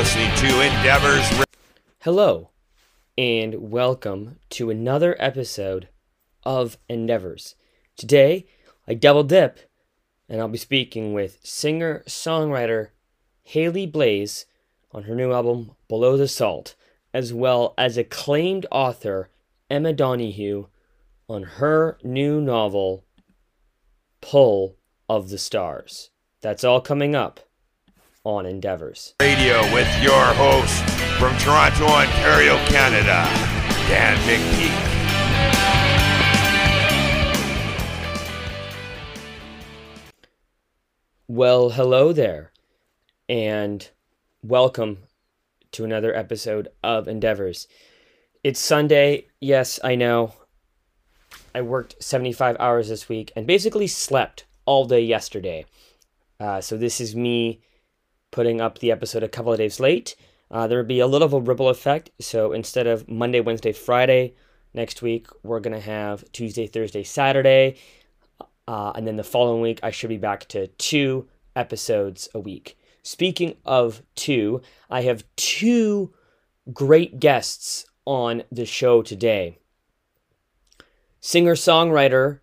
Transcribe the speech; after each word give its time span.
listening 0.00 0.34
to 0.34 0.62
Endeavours. 0.62 1.44
Hello, 1.98 2.48
and 3.18 3.70
welcome 3.70 4.38
to 4.48 4.70
another 4.70 5.14
episode 5.18 5.90
of 6.42 6.78
Endeavours. 6.88 7.54
Today, 7.98 8.46
I 8.88 8.94
double 8.94 9.24
dip, 9.24 9.60
and 10.26 10.40
I'll 10.40 10.48
be 10.48 10.56
speaking 10.56 11.12
with 11.12 11.40
singer 11.42 12.02
songwriter 12.08 12.92
Haley 13.42 13.86
Blais 13.86 14.46
on 14.90 15.02
her 15.02 15.14
new 15.14 15.34
album 15.34 15.72
Below 15.86 16.16
the 16.16 16.28
Salt, 16.28 16.76
as 17.12 17.34
well 17.34 17.74
as 17.76 17.98
acclaimed 17.98 18.64
author 18.70 19.28
Emma 19.68 19.92
Donoghue 19.92 20.68
on 21.28 21.42
her 21.42 21.98
new 22.02 22.40
novel 22.40 23.04
Pull 24.22 24.78
of 25.10 25.28
the 25.28 25.36
Stars. 25.36 26.08
That's 26.40 26.64
all 26.64 26.80
coming 26.80 27.14
up 27.14 27.40
on 28.24 28.44
Endeavours. 28.44 29.14
Radio 29.20 29.62
with 29.72 29.88
your 30.02 30.24
host 30.34 30.84
from 31.18 31.34
Toronto, 31.38 31.86
Ontario, 31.86 32.56
Canada, 32.66 33.26
Dan 33.88 34.16
McPeake. 34.28 34.88
Well, 41.28 41.70
hello 41.70 42.12
there, 42.12 42.52
and 43.28 43.88
welcome 44.42 44.98
to 45.72 45.84
another 45.84 46.14
episode 46.14 46.68
of 46.82 47.08
Endeavours. 47.08 47.68
It's 48.44 48.60
Sunday. 48.60 49.28
Yes, 49.40 49.80
I 49.82 49.94
know. 49.94 50.34
I 51.54 51.62
worked 51.62 52.02
75 52.02 52.56
hours 52.60 52.88
this 52.90 53.08
week 53.08 53.32
and 53.34 53.46
basically 53.46 53.86
slept 53.86 54.44
all 54.66 54.84
day 54.84 55.00
yesterday. 55.00 55.64
Uh, 56.38 56.60
so, 56.60 56.76
this 56.76 57.00
is 57.00 57.16
me 57.16 57.60
putting 58.30 58.60
up 58.60 58.78
the 58.78 58.92
episode 58.92 59.22
a 59.22 59.28
couple 59.28 59.52
of 59.52 59.58
days 59.58 59.80
late. 59.80 60.16
Uh, 60.50 60.66
there 60.66 60.78
will 60.78 60.86
be 60.86 61.00
a 61.00 61.06
little 61.06 61.26
of 61.26 61.32
a 61.32 61.40
ripple 61.40 61.68
effect. 61.68 62.10
So, 62.20 62.52
instead 62.52 62.86
of 62.86 63.08
Monday, 63.08 63.40
Wednesday, 63.40 63.72
Friday 63.72 64.34
next 64.74 65.02
week, 65.02 65.28
we're 65.42 65.60
going 65.60 65.74
to 65.74 65.80
have 65.80 66.24
Tuesday, 66.32 66.66
Thursday, 66.66 67.04
Saturday. 67.04 67.76
Uh, 68.66 68.92
and 68.94 69.06
then 69.06 69.16
the 69.16 69.24
following 69.24 69.60
week, 69.60 69.80
I 69.82 69.90
should 69.90 70.08
be 70.08 70.16
back 70.16 70.46
to 70.48 70.66
two 70.68 71.28
episodes 71.56 72.28
a 72.34 72.40
week. 72.40 72.78
Speaking 73.02 73.56
of 73.64 74.02
two, 74.14 74.60
I 74.88 75.02
have 75.02 75.24
two 75.36 76.12
great 76.72 77.18
guests 77.18 77.86
on 78.04 78.42
the 78.50 78.66
show 78.66 79.02
today. 79.02 79.58
Singer 81.20 81.54
songwriter 81.54 82.40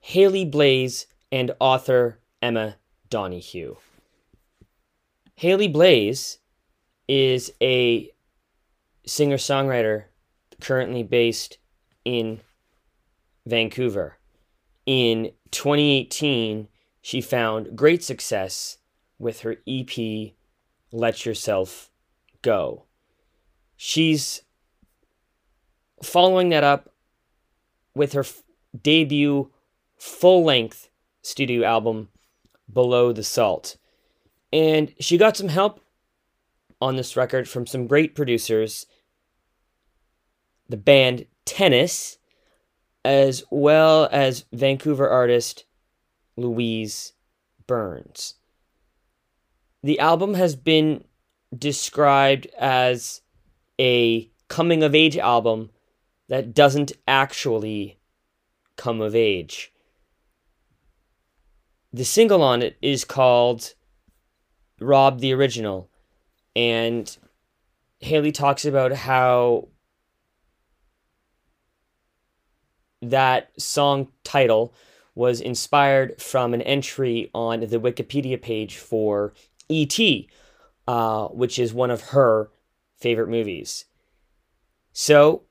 Haley 0.00 0.46
Blais 0.46 1.06
and 1.30 1.54
author 1.60 2.20
Emma 2.40 2.76
Donoghue. 3.10 3.76
Haley 5.38 5.72
Blais 5.72 6.38
is 7.06 7.52
a 7.62 8.10
singer 9.06 9.36
songwriter 9.36 10.06
currently 10.60 11.04
based 11.04 11.58
in 12.04 12.40
Vancouver. 13.46 14.18
In 14.84 15.30
2018, 15.52 16.66
she 17.00 17.20
found 17.20 17.76
great 17.76 18.02
success 18.02 18.78
with 19.20 19.42
her 19.42 19.58
EP, 19.68 20.32
Let 20.90 21.24
Yourself 21.24 21.92
Go. 22.42 22.86
She's 23.76 24.42
following 26.02 26.48
that 26.48 26.64
up 26.64 26.92
with 27.94 28.14
her 28.14 28.22
f- 28.22 28.42
debut 28.82 29.52
full 29.96 30.42
length 30.42 30.90
studio 31.22 31.64
album, 31.64 32.08
Below 32.72 33.12
the 33.12 33.22
Salt. 33.22 33.76
And 34.52 34.94
she 34.98 35.18
got 35.18 35.36
some 35.36 35.48
help 35.48 35.80
on 36.80 36.96
this 36.96 37.16
record 37.16 37.48
from 37.48 37.66
some 37.66 37.86
great 37.86 38.14
producers, 38.14 38.86
the 40.68 40.76
band 40.76 41.26
Tennis 41.44 42.18
as 43.04 43.42
well 43.50 44.08
as 44.12 44.44
Vancouver 44.52 45.08
artist 45.08 45.64
Louise 46.36 47.14
Burns. 47.66 48.34
The 49.82 49.98
album 49.98 50.34
has 50.34 50.56
been 50.56 51.04
described 51.56 52.46
as 52.58 53.22
a 53.80 54.30
coming 54.48 54.82
of 54.82 54.94
age 54.94 55.16
album 55.16 55.70
that 56.28 56.54
doesn't 56.54 56.92
actually 57.06 57.98
come 58.76 59.00
of 59.00 59.14
age. 59.14 59.72
The 61.92 62.04
single 62.04 62.42
on 62.42 62.60
it 62.60 62.76
is 62.82 63.04
called 63.04 63.74
Rob 64.80 65.20
the 65.20 65.32
Original, 65.32 65.90
and 66.54 67.16
Haley 68.00 68.32
talks 68.32 68.64
about 68.64 68.92
how 68.92 69.68
that 73.02 73.50
song 73.60 74.08
title 74.24 74.74
was 75.14 75.40
inspired 75.40 76.20
from 76.20 76.54
an 76.54 76.62
entry 76.62 77.30
on 77.34 77.60
the 77.60 77.80
Wikipedia 77.80 78.40
page 78.40 78.76
for 78.76 79.34
E.T., 79.68 80.28
uh, 80.86 81.26
which 81.28 81.58
is 81.58 81.74
one 81.74 81.90
of 81.90 82.00
her 82.10 82.50
favorite 82.96 83.28
movies. 83.28 83.84
So, 84.92 85.42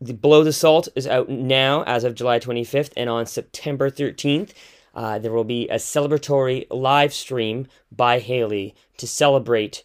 the 0.00 0.12
Below 0.12 0.44
the 0.44 0.52
Salt 0.52 0.88
is 0.94 1.06
out 1.06 1.28
now 1.28 1.82
as 1.84 2.04
of 2.04 2.14
July 2.14 2.38
25th, 2.38 2.92
and 2.96 3.08
on 3.08 3.26
September 3.26 3.90
13th, 3.90 4.52
uh, 4.96 5.18
there 5.18 5.32
will 5.32 5.44
be 5.44 5.68
a 5.68 5.76
celebratory 5.76 6.66
live 6.70 7.12
stream 7.12 7.66
by 7.92 8.18
Haley 8.18 8.74
to 8.96 9.06
celebrate 9.06 9.84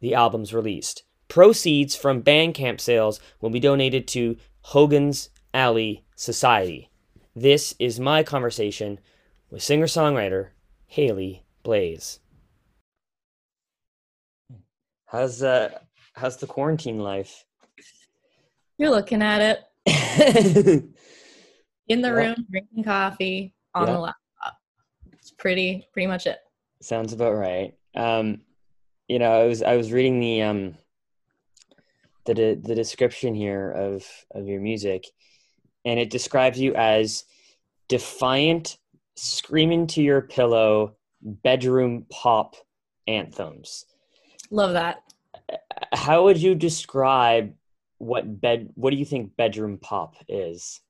the 0.00 0.12
album's 0.14 0.52
release. 0.52 0.96
Proceeds 1.28 1.96
from 1.96 2.22
Bandcamp 2.22 2.80
sales 2.80 3.20
will 3.40 3.48
be 3.50 3.60
donated 3.60 4.06
to 4.08 4.36
Hogan's 4.62 5.30
Alley 5.54 6.04
Society. 6.16 6.90
This 7.34 7.74
is 7.78 7.98
my 8.00 8.22
conversation 8.22 8.98
with 9.50 9.62
singer 9.62 9.86
songwriter 9.86 10.48
Haley 10.86 11.44
Blais. 11.64 12.18
How's 15.06 15.42
uh 15.42 15.78
how's 16.14 16.36
the 16.38 16.46
quarantine 16.46 16.98
life? 16.98 17.44
You're 18.78 18.90
looking 18.90 19.22
at 19.22 19.40
it 19.40 19.64
in 21.88 22.00
the 22.02 22.08
Yeah. 22.08 22.14
room, 22.14 22.46
drinking 22.50 22.84
coffee 22.84 23.54
on 23.74 23.86
Yeah. 23.86 23.92
the 23.94 24.00
laptop. 24.00 24.23
Pretty, 25.44 25.86
pretty 25.92 26.06
much 26.06 26.26
it. 26.26 26.38
Sounds 26.80 27.12
about 27.12 27.34
right. 27.34 27.74
Um, 27.94 28.40
you 29.08 29.18
know, 29.18 29.30
I 29.30 29.44
was 29.44 29.62
I 29.62 29.76
was 29.76 29.92
reading 29.92 30.18
the 30.18 30.40
um 30.40 30.74
the 32.24 32.32
de- 32.32 32.54
the 32.54 32.74
description 32.74 33.34
here 33.34 33.70
of 33.70 34.06
of 34.34 34.48
your 34.48 34.62
music, 34.62 35.04
and 35.84 36.00
it 36.00 36.08
describes 36.08 36.58
you 36.58 36.74
as 36.74 37.24
defiant, 37.88 38.78
screaming 39.16 39.86
to 39.88 40.02
your 40.02 40.22
pillow, 40.22 40.96
bedroom 41.20 42.06
pop 42.10 42.56
anthems. 43.06 43.84
Love 44.50 44.72
that. 44.72 45.02
How 45.92 46.24
would 46.24 46.38
you 46.38 46.54
describe 46.54 47.52
what 47.98 48.40
bed? 48.40 48.70
What 48.76 48.92
do 48.92 48.96
you 48.96 49.04
think 49.04 49.36
bedroom 49.36 49.76
pop 49.76 50.14
is? 50.26 50.80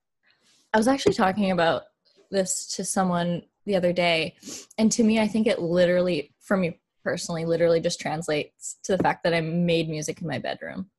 I 0.72 0.78
was 0.78 0.86
actually 0.86 1.14
talking 1.14 1.50
about 1.50 1.82
this 2.30 2.72
to 2.76 2.84
someone 2.84 3.42
the 3.66 3.76
other 3.76 3.92
day, 3.92 4.34
and 4.78 4.90
to 4.92 5.02
me, 5.02 5.20
I 5.20 5.26
think 5.26 5.46
it 5.46 5.60
literally, 5.60 6.32
for 6.40 6.56
me 6.56 6.80
personally, 7.02 7.44
literally 7.44 7.80
just 7.80 8.00
translates 8.00 8.76
to 8.84 8.96
the 8.96 9.02
fact 9.02 9.24
that 9.24 9.34
I 9.34 9.40
made 9.40 9.88
music 9.88 10.20
in 10.20 10.28
my 10.28 10.38
bedroom. 10.38 10.90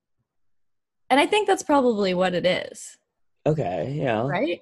And 1.10 1.20
I 1.20 1.26
think 1.26 1.48
that's 1.48 1.64
probably 1.64 2.14
what 2.14 2.34
it 2.34 2.46
is, 2.46 2.98
Okay, 3.48 3.94
yeah, 3.96 4.26
right? 4.28 4.62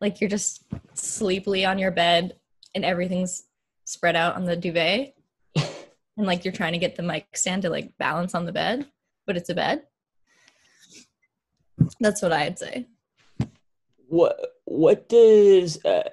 Like 0.00 0.20
you're 0.20 0.30
just 0.30 0.64
sleepily 0.94 1.64
on 1.64 1.78
your 1.78 1.90
bed 1.90 2.36
and 2.74 2.84
everything's 2.84 3.44
spread 3.84 4.14
out 4.14 4.36
on 4.36 4.44
the 4.44 4.56
duvet. 4.56 5.14
and 5.56 6.26
like 6.26 6.44
you're 6.44 6.52
trying 6.52 6.72
to 6.72 6.78
get 6.78 6.94
the 6.94 7.02
mic 7.02 7.36
stand 7.36 7.62
to 7.62 7.70
like 7.70 7.96
balance 7.98 8.34
on 8.34 8.46
the 8.46 8.52
bed, 8.52 8.86
but 9.26 9.36
it's 9.36 9.50
a 9.50 9.54
bed. 9.54 9.82
That's 11.98 12.22
what 12.22 12.32
I'd 12.32 12.58
say. 12.58 12.86
What 14.06 14.38
what 14.64 15.08
does 15.08 15.84
uh, 15.84 16.08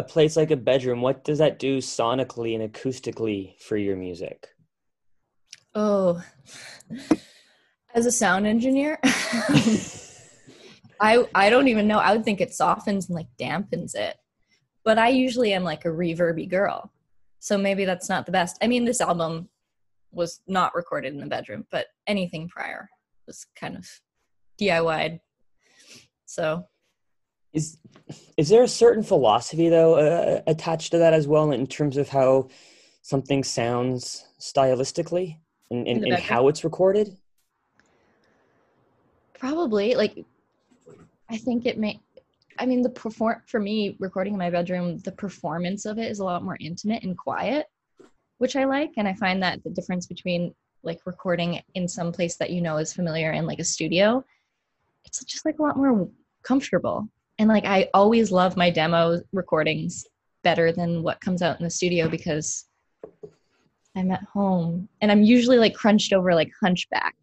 a 0.00 0.02
place 0.02 0.36
like 0.36 0.50
a 0.50 0.56
bedroom? 0.56 1.02
What 1.02 1.24
does 1.24 1.38
that 1.38 1.58
do 1.58 1.78
sonically 1.78 2.58
and 2.58 2.72
acoustically 2.72 3.58
for 3.60 3.76
your 3.76 3.96
music? 3.96 4.48
Oh, 5.74 6.20
as 7.94 8.06
a 8.06 8.10
sound 8.10 8.46
engineer, 8.46 8.98
I 11.00 11.28
I 11.34 11.50
don't 11.50 11.68
even 11.68 11.86
know. 11.86 11.98
I 11.98 12.12
would 12.12 12.24
think 12.24 12.40
it 12.40 12.54
softens 12.54 13.08
and 13.08 13.14
like 13.14 13.28
dampens 13.38 13.94
it, 13.94 14.16
but 14.84 14.98
I 14.98 15.10
usually 15.10 15.52
am 15.52 15.64
like 15.64 15.84
a 15.84 15.88
reverby 15.88 16.48
girl, 16.48 16.90
so 17.38 17.56
maybe 17.58 17.84
that's 17.84 18.08
not 18.08 18.26
the 18.26 18.32
best. 18.32 18.56
I 18.62 18.66
mean, 18.66 18.84
this 18.84 19.02
album 19.02 19.48
was 20.12 20.40
not 20.48 20.74
recorded 20.74 21.12
in 21.12 21.20
the 21.20 21.26
bedroom, 21.26 21.66
but 21.70 21.86
anything 22.06 22.48
prior 22.48 22.88
was 23.26 23.46
kind 23.54 23.76
of 23.76 23.86
DIY'd. 24.58 25.20
So 26.24 26.64
Is 27.52 27.78
is 28.36 28.48
there 28.48 28.62
a 28.62 28.68
certain 28.68 29.02
philosophy 29.02 29.68
though 29.68 29.94
uh, 29.94 30.42
attached 30.46 30.92
to 30.92 30.98
that 30.98 31.12
as 31.12 31.26
well 31.26 31.50
in 31.50 31.66
terms 31.66 31.96
of 31.96 32.08
how 32.08 32.48
something 33.02 33.42
sounds 33.42 34.24
stylistically 34.38 35.38
and, 35.70 35.86
and, 35.86 36.04
and 36.04 36.14
how 36.14 36.48
it's 36.48 36.64
recorded? 36.64 37.16
Probably 39.34 39.94
like 39.94 40.24
I 41.28 41.36
think 41.38 41.66
it 41.66 41.78
may 41.78 42.00
I 42.58 42.66
mean 42.66 42.82
the 42.82 42.90
perform 42.90 43.42
for 43.46 43.58
me 43.58 43.96
recording 43.98 44.34
in 44.34 44.38
my 44.38 44.50
bedroom 44.50 44.98
the 44.98 45.12
performance 45.12 45.86
of 45.86 45.98
it 45.98 46.10
is 46.10 46.20
a 46.20 46.24
lot 46.24 46.44
more 46.44 46.56
intimate 46.60 47.02
and 47.02 47.16
quiet 47.16 47.66
which 48.38 48.56
I 48.56 48.64
like 48.64 48.92
and 48.96 49.08
I 49.08 49.14
find 49.14 49.42
that 49.42 49.62
the 49.64 49.70
difference 49.70 50.06
between 50.06 50.54
like 50.82 51.00
recording 51.04 51.60
in 51.74 51.88
some 51.88 52.12
place 52.12 52.36
that 52.36 52.50
you 52.50 52.60
know 52.60 52.76
is 52.78 52.92
familiar 52.92 53.32
and 53.32 53.46
like 53.46 53.58
a 53.58 53.64
studio 53.64 54.24
it's 55.04 55.24
just 55.24 55.44
like 55.44 55.58
a 55.58 55.62
lot 55.62 55.76
more 55.76 56.08
comfortable 56.42 57.08
and 57.40 57.48
like 57.48 57.64
I 57.64 57.88
always 57.94 58.30
love 58.30 58.56
my 58.56 58.70
demo 58.70 59.20
recordings 59.32 60.06
better 60.44 60.70
than 60.70 61.02
what 61.02 61.20
comes 61.20 61.42
out 61.42 61.58
in 61.58 61.64
the 61.64 61.70
studio 61.70 62.08
because 62.08 62.66
I'm 63.96 64.12
at 64.12 64.22
home 64.22 64.88
and 65.00 65.10
I'm 65.10 65.22
usually 65.22 65.58
like 65.58 65.74
crunched 65.74 66.12
over 66.12 66.34
like 66.34 66.52
hunchback 66.62 67.16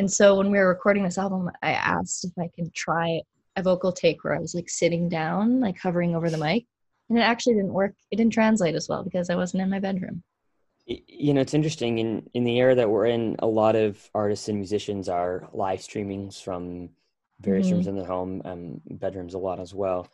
and 0.00 0.10
so 0.10 0.34
when 0.34 0.50
we 0.50 0.56
were 0.56 0.68
recording 0.68 1.04
this 1.04 1.18
album, 1.18 1.50
I 1.62 1.72
asked 1.72 2.24
if 2.24 2.32
I 2.38 2.48
could 2.56 2.72
try 2.72 3.20
a 3.56 3.62
vocal 3.62 3.92
take 3.92 4.24
where 4.24 4.34
I 4.34 4.38
was 4.38 4.54
like 4.54 4.70
sitting 4.70 5.10
down, 5.10 5.60
like 5.60 5.78
hovering 5.78 6.16
over 6.16 6.30
the 6.30 6.38
mic. 6.38 6.64
And 7.10 7.18
it 7.18 7.20
actually 7.20 7.56
didn't 7.56 7.74
work. 7.74 7.92
It 8.10 8.16
didn't 8.16 8.32
translate 8.32 8.74
as 8.74 8.88
well 8.88 9.04
because 9.04 9.28
I 9.28 9.34
wasn't 9.34 9.62
in 9.62 9.68
my 9.68 9.78
bedroom. 9.78 10.22
You 10.86 11.34
know, 11.34 11.42
it's 11.42 11.52
interesting 11.52 11.98
in 11.98 12.30
in 12.32 12.44
the 12.44 12.58
era 12.58 12.74
that 12.76 12.88
we're 12.88 13.08
in. 13.08 13.36
A 13.40 13.46
lot 13.46 13.76
of 13.76 14.08
artists 14.14 14.48
and 14.48 14.56
musicians 14.56 15.10
are 15.10 15.50
live 15.52 15.80
streamings 15.80 16.42
from 16.42 16.88
various 17.40 17.66
Mhm. 17.66 17.72
rooms 17.72 17.86
in 17.86 17.96
the 17.96 18.04
home, 18.04 18.42
um, 18.44 18.80
bedrooms 18.90 19.34
a 19.34 19.38
lot 19.38 19.60
as 19.60 19.74
well. 19.74 20.08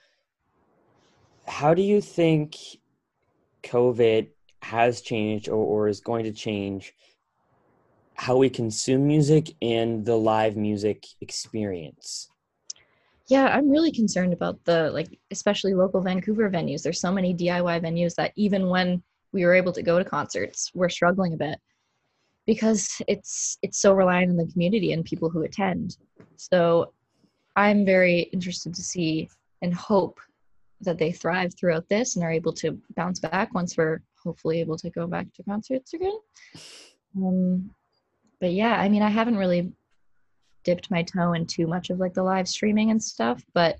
How 1.46 1.74
do 1.74 1.82
you 1.82 2.00
think 2.00 2.56
COVID 3.62 4.28
has 4.62 5.00
changed 5.00 5.48
or, 5.48 5.56
or 5.56 5.88
is 5.88 6.00
going 6.00 6.24
to 6.24 6.32
change 6.32 6.94
how 8.14 8.36
we 8.36 8.48
consume 8.48 9.06
music 9.06 9.54
and 9.60 10.04
the 10.04 10.16
live 10.16 10.56
music 10.56 11.04
experience? 11.20 12.28
Yeah, 13.28 13.46
I'm 13.46 13.68
really 13.68 13.90
concerned 13.90 14.32
about 14.32 14.64
the 14.64 14.90
like 14.90 15.18
especially 15.30 15.74
local 15.74 16.00
Vancouver 16.00 16.48
venues. 16.48 16.82
There's 16.82 17.00
so 17.00 17.12
many 17.12 17.34
DIY 17.34 17.80
venues 17.80 18.14
that 18.14 18.32
even 18.36 18.68
when 18.68 19.02
we 19.32 19.44
were 19.44 19.54
able 19.54 19.72
to 19.72 19.82
go 19.82 19.98
to 19.98 20.04
concerts, 20.04 20.70
we're 20.74 20.88
struggling 20.88 21.34
a 21.34 21.36
bit 21.36 21.58
because 22.46 23.02
it's 23.08 23.58
it's 23.62 23.78
so 23.78 23.92
reliant 23.92 24.30
on 24.30 24.36
the 24.36 24.50
community 24.52 24.92
and 24.92 25.04
people 25.04 25.28
who 25.28 25.42
attend. 25.42 25.96
So 26.36 26.92
I'm 27.56 27.84
very 27.84 28.20
interested 28.32 28.74
to 28.74 28.82
see 28.82 29.28
and 29.62 29.74
hope 29.74 30.20
that 30.82 30.98
they 30.98 31.10
thrive 31.10 31.54
throughout 31.54 31.88
this 31.88 32.16
and 32.16 32.24
are 32.24 32.30
able 32.30 32.52
to 32.52 32.78
bounce 32.94 33.18
back 33.18 33.54
once 33.54 33.76
we're 33.76 34.02
hopefully 34.22 34.60
able 34.60 34.76
to 34.76 34.90
go 34.90 35.06
back 35.06 35.32
to 35.32 35.42
concerts 35.42 35.94
again. 35.94 36.18
Um, 37.16 37.70
but 38.40 38.52
yeah, 38.52 38.78
I 38.78 38.88
mean, 38.88 39.02
I 39.02 39.08
haven't 39.08 39.38
really 39.38 39.72
dipped 40.64 40.90
my 40.90 41.02
toe 41.02 41.32
in 41.32 41.46
too 41.46 41.66
much 41.66 41.90
of 41.90 41.98
like 41.98 42.12
the 42.12 42.22
live 42.22 42.46
streaming 42.46 42.90
and 42.90 43.02
stuff, 43.02 43.42
but 43.54 43.78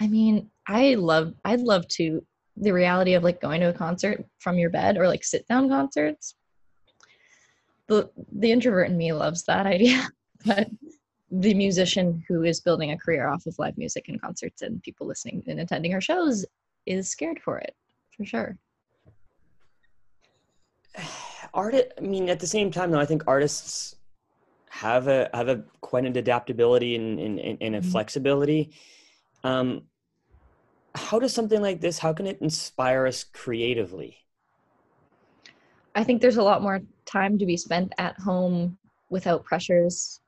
I 0.00 0.08
mean, 0.08 0.50
I 0.66 0.94
love, 0.94 1.34
I'd 1.44 1.60
love 1.60 1.86
to 1.88 2.24
the 2.56 2.72
reality 2.72 3.14
of 3.14 3.22
like 3.22 3.40
going 3.40 3.60
to 3.60 3.68
a 3.68 3.72
concert 3.72 4.24
from 4.38 4.58
your 4.58 4.70
bed 4.70 4.96
or 4.96 5.06
like 5.06 5.24
sit 5.24 5.46
down 5.46 5.68
concerts. 5.68 6.34
The 7.86 8.10
the 8.32 8.50
introvert 8.50 8.88
in 8.88 8.96
me 8.96 9.12
loves 9.12 9.44
that 9.44 9.66
idea, 9.76 10.08
but 10.44 10.68
the 11.40 11.54
musician 11.54 12.24
who 12.28 12.44
is 12.44 12.60
building 12.60 12.92
a 12.92 12.98
career 12.98 13.26
off 13.28 13.46
of 13.46 13.58
live 13.58 13.76
music 13.76 14.08
and 14.08 14.20
concerts 14.20 14.62
and 14.62 14.80
people 14.82 15.06
listening 15.06 15.42
and 15.48 15.58
attending 15.60 15.90
her 15.90 16.00
shows 16.00 16.46
is 16.86 17.08
scared 17.08 17.40
for 17.40 17.58
it, 17.58 17.74
for 18.16 18.24
sure. 18.24 18.56
art 21.54 21.74
i 21.74 22.00
mean 22.00 22.28
at 22.28 22.40
the 22.40 22.46
same 22.46 22.70
time 22.70 22.90
though 22.90 23.00
i 23.00 23.04
think 23.04 23.22
artists 23.26 23.96
have 24.70 25.06
a 25.08 25.28
have 25.32 25.48
a 25.48 25.62
quite 25.80 26.04
an 26.04 26.16
adaptability 26.16 26.96
and 26.96 27.18
and, 27.20 27.58
and 27.60 27.76
a 27.76 27.80
Mhm. 27.80 27.84
flexibility 27.92 28.74
um 29.44 29.82
how 30.94 31.18
does 31.18 31.32
something 31.34 31.60
like 31.60 31.80
this 31.80 31.98
how 31.98 32.12
can 32.12 32.26
it 32.26 32.40
inspire 32.40 33.06
us 33.06 33.24
creatively 33.24 34.18
I 35.96 36.02
think 36.02 36.20
there's 36.20 36.38
a 36.38 36.42
lot 36.42 36.60
more 36.60 36.80
time 37.04 37.38
to 37.38 37.46
be 37.46 37.56
spent 37.56 37.92
at 37.98 38.18
home 38.18 38.78
without 39.10 39.44
pressures 39.44 40.20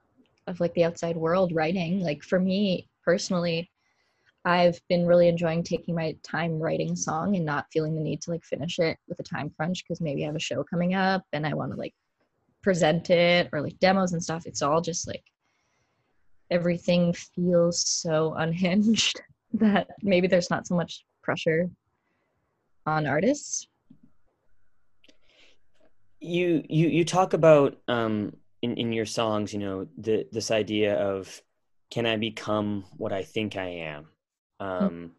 of 0.47 0.61
like 0.61 0.75
the 0.75 0.85
outside 0.85 1.17
world 1.17 1.53
writing. 1.55 2.01
Like 2.01 2.23
for 2.23 2.39
me 2.39 2.89
personally, 3.05 3.71
I've 4.45 4.81
been 4.89 5.07
really 5.07 5.29
enjoying 5.29 5.65
taking 5.65 5.95
my 5.95 6.17
time 6.23 6.59
writing 6.61 6.93
a 6.93 6.97
song 6.97 7.35
and 7.35 7.45
not 7.45 7.67
feeling 7.73 7.95
the 7.95 8.01
need 8.01 8.23
to 8.23 8.31
like 8.31 8.45
finish 8.45 8.79
it 8.79 8.97
with 9.09 9.19
a 9.19 9.25
time 9.25 9.51
crunch 9.57 9.85
because 9.85 10.01
maybe 10.01 10.23
I 10.23 10.27
have 10.27 10.37
a 10.37 10.41
show 10.41 10.63
coming 10.63 10.95
up 10.95 11.25
and 11.33 11.47
I 11.47 11.55
want 11.55 11.73
to 11.73 11.79
like 11.79 11.95
present 12.63 13.11
it 13.11 13.49
or 13.53 13.61
like 13.61 13.79
demos 13.81 14.13
and 14.13 14.23
stuff. 14.23 14.47
It's 14.47 14.63
all 14.63 14.81
just 14.81 15.09
like 15.09 15.25
everything 16.51 17.13
feels 17.13 17.87
so 17.87 18.35
unhinged 18.39 19.21
that 19.55 19.89
maybe 20.03 20.29
there's 20.29 20.51
not 20.51 20.67
so 20.67 20.77
much 20.77 21.05
pressure 21.23 21.69
on 22.87 23.07
artists. 23.07 23.67
you 26.21 26.65
you 26.69 26.89
you 26.89 27.05
talk 27.05 27.33
about 27.33 27.77
um 27.89 28.35
in 28.67 28.77
in 28.83 28.93
your 28.93 29.07
songs 29.07 29.53
you 29.55 29.61
know 29.65 29.87
the 29.97 30.27
this 30.33 30.51
idea 30.51 30.95
of 31.13 31.43
can 31.91 32.05
i 32.07 32.17
become 32.17 32.85
what 32.97 33.13
i 33.13 33.23
think 33.23 33.57
i 33.57 33.69
am 33.95 34.03
um 34.61 35.13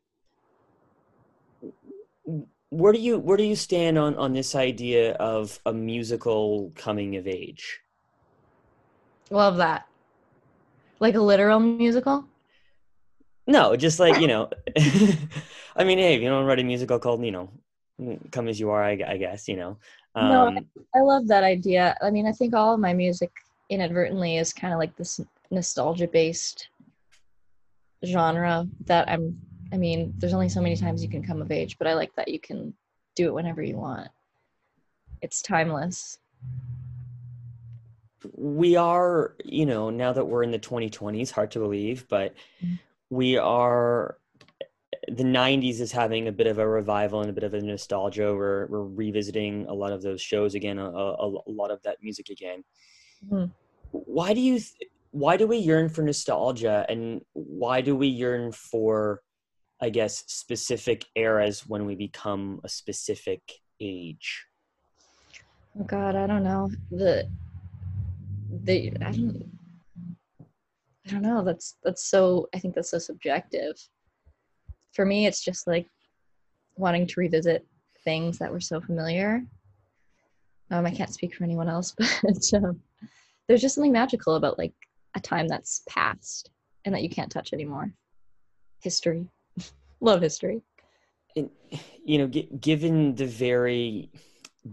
where 2.70 2.94
do 2.94 3.00
you 3.00 3.18
where 3.18 3.38
do 3.38 3.44
you 3.44 3.56
stand 3.56 3.98
on 3.98 4.16
on 4.16 4.34
this 4.34 4.54
idea 4.56 5.14
of 5.14 5.60
a 5.66 5.74
musical 5.74 6.72
coming 6.76 7.16
of 7.16 7.28
age 7.28 7.82
Love 9.30 9.58
that. 9.58 9.86
Like 11.02 11.16
a 11.16 11.20
literal 11.20 11.60
musical? 11.60 12.26
no 13.46 13.76
just 13.76 14.00
like 14.00 14.20
you 14.22 14.28
know 14.34 14.50
i 15.76 15.84
mean 15.84 15.98
hey 15.98 16.16
if 16.16 16.22
you 16.22 16.30
don't 16.30 16.46
write 16.46 16.60
a 16.60 16.64
musical 16.64 17.00
called 17.00 17.24
you 17.24 17.32
know 17.32 17.50
come 18.32 18.48
as 18.48 18.60
you 18.60 18.70
are 18.70 18.84
i, 18.84 18.92
I 19.14 19.18
guess 19.18 19.48
you 19.48 19.56
know 19.56 19.78
No, 20.22 20.48
um 20.48 20.66
I 20.96 21.00
love 21.00 21.28
that 21.28 21.44
idea. 21.44 21.96
I 22.02 22.10
mean, 22.10 22.26
I 22.28 22.32
think 22.32 22.56
all 22.56 22.74
of 22.74 22.80
my 22.80 22.94
music 22.94 23.32
inadvertently 23.70 24.38
is 24.38 24.54
kind 24.54 24.74
of 24.74 24.80
like 24.80 24.96
this 24.96 25.20
nostalgia 25.52 26.08
based 26.08 26.70
genre 28.06 28.68
that 28.86 29.10
I'm 29.10 29.40
I 29.72 29.78
mean, 29.78 30.14
there's 30.18 30.34
only 30.34 30.50
so 30.50 30.62
many 30.62 30.78
times 30.78 31.04
you 31.04 31.10
can 31.10 31.24
come 31.24 31.42
of 31.42 31.52
age, 31.52 31.78
but 31.78 31.88
I 31.88 31.94
like 31.94 32.16
that 32.16 32.30
you 32.30 32.40
can 32.40 32.74
do 33.16 33.28
it 33.28 33.34
whenever 33.34 33.62
you 33.62 33.78
want. 33.78 34.10
It's 35.22 35.42
timeless. 35.42 36.20
we 38.34 38.76
are, 38.76 39.36
you 39.44 39.66
know, 39.66 39.90
now 39.90 40.12
that 40.14 40.26
we're 40.26 40.44
in 40.44 40.52
the 40.52 40.60
2020s, 40.60 41.32
hard 41.32 41.52
to 41.52 41.60
believe, 41.60 42.08
but 42.08 42.34
Mhm. 42.64 42.80
we 43.10 43.38
are. 43.38 44.18
The 45.08 45.24
90s 45.24 45.80
is 45.80 45.92
having 45.92 46.28
a 46.28 46.32
bit 46.34 46.48
of 46.48 46.58
a 46.58 46.68
revival 46.68 47.22
and 47.22 47.30
a 47.30 47.34
bit 47.34 47.44
of 47.46 47.54
a 47.54 47.62
nostalgia. 47.62 48.36
We're 48.36 48.68
we're 48.68 48.84
revisiting 48.84 49.66
a 49.68 49.74
lot 49.74 49.94
of 49.94 50.02
those 50.02 50.22
shows 50.22 50.54
again, 50.54 50.78
a, 50.80 50.90
a, 50.90 51.30
a 51.48 51.52
lot 51.52 51.72
of 51.72 51.82
that 51.84 51.98
music 52.04 52.30
again. 52.30 52.64
Mhm. 53.26 53.52
Why 53.92 54.34
do 54.34 54.42
you? 54.42 54.60
Th- 54.60 54.92
why 55.12 55.38
do 55.38 55.48
we 55.48 55.58
yearn 55.58 55.88
for 55.88 56.02
nostalgia, 56.04 56.86
and 56.90 57.22
why 57.34 57.80
do 57.82 57.96
we 57.96 58.08
yearn 58.08 58.52
for, 58.52 59.22
I 59.82 59.90
guess, 59.90 60.26
specific 60.28 61.06
eras 61.16 61.66
when 61.66 61.86
we 61.86 61.96
become 61.96 62.60
a 62.66 62.70
specific 62.70 63.42
age? 63.80 64.46
Oh 65.80 65.84
god, 65.86 66.16
I 66.18 66.28
don't 66.28 66.44
know. 66.44 66.70
The 66.92 67.30
the 68.66 68.92
I 69.02 69.12
don't 69.12 69.50
I 71.08 71.12
don't 71.12 71.22
know. 71.22 71.44
That's 71.44 71.78
that's 71.84 72.04
so 72.10 72.50
I 72.54 72.60
think 72.60 72.76
that's 72.76 72.92
so 72.92 73.00
subjective. 73.00 73.76
For 74.94 75.06
me 75.06 75.28
it's 75.28 75.44
just 75.44 75.68
like 75.68 75.88
wanting 76.76 77.08
to 77.08 77.20
revisit 77.20 77.66
things 78.04 78.38
that 78.40 78.52
were 78.52 78.60
so 78.60 78.80
familiar. 78.82 79.44
Um 80.72 80.86
I 80.86 80.92
can't 80.92 81.14
speak 81.14 81.36
for 81.36 81.44
anyone 81.44 81.70
else, 81.70 81.94
but 81.98 82.54
um, 82.54 82.82
there's 83.48 83.62
just 83.62 83.76
something 83.76 83.92
magical 83.94 84.36
about 84.36 84.58
like 84.58 84.74
a 85.16 85.20
time 85.20 85.48
that's 85.48 85.84
past 85.90 86.52
and 86.86 86.94
that 86.94 87.02
you 87.04 87.10
can't 87.10 87.32
touch 87.32 87.54
anymore. 87.54 87.92
History. 88.82 89.28
Love 90.02 90.22
history. 90.22 90.62
and 91.36 91.50
you 92.06 92.18
know 92.20 92.28
gi- 92.28 92.50
given 92.60 93.16
the 93.16 93.26
very 93.26 94.12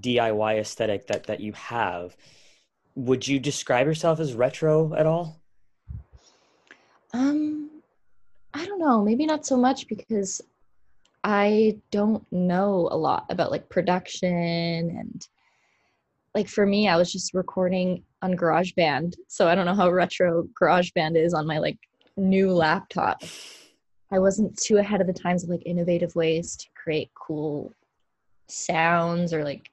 diy 0.00 0.59
aesthetic 0.59 1.06
that 1.06 1.25
that 1.25 1.40
you 1.40 1.52
have 1.52 2.16
would 2.97 3.26
you 3.26 3.38
describe 3.40 3.87
yourself 3.87 4.21
as 4.21 4.35
retro 4.35 4.94
at 4.94 5.06
all 5.06 5.40
Um, 7.12 7.71
I 8.54 8.64
don't 8.64 8.78
know. 8.78 9.02
Maybe 9.02 9.26
not 9.26 9.44
so 9.44 9.56
much 9.56 9.88
because 9.88 10.40
I 11.25 11.78
don't 11.90 12.25
know 12.32 12.88
a 12.90 12.96
lot 12.96 13.26
about 13.28 13.50
like 13.50 13.68
production 13.68 14.32
and 14.32 15.26
like 16.34 16.49
for 16.49 16.66
me, 16.66 16.88
I 16.88 16.96
was 16.96 17.12
just 17.12 17.32
recording 17.32 18.02
on 18.23 18.34
GarageBand, 18.34 19.14
so 19.28 19.49
I 19.49 19.54
don't 19.54 19.66
know 19.66 19.75
how 19.75 19.90
retro 19.90 20.49
GarageBand 20.61 21.16
is 21.16 21.32
on 21.32 21.46
my 21.46 21.58
like 21.58 21.78
new 22.16 22.52
laptop. 22.52 23.23
I 24.12 24.18
wasn't 24.18 24.56
too 24.58 24.78
ahead 24.78 25.00
of 25.00 25.06
the 25.06 25.12
times 25.12 25.44
of 25.44 25.50
like 25.50 25.62
innovative 25.64 26.14
ways 26.16 26.56
to 26.56 26.66
create 26.75 27.11
cool 27.14 27.73
sounds 28.49 29.32
or 29.32 29.44
like 29.44 29.70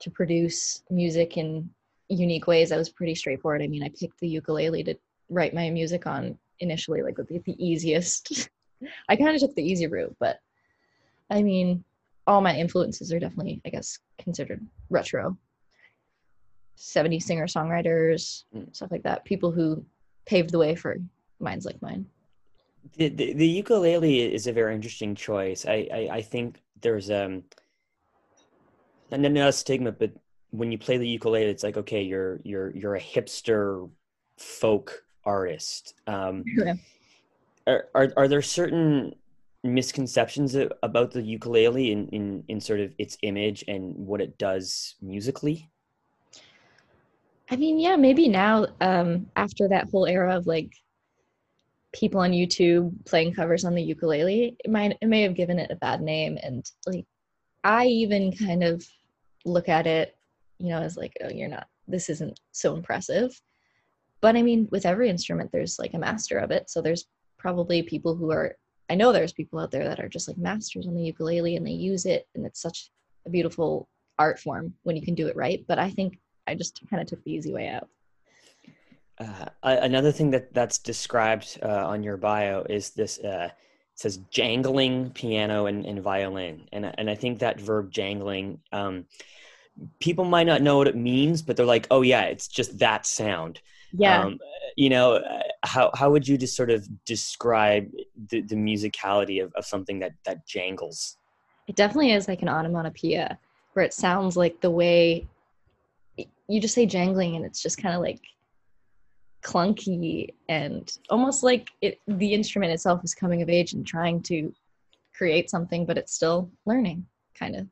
to 0.00 0.10
produce 0.10 0.82
music 0.90 1.36
in 1.36 1.70
unique 2.08 2.46
ways 2.46 2.70
I 2.70 2.76
was 2.76 2.90
pretty 2.90 3.14
straightforward. 3.14 3.62
I 3.62 3.66
mean, 3.66 3.82
I 3.82 3.88
picked 3.88 4.20
the 4.20 4.28
ukulele 4.28 4.84
to 4.84 4.94
write 5.30 5.54
my 5.54 5.70
music 5.70 6.06
on 6.06 6.38
initially, 6.60 7.02
like 7.02 7.18
with 7.18 7.28
the, 7.28 7.38
the 7.44 7.64
easiest. 7.64 8.48
I 9.08 9.16
kind 9.16 9.34
of 9.34 9.40
took 9.40 9.54
the 9.54 9.62
easy 9.62 9.86
route, 9.86 10.14
but 10.18 10.38
I 11.30 11.42
mean, 11.42 11.84
all 12.26 12.40
my 12.40 12.56
influences 12.56 13.12
are 13.12 13.18
definitely, 13.18 13.60
I 13.64 13.70
guess, 13.70 13.98
considered 14.18 14.66
retro. 14.90 15.36
70 16.76 17.20
singer 17.20 17.46
songwriters, 17.46 18.44
Mm. 18.54 18.74
stuff 18.74 18.90
like 18.90 19.04
that. 19.04 19.24
People 19.24 19.52
who 19.52 19.84
paved 20.26 20.50
the 20.50 20.58
way 20.58 20.74
for 20.74 20.96
minds 21.38 21.64
like 21.64 21.80
mine. 21.80 22.06
The, 22.96 23.08
the, 23.08 23.32
the 23.32 23.46
ukulele 23.46 24.34
is 24.34 24.46
a 24.46 24.52
very 24.52 24.74
interesting 24.74 25.14
choice. 25.14 25.64
I, 25.66 25.88
I, 25.92 26.08
I 26.12 26.22
think 26.22 26.62
there's 26.80 27.10
um 27.10 27.44
not, 29.10 29.20
not 29.20 29.48
a 29.48 29.52
stigma, 29.52 29.92
but 29.92 30.12
when 30.50 30.70
you 30.70 30.78
play 30.78 30.98
the 30.98 31.08
ukulele, 31.08 31.46
it's 31.50 31.62
like 31.62 31.76
okay, 31.76 32.02
you're 32.02 32.40
you're 32.44 32.70
you're 32.74 32.96
a 32.96 33.00
hipster 33.00 33.88
folk 34.38 35.04
artist. 35.26 35.94
Um, 36.06 36.44
Yeah. 36.46 36.74
are, 37.66 37.88
are 37.94 38.12
are 38.16 38.28
there 38.28 38.42
certain 38.42 39.14
misconceptions 39.62 40.54
about 40.82 41.10
the 41.10 41.22
ukulele 41.22 41.90
in, 41.90 42.08
in 42.08 42.44
in 42.48 42.60
sort 42.60 42.80
of 42.80 42.92
its 42.98 43.16
image 43.22 43.64
and 43.66 43.94
what 43.96 44.20
it 44.20 44.36
does 44.38 44.96
musically? 45.00 45.70
I 47.50 47.56
mean, 47.56 47.78
yeah, 47.78 47.96
maybe 47.96 48.28
now, 48.28 48.66
um, 48.80 49.26
after 49.36 49.68
that 49.68 49.88
whole 49.90 50.06
era 50.06 50.36
of 50.36 50.46
like 50.46 50.72
people 51.92 52.20
on 52.20 52.32
YouTube 52.32 52.92
playing 53.06 53.32
covers 53.34 53.64
on 53.64 53.74
the 53.74 53.82
ukulele, 53.82 54.56
it 54.64 54.70
might 54.70 54.96
it 55.00 55.06
may 55.06 55.22
have 55.22 55.34
given 55.34 55.58
it 55.58 55.70
a 55.70 55.76
bad 55.76 56.00
name. 56.02 56.38
And 56.42 56.64
like 56.86 57.06
I 57.62 57.86
even 57.86 58.32
kind 58.36 58.64
of 58.64 58.84
look 59.44 59.68
at 59.68 59.86
it, 59.86 60.16
you 60.58 60.70
know, 60.70 60.80
as 60.80 60.96
like, 60.96 61.14
oh, 61.22 61.28
you're 61.28 61.48
not 61.48 61.68
this 61.86 62.08
isn't 62.08 62.40
so 62.52 62.74
impressive. 62.74 63.38
But 64.24 64.36
I 64.36 64.42
mean, 64.42 64.68
with 64.70 64.86
every 64.86 65.10
instrument 65.10 65.52
there's 65.52 65.78
like 65.78 65.92
a 65.92 65.98
master 65.98 66.38
of 66.38 66.50
it. 66.50 66.70
So 66.70 66.80
there's 66.80 67.04
probably 67.36 67.82
people 67.82 68.16
who 68.16 68.30
are 68.30 68.56
I 68.88 68.94
know 68.94 69.12
there's 69.12 69.34
people 69.34 69.58
out 69.58 69.70
there 69.70 69.86
that 69.86 70.00
are 70.00 70.08
just 70.08 70.28
like 70.28 70.38
masters 70.38 70.86
on 70.86 70.94
the 70.94 71.02
ukulele 71.02 71.56
and 71.56 71.66
they 71.66 71.72
use 71.72 72.06
it 72.06 72.26
and 72.34 72.46
it's 72.46 72.62
such 72.62 72.90
a 73.26 73.28
beautiful 73.28 73.86
art 74.18 74.38
form 74.38 74.72
when 74.84 74.96
you 74.96 75.02
can 75.02 75.14
do 75.14 75.26
it 75.26 75.36
right. 75.36 75.62
But 75.68 75.78
I 75.78 75.90
think 75.90 76.18
I 76.46 76.54
just 76.54 76.80
kind 76.88 77.02
of 77.02 77.06
took 77.06 77.22
the 77.22 77.32
easy 77.32 77.52
way 77.52 77.68
out. 77.68 77.90
Uh, 79.18 79.44
another 79.62 80.10
thing 80.10 80.30
that 80.30 80.54
that's 80.54 80.78
described 80.78 81.58
uh, 81.62 81.86
on 81.86 82.02
your 82.02 82.16
bio 82.16 82.62
is 82.62 82.92
this. 82.92 83.18
Uh, 83.18 83.50
it 83.92 84.00
says 84.00 84.20
jangling 84.30 85.10
piano 85.10 85.66
and, 85.66 85.84
and 85.84 86.00
violin, 86.00 86.66
and 86.72 86.90
and 86.96 87.10
I 87.10 87.14
think 87.14 87.40
that 87.40 87.60
verb 87.60 87.90
jangling. 87.90 88.62
Um, 88.72 89.04
people 90.00 90.24
might 90.24 90.46
not 90.46 90.62
know 90.62 90.78
what 90.78 90.88
it 90.88 90.96
means, 90.96 91.42
but 91.42 91.58
they're 91.58 91.66
like, 91.66 91.86
"Oh 91.90 92.00
yeah, 92.00 92.22
it's 92.22 92.48
just 92.48 92.78
that 92.78 93.04
sound." 93.06 93.60
Yeah. 93.96 94.24
Um, 94.24 94.38
you 94.76 94.90
know, 94.90 95.14
uh, 95.14 95.42
how 95.62 95.90
how 95.94 96.10
would 96.10 96.26
you 96.26 96.36
just 96.36 96.56
sort 96.56 96.70
of 96.70 96.86
describe 97.04 97.90
the, 98.30 98.40
the 98.42 98.56
musicality 98.56 99.42
of, 99.42 99.52
of 99.54 99.64
something 99.64 100.00
that 100.00 100.12
that 100.24 100.46
jangles? 100.46 101.16
it 101.66 101.76
definitely 101.76 102.12
is 102.12 102.28
like 102.28 102.42
an 102.42 102.48
onomatopoeia 102.48 103.38
where 103.72 103.84
it 103.84 103.94
sounds 103.94 104.36
like 104.36 104.60
the 104.60 104.70
way 104.70 105.26
you 106.16 106.60
just 106.60 106.74
say 106.74 106.86
jangling 106.86 107.36
and 107.36 107.44
it's 107.44 107.62
just 107.62 107.78
kind 107.78 107.94
of 107.94 108.00
like 108.00 108.20
clunky 109.42 110.28
and 110.48 110.98
almost 111.10 111.42
like 111.42 111.68
it 111.80 112.00
the 112.06 112.32
instrument 112.32 112.72
itself 112.72 113.02
is 113.04 113.14
coming 113.14 113.42
of 113.42 113.48
age 113.48 113.72
and 113.72 113.86
trying 113.86 114.22
to 114.22 114.52
create 115.14 115.50
something 115.50 115.84
but 115.84 115.98
it's 115.98 116.14
still 116.14 116.50
learning 116.66 117.04
kind 117.34 117.56
of 117.56 117.66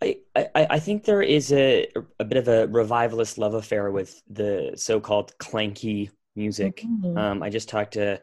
I, 0.00 0.18
I, 0.36 0.66
I 0.70 0.78
think 0.78 1.04
there 1.04 1.22
is 1.22 1.52
a, 1.52 1.88
a 2.20 2.24
bit 2.24 2.38
of 2.38 2.48
a 2.48 2.68
revivalist 2.68 3.38
love 3.38 3.54
affair 3.54 3.90
with 3.90 4.22
the 4.30 4.72
so-called 4.76 5.36
clanky 5.38 6.10
music. 6.36 6.84
Mhm. 6.86 7.18
Um, 7.18 7.42
I 7.42 7.50
just 7.50 7.68
talked 7.68 7.94
to 7.94 8.20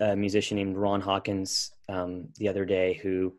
a 0.00 0.14
musician 0.14 0.56
named 0.56 0.76
Ron 0.76 1.00
Hawkins 1.00 1.72
um, 1.88 2.28
the 2.38 2.48
other 2.48 2.64
day 2.64 2.94
who, 3.02 3.36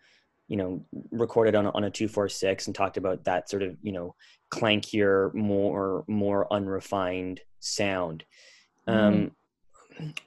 you 0.48 0.58
know, 0.58 0.86
recorded 1.12 1.56
on 1.56 1.66
a, 1.66 1.72
on 1.72 1.84
a 1.86 1.90
two 1.90 2.08
four 2.08 2.28
six 2.28 2.68
and 2.68 2.76
talked 2.76 2.98
about 2.98 3.24
that 3.24 3.50
sort 3.50 3.64
of 3.64 3.78
you 3.82 3.94
know 3.94 4.16
clankier, 4.52 5.34
more 5.34 6.04
more 6.08 6.52
unrefined 6.52 7.40
sound. 7.60 8.26
Um, 8.88 9.32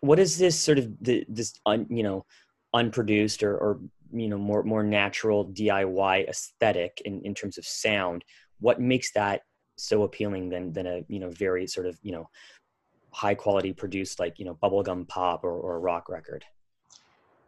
What 0.00 0.18
is 0.18 0.38
this 0.38 0.58
sort 0.58 0.78
of 0.78 0.92
the, 1.00 1.26
this 1.28 1.54
un, 1.66 1.86
you 1.90 2.04
know 2.04 2.24
unproduced 2.72 3.42
or, 3.42 3.56
or 3.56 3.80
you 4.14 4.28
know 4.28 4.38
more 4.38 4.62
more 4.62 4.82
natural 4.82 5.46
DIY 5.46 6.28
aesthetic 6.28 7.02
in, 7.04 7.20
in 7.22 7.34
terms 7.34 7.58
of 7.58 7.66
sound? 7.66 8.24
What 8.60 8.80
makes 8.80 9.12
that 9.12 9.42
so 9.76 10.04
appealing 10.04 10.48
than 10.48 10.72
than 10.72 10.86
a 10.86 11.04
you 11.08 11.18
know 11.18 11.30
very 11.30 11.66
sort 11.66 11.86
of 11.86 11.98
you 12.02 12.12
know 12.12 12.28
high 13.12 13.34
quality 13.34 13.72
produced 13.72 14.18
like 14.18 14.38
you 14.38 14.44
know 14.44 14.54
bubblegum 14.62 15.06
pop 15.06 15.44
or, 15.44 15.52
or 15.52 15.80
rock 15.80 16.08
record 16.08 16.44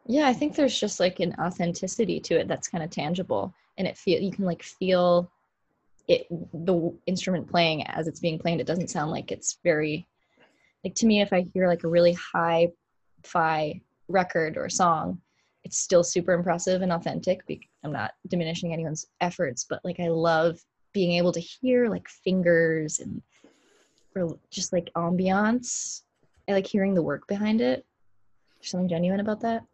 Yeah, 0.06 0.28
I 0.28 0.32
think 0.32 0.54
there's 0.54 0.78
just 0.78 1.00
like 1.00 1.20
an 1.20 1.34
authenticity 1.40 2.20
to 2.20 2.38
it 2.38 2.48
that's 2.48 2.68
kind 2.68 2.84
of 2.84 2.90
tangible, 2.90 3.54
and 3.78 3.86
it 3.86 3.96
feel 3.96 4.20
you 4.20 4.30
can 4.30 4.44
like 4.44 4.62
feel 4.62 5.30
it 6.08 6.26
the 6.30 6.96
instrument 7.06 7.48
playing 7.48 7.84
as 7.86 8.06
it's 8.06 8.20
being 8.20 8.38
played. 8.38 8.60
It 8.60 8.66
doesn't 8.66 8.90
sound 8.90 9.10
like 9.10 9.32
it's 9.32 9.58
very 9.64 10.06
like 10.84 10.94
to 10.96 11.06
me. 11.06 11.20
If 11.20 11.32
I 11.32 11.46
hear 11.52 11.68
like 11.68 11.84
a 11.84 11.88
really 11.88 12.12
high 12.14 12.72
fi 13.24 13.80
record 14.08 14.56
or 14.56 14.68
song, 14.68 15.20
it's 15.66 15.78
still 15.78 16.04
super 16.04 16.32
impressive 16.32 16.80
and 16.82 16.92
authentic. 16.92 17.40
I'm 17.82 17.90
not 17.90 18.12
diminishing 18.28 18.72
anyone's 18.72 19.06
efforts, 19.20 19.66
but 19.68 19.84
like 19.84 19.98
I 19.98 20.06
love 20.06 20.60
being 20.92 21.12
able 21.18 21.32
to 21.32 21.40
hear 21.40 21.88
like 21.88 22.08
fingers 22.08 23.00
and 23.00 23.20
or 24.14 24.38
just 24.48 24.72
like 24.72 24.92
ambiance. 24.94 26.02
I 26.48 26.52
like 26.52 26.68
hearing 26.68 26.94
the 26.94 27.02
work 27.02 27.26
behind 27.26 27.60
it. 27.60 27.84
There's 28.60 28.70
something 28.70 28.88
genuine 28.88 29.18
about 29.18 29.40
that. 29.40 29.64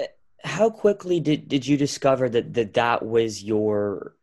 Uh, 0.00 0.04
how 0.44 0.70
quickly 0.70 1.18
did, 1.18 1.48
did 1.48 1.66
you 1.66 1.76
discover 1.76 2.28
that, 2.28 2.54
that 2.54 2.74
that 2.74 3.04
was 3.04 3.42
your, 3.42 4.14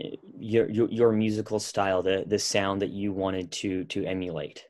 eh, 0.00 0.16
your 0.36 0.68
your 0.68 0.90
your 0.90 1.12
musical 1.12 1.60
style 1.60 2.02
the 2.02 2.24
the 2.26 2.40
sound 2.40 2.82
that 2.82 2.90
you 2.90 3.12
wanted 3.12 3.52
to 3.52 3.84
to 3.84 4.04
emulate 4.04 4.66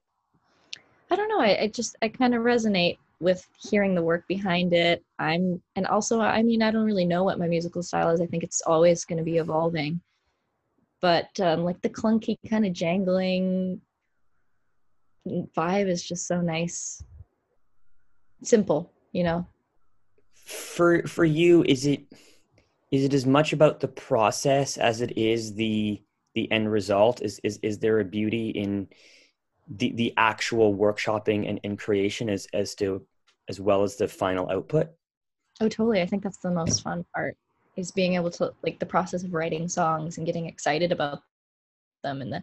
I 1.10 1.16
don't 1.16 1.28
know. 1.28 1.40
I, 1.40 1.62
I 1.62 1.66
just 1.68 1.96
I 2.02 2.08
kind 2.08 2.34
of 2.34 2.42
resonate 2.42 2.98
with 3.20 3.46
hearing 3.58 3.94
the 3.94 4.02
work 4.02 4.26
behind 4.28 4.73
it. 4.73 5.04
I'm 5.18 5.62
and 5.75 5.87
also 5.87 6.20
I 6.20 6.42
mean 6.42 6.62
I 6.62 6.70
don't 6.70 6.85
really 6.85 7.06
know 7.06 7.25
what 7.25 7.38
my 7.38 7.49
musical 7.49 7.82
style 7.82 8.11
is. 8.11 8.20
I 8.20 8.26
think 8.26 8.44
it's 8.44 8.62
always 8.62 9.04
going 9.04 9.18
to 9.18 9.25
be 9.25 9.38
evolving. 9.38 10.00
But 11.00 11.28
um, 11.40 11.64
like 11.64 11.80
the 11.82 11.90
clunky 11.90 12.37
kind 12.49 12.66
of 12.66 12.73
jangling 12.73 13.80
vibe 15.56 15.88
is 15.88 16.02
just 16.06 16.26
so 16.26 16.40
nice. 16.40 17.02
Simple, 18.42 18.92
you 19.12 19.25
know. 19.25 19.46
for 20.35 21.02
for 21.06 21.25
you 21.25 21.64
is 21.64 21.87
it 21.87 22.02
is 22.92 23.04
it 23.04 23.14
as 23.14 23.26
much 23.26 23.52
about 23.52 23.80
the 23.80 23.88
process 23.88 24.78
as 24.78 25.00
it 25.00 25.16
is 25.18 25.54
the 25.54 26.00
the 26.35 26.50
end 26.52 26.70
result 26.70 27.20
is 27.23 27.40
is 27.42 27.58
is 27.62 27.78
there 27.78 27.99
a 27.99 28.04
beauty 28.04 28.50
in 28.50 28.87
the 29.68 29.92
the 29.92 30.14
actual 30.16 30.75
workshopping 30.75 31.49
and, 31.49 31.61
and 31.64 31.78
creation 31.78 32.28
as 32.28 32.46
as 32.52 32.75
to 32.75 33.04
as 33.49 33.61
well 33.61 33.82
as 33.82 33.96
the 33.96 34.06
final 34.08 34.50
output 34.50 34.88
Oh, 35.61 35.68
totally. 35.68 36.02
I 36.02 36.06
think 36.06 36.23
that's 36.23 36.38
the 36.38 36.50
most 36.50 36.82
fun 36.82 37.04
part 37.14 37.37
is 37.76 37.90
being 37.90 38.14
able 38.14 38.30
to 38.30 38.52
like 38.62 38.78
the 38.78 38.87
process 38.87 39.23
of 39.23 39.35
writing 39.35 39.68
songs 39.68 40.16
and 40.16 40.26
getting 40.26 40.46
excited 40.46 40.92
about 40.92 41.20
them 42.02 42.23
and 42.23 42.32
the 42.32 42.42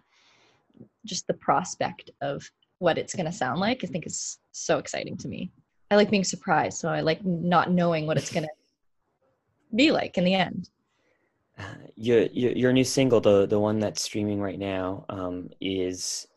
just 1.06 1.28
the 1.28 1.34
prospect 1.34 2.10
of 2.22 2.50
what 2.80 2.98
it's 2.98 3.16
going 3.16 3.26
to 3.26 3.32
sound 3.32 3.60
like. 3.60 3.84
I 3.84 3.88
think 3.88 4.06
is 4.06 4.40
so 4.52 4.78
exciting 4.78 5.18
to 5.18 5.28
me. 5.28 5.52
I 5.92 5.96
like 5.96 6.10
being 6.10 6.24
surprised, 6.24 6.80
so 6.80 6.90
I 6.90 7.02
like 7.02 7.24
not 7.24 7.72
knowing 7.72 8.08
what 8.08 8.18
it's 8.18 8.32
going 8.32 8.44
to 9.72 9.76
be 9.76 9.92
like 9.92 10.18
in 10.18 10.24
the 10.24 10.34
end. 10.34 10.70
Your, 11.96 12.24
your 12.24 12.52
your 12.54 12.74
new 12.74 12.84
single 12.84 13.22
the 13.22 13.46
the 13.46 13.60
one 13.60 13.80
that's 13.80 14.02
streaming 14.02 14.42
right 14.42 14.58
now 14.58 15.06
um 15.10 15.52
is 15.62 16.28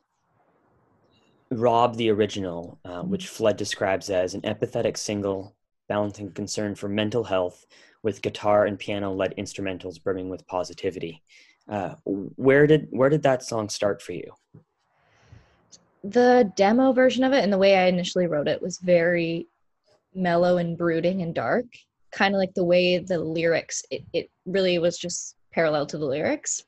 rob 1.50 1.96
the 1.96 2.10
original 2.10 2.78
uh, 2.84 3.02
which 3.02 3.28
flood 3.28 3.56
describes 3.56 4.10
as 4.10 4.34
an 4.34 4.42
empathetic 4.42 4.96
single 4.96 5.54
balancing 5.88 6.30
concern 6.32 6.74
for 6.74 6.88
mental 6.88 7.24
health 7.24 7.66
with 8.02 8.22
guitar 8.22 8.66
and 8.66 8.78
piano 8.78 9.12
led 9.12 9.34
instrumentals 9.36 10.02
brimming 10.02 10.28
with 10.28 10.46
positivity. 10.46 11.22
Uh, 11.68 11.94
where 12.04 12.66
did 12.66 12.86
where 12.90 13.08
did 13.08 13.22
that 13.22 13.42
song 13.42 13.68
start 13.68 14.00
for 14.00 14.12
you? 14.12 14.32
The 16.04 16.52
demo 16.56 16.92
version 16.92 17.24
of 17.24 17.32
it 17.32 17.42
and 17.42 17.52
the 17.52 17.58
way 17.58 17.76
I 17.76 17.86
initially 17.86 18.26
wrote 18.26 18.48
it 18.48 18.62
was 18.62 18.78
very 18.78 19.48
mellow 20.14 20.58
and 20.58 20.78
brooding 20.78 21.22
and 21.22 21.34
dark, 21.34 21.66
kind 22.12 22.34
of 22.34 22.38
like 22.38 22.54
the 22.54 22.64
way 22.64 22.98
the 22.98 23.18
lyrics 23.18 23.84
it, 23.90 24.04
it 24.12 24.30
really 24.46 24.78
was 24.78 24.98
just 24.98 25.36
parallel 25.52 25.86
to 25.86 25.98
the 25.98 26.06
lyrics. 26.06 26.62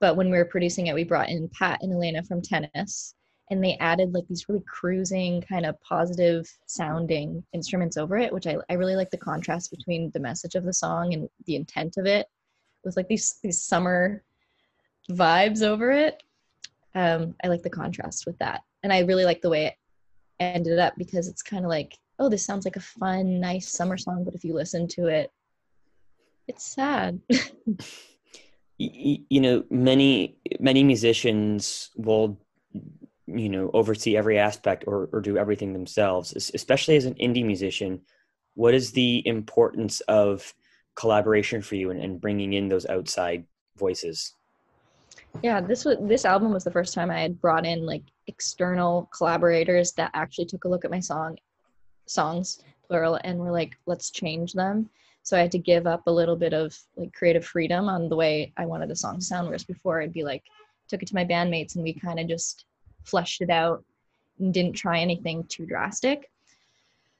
But 0.00 0.16
when 0.16 0.30
we 0.30 0.38
were 0.38 0.44
producing 0.44 0.86
it, 0.86 0.94
we 0.94 1.02
brought 1.02 1.28
in 1.28 1.48
Pat 1.48 1.82
and 1.82 1.92
Elena 1.92 2.22
from 2.22 2.40
tennis 2.40 3.14
and 3.50 3.62
they 3.62 3.76
added 3.80 4.12
like 4.12 4.26
these 4.28 4.48
really 4.48 4.64
cruising 4.66 5.40
kind 5.40 5.64
of 5.64 5.80
positive 5.80 6.48
sounding 6.66 7.42
instruments 7.52 7.96
over 7.96 8.16
it, 8.16 8.32
which 8.32 8.46
I, 8.46 8.56
I 8.68 8.74
really 8.74 8.96
like 8.96 9.10
the 9.10 9.16
contrast 9.16 9.70
between 9.70 10.10
the 10.10 10.20
message 10.20 10.54
of 10.54 10.64
the 10.64 10.72
song 10.72 11.14
and 11.14 11.28
the 11.46 11.56
intent 11.56 11.96
of 11.96 12.06
it 12.06 12.26
with 12.84 12.96
like 12.96 13.08
these 13.08 13.38
these 13.42 13.62
summer 13.62 14.22
vibes 15.10 15.62
over 15.62 15.90
it. 15.90 16.22
Um, 16.94 17.34
I 17.44 17.48
like 17.48 17.62
the 17.62 17.70
contrast 17.70 18.26
with 18.26 18.38
that, 18.38 18.62
and 18.82 18.92
I 18.92 19.00
really 19.00 19.24
like 19.24 19.40
the 19.40 19.50
way 19.50 19.66
it 19.66 19.74
ended 20.40 20.78
up 20.78 20.94
because 20.96 21.28
it's 21.28 21.42
kind 21.42 21.64
of 21.64 21.70
like, 21.70 21.96
oh, 22.18 22.28
this 22.28 22.44
sounds 22.44 22.64
like 22.64 22.76
a 22.76 22.80
fun, 22.80 23.40
nice 23.40 23.70
summer 23.70 23.96
song, 23.96 24.24
but 24.24 24.34
if 24.34 24.44
you 24.44 24.54
listen 24.54 24.88
to 24.88 25.06
it, 25.06 25.30
it's 26.46 26.64
sad. 26.64 27.20
you, 28.78 29.40
know, 29.40 29.64
many 29.70 30.38
many 30.60 30.84
musicians 30.84 31.90
will 31.96 32.38
you 33.28 33.48
know 33.48 33.70
oversee 33.74 34.16
every 34.16 34.38
aspect 34.38 34.84
or, 34.86 35.08
or 35.12 35.20
do 35.20 35.36
everything 35.36 35.72
themselves 35.72 36.32
especially 36.54 36.96
as 36.96 37.04
an 37.04 37.14
indie 37.14 37.44
musician 37.44 38.00
what 38.54 38.74
is 38.74 38.90
the 38.92 39.22
importance 39.26 40.00
of 40.02 40.52
collaboration 40.96 41.62
for 41.62 41.76
you 41.76 41.90
and, 41.90 42.00
and 42.02 42.20
bringing 42.20 42.54
in 42.54 42.66
those 42.66 42.84
outside 42.86 43.44
voices? 43.76 44.34
Yeah 45.42 45.60
this 45.60 45.84
was 45.84 45.96
this 46.00 46.24
album 46.24 46.52
was 46.52 46.64
the 46.64 46.70
first 46.70 46.94
time 46.94 47.10
i 47.10 47.20
had 47.20 47.40
brought 47.40 47.66
in 47.66 47.84
like 47.84 48.02
external 48.26 49.08
collaborators 49.16 49.92
that 49.92 50.10
actually 50.14 50.46
took 50.46 50.64
a 50.64 50.68
look 50.68 50.84
at 50.84 50.90
my 50.90 51.00
song 51.00 51.36
songs 52.06 52.62
plural 52.88 53.18
and 53.24 53.38
were 53.38 53.52
like 53.52 53.76
let's 53.86 54.10
change 54.10 54.52
them. 54.54 54.88
So 55.22 55.36
i 55.36 55.40
had 55.40 55.52
to 55.52 55.58
give 55.58 55.86
up 55.86 56.06
a 56.06 56.10
little 56.10 56.36
bit 56.36 56.54
of 56.54 56.76
like 56.96 57.12
creative 57.12 57.44
freedom 57.44 57.88
on 57.88 58.08
the 58.08 58.16
way 58.16 58.52
i 58.56 58.64
wanted 58.64 58.88
the 58.88 58.96
song 58.96 59.18
to 59.18 59.24
sound 59.24 59.46
whereas 59.46 59.64
before 59.64 60.00
i'd 60.00 60.12
be 60.12 60.24
like 60.24 60.42
took 60.88 61.02
it 61.02 61.08
to 61.08 61.14
my 61.14 61.24
bandmates 61.24 61.74
and 61.74 61.84
we 61.84 61.92
kind 61.92 62.18
of 62.18 62.26
just 62.26 62.64
fleshed 63.08 63.40
it 63.40 63.50
out 63.50 63.84
and 64.38 64.54
didn't 64.54 64.74
try 64.74 65.00
anything 65.00 65.44
too 65.44 65.66
drastic. 65.66 66.30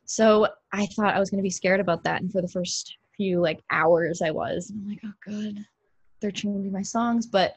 So 0.04 0.49
i 0.73 0.87
thought 0.87 1.14
i 1.14 1.18
was 1.18 1.30
going 1.30 1.38
to 1.38 1.47
be 1.47 1.50
scared 1.50 1.80
about 1.80 2.04
that 2.04 2.21
and 2.21 2.30
for 2.30 2.42
the 2.42 2.49
first 2.49 2.97
few 3.16 3.40
like 3.40 3.61
hours 3.71 4.23
i 4.23 4.30
was 4.30 4.71
i'm 4.71 4.88
like 4.88 5.00
oh 5.04 5.12
good 5.25 5.64
they're 6.21 6.30
changing 6.30 6.73
my 6.73 6.83
songs 6.83 7.26
but 7.26 7.57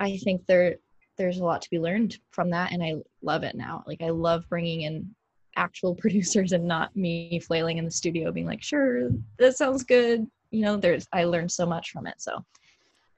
i 0.00 0.16
think 0.18 0.44
there 0.46 0.76
there's 1.18 1.38
a 1.38 1.44
lot 1.44 1.62
to 1.62 1.70
be 1.70 1.78
learned 1.78 2.18
from 2.30 2.50
that 2.50 2.72
and 2.72 2.82
i 2.82 2.94
love 3.22 3.42
it 3.42 3.54
now. 3.54 3.82
Like 3.86 4.02
i 4.02 4.10
love 4.10 4.48
bringing 4.48 4.82
in 4.82 5.14
actual 5.56 5.94
producers 6.02 6.52
and 6.52 6.64
not 6.64 6.94
me 6.94 7.40
flailing 7.40 7.78
in 7.78 7.84
the 7.84 7.90
studio 7.90 8.30
being 8.30 8.46
like 8.46 8.62
sure 8.62 9.10
that 9.38 9.56
sounds 9.56 9.82
good 9.82 10.26
you 10.50 10.62
know 10.62 10.76
there's 10.76 11.06
i 11.12 11.24
learned 11.24 11.50
so 11.50 11.64
much 11.64 11.90
from 11.90 12.06
it 12.06 12.14
so 12.18 12.44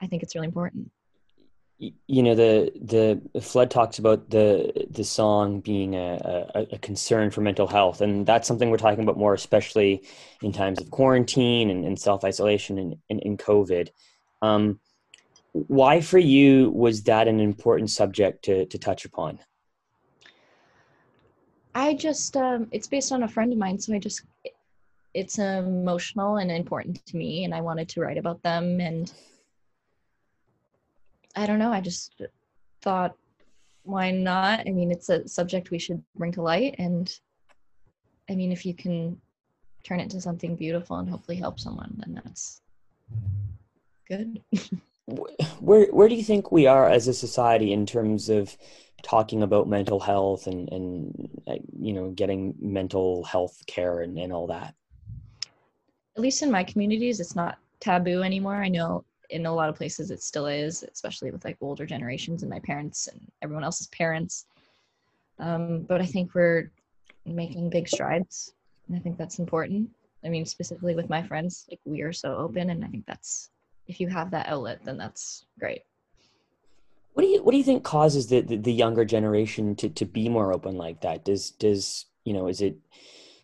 i 0.01 0.07
think 0.07 0.23
it's 0.23 0.35
really 0.35 0.47
important 0.47 0.89
you 1.79 2.23
know 2.25 2.35
the 2.35 2.73
the 3.33 3.41
flood 3.41 3.71
talks 3.71 3.99
about 3.99 4.31
the 4.31 4.87
the 4.91 5.05
song 5.05 5.61
being 5.61 5.95
a, 5.95 6.51
a, 6.55 6.67
a, 6.73 6.79
concern 6.79 7.31
for 7.31 7.41
mental 7.41 7.69
health. 7.69 8.01
And 8.01 8.27
that's 8.27 8.49
something 8.49 8.71
we're 8.71 8.79
talking 8.79 9.05
about 9.05 9.17
more 9.17 9.35
especially 9.35 10.03
in 10.43 10.53
times 10.53 10.81
of 10.81 10.91
quarantine 10.91 11.71
and, 11.71 11.85
and 11.85 11.99
self-isolation 11.99 12.79
and, 12.79 12.97
and, 13.11 13.23
and 13.25 13.39
covid. 13.39 13.91
Um, 14.43 14.81
why 15.53 16.01
for 16.01 16.19
you 16.19 16.71
was 16.71 17.05
that 17.05 17.29
an 17.29 17.39
important 17.39 17.91
subject 17.91 18.45
to, 18.47 18.67
to 18.67 18.79
touch 18.79 19.05
upon? 19.05 19.39
I 21.75 21.95
just 21.95 22.37
um, 22.37 22.69
it's 22.73 22.89
based 22.89 23.13
on 23.13 23.23
a 23.23 23.29
friend 23.29 23.53
of 23.53 23.59
mine 23.59 23.79
so 23.79 23.95
i 23.95 24.01
just 24.01 24.23
it's 25.15 25.39
emotional 25.39 26.37
and 26.39 26.51
important 26.51 27.05
to 27.07 27.17
me 27.17 27.45
and 27.45 27.55
i 27.55 27.61
wanted 27.61 27.89
to 27.89 28.01
write 28.01 28.19
about 28.19 28.43
them 28.43 28.81
and 28.81 29.13
I 31.39 31.47
don't 31.47 31.61
know. 31.61 31.73
I 31.73 31.81
just 31.81 32.21
thought, 32.83 33.15
why 33.85 34.11
not? 34.11 34.67
I 34.67 34.71
mean, 34.71 34.91
it's 34.91 35.09
a 35.09 35.27
subject 35.29 35.71
we 35.71 35.79
should 35.79 36.03
bring 36.17 36.33
to 36.33 36.43
light. 36.43 36.75
And 36.79 37.09
I 38.29 38.35
mean, 38.35 38.51
if 38.51 38.67
you 38.67 38.75
can 38.75 39.21
turn 39.85 40.01
it 40.01 40.11
to 40.11 40.21
something 40.21 40.57
beautiful 40.57 40.97
and 40.97 41.09
hopefully 41.09 41.37
help 41.37 41.61
someone, 41.61 41.95
then 41.99 42.21
that's 42.23 42.61
good. 44.09 44.43
where 45.61 45.87
where 45.87 46.09
do 46.09 46.17
you 46.17 46.25
think 46.25 46.51
we 46.51 46.67
are 46.67 46.89
as 46.89 47.07
a 47.07 47.15
society 47.15 47.73
in 47.73 47.87
terms 47.87 48.29
of 48.29 48.57
talking 49.03 49.45
about 49.45 49.69
mental 49.69 50.01
health 50.01 50.49
and 50.49 50.69
and 50.73 51.31
uh, 51.47 51.55
you 51.79 51.93
know 51.93 52.11
getting 52.11 52.53
mental 52.61 53.23
health 53.23 53.63
care 53.67 54.01
and, 54.01 54.19
and 54.19 54.33
all 54.33 54.49
that 54.49 54.75
at 56.17 56.21
least 56.21 56.43
in 56.43 56.51
my 56.51 56.65
communities 56.65 57.21
it's 57.21 57.37
not 57.37 57.59
taboo 57.81 58.23
anymore 58.23 58.57
i 58.57 58.69
know 58.69 59.03
in 59.31 59.47
a 59.47 59.55
lot 59.55 59.69
of 59.69 59.75
places 59.75 60.11
it 60.11 60.23
still 60.23 60.47
is 60.47 60.85
especially 60.93 61.31
with 61.31 61.45
like 61.45 61.57
older 61.61 61.87
generations 61.87 62.43
and 62.43 62.51
my 62.51 62.61
parents 62.61 63.09
and 63.09 63.21
everyone 63.43 63.65
else's 63.65 63.89
parents. 63.89 64.47
Um, 65.39 65.83
but 65.83 66.01
i 66.01 66.07
think 66.07 66.35
we're 66.35 66.71
making 67.25 67.71
big 67.71 67.89
strides 67.89 68.55
and 68.89 68.97
i 68.97 69.01
think 69.01 69.17
that's 69.17 69.39
important. 69.39 69.91
I 70.25 70.29
mean 70.29 70.45
specifically 70.47 70.95
with 70.95 71.09
my 71.09 71.23
friends 71.23 71.67
like 71.71 71.81
we 71.85 72.03
are 72.03 72.13
so 72.13 72.37
open 72.37 72.71
and 72.71 72.85
i 72.85 72.89
think 72.89 73.07
that's 73.07 73.51
if 73.87 74.01
you 74.01 74.09
have 74.09 74.31
that 74.33 74.49
outlet 74.49 74.81
then 74.85 74.99
that's 74.99 75.47
great. 75.59 75.83
What 77.15 77.23
do 77.23 77.29
you 77.31 77.43
what 77.43 77.53
do 77.53 77.59
you 77.59 77.65
think 77.65 77.83
causes 77.83 78.29
the, 78.29 78.43
the, 78.43 78.57
the 78.57 78.73
younger 78.73 79.05
generation 79.05 79.75
to 79.77 79.89
to 79.89 80.05
be 80.05 80.29
more 80.29 80.53
open 80.53 80.77
like 80.77 81.01
that? 81.01 81.25
Does 81.25 81.51
does 81.51 82.07
you 82.25 82.33
know 82.33 82.47
is 82.47 82.61
it 82.61 82.79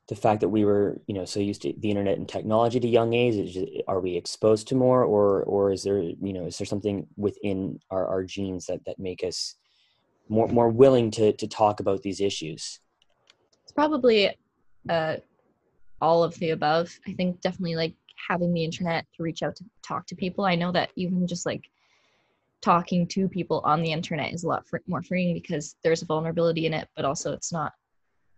the 0.08 0.14
fact 0.14 0.40
that 0.40 0.48
we 0.48 0.64
were 0.64 1.00
you 1.06 1.14
know 1.14 1.24
so 1.24 1.40
used 1.40 1.62
to 1.62 1.72
the 1.78 1.90
internet 1.90 2.18
and 2.18 2.28
technology 2.28 2.78
at 2.78 2.84
young 2.84 3.14
age 3.14 3.54
just, 3.54 3.66
are 3.88 4.00
we 4.00 4.16
exposed 4.16 4.68
to 4.68 4.74
more 4.74 5.02
or 5.02 5.42
or 5.44 5.72
is 5.72 5.82
there 5.82 5.98
you 5.98 6.32
know 6.32 6.46
is 6.46 6.58
there 6.58 6.66
something 6.66 7.06
within 7.16 7.78
our, 7.90 8.06
our 8.06 8.22
genes 8.24 8.66
that 8.66 8.84
that 8.84 8.98
make 8.98 9.24
us 9.24 9.54
more 10.28 10.48
more 10.48 10.68
willing 10.68 11.10
to 11.10 11.32
to 11.32 11.46
talk 11.46 11.80
about 11.80 12.02
these 12.02 12.20
issues? 12.20 12.80
It's 13.62 13.72
probably 13.72 14.36
uh 14.88 15.16
all 16.00 16.22
of 16.22 16.38
the 16.38 16.50
above. 16.50 16.90
I 17.06 17.12
think 17.12 17.40
definitely 17.40 17.76
like 17.76 17.94
having 18.28 18.52
the 18.52 18.64
internet 18.64 19.06
to 19.16 19.22
reach 19.22 19.42
out 19.42 19.56
to 19.56 19.64
talk 19.82 20.06
to 20.08 20.16
people. 20.16 20.44
I 20.44 20.54
know 20.54 20.72
that 20.72 20.90
even 20.96 21.26
just 21.26 21.46
like 21.46 21.64
talking 22.60 23.06
to 23.06 23.28
people 23.28 23.60
on 23.64 23.82
the 23.82 23.92
internet 23.92 24.32
is 24.32 24.44
a 24.44 24.48
lot 24.48 24.66
fr- 24.66 24.78
more 24.86 25.02
freeing 25.02 25.34
because 25.34 25.76
there's 25.82 26.00
a 26.00 26.06
vulnerability 26.06 26.64
in 26.64 26.72
it 26.72 26.88
but 26.96 27.04
also 27.04 27.34
it's 27.34 27.52
not 27.52 27.74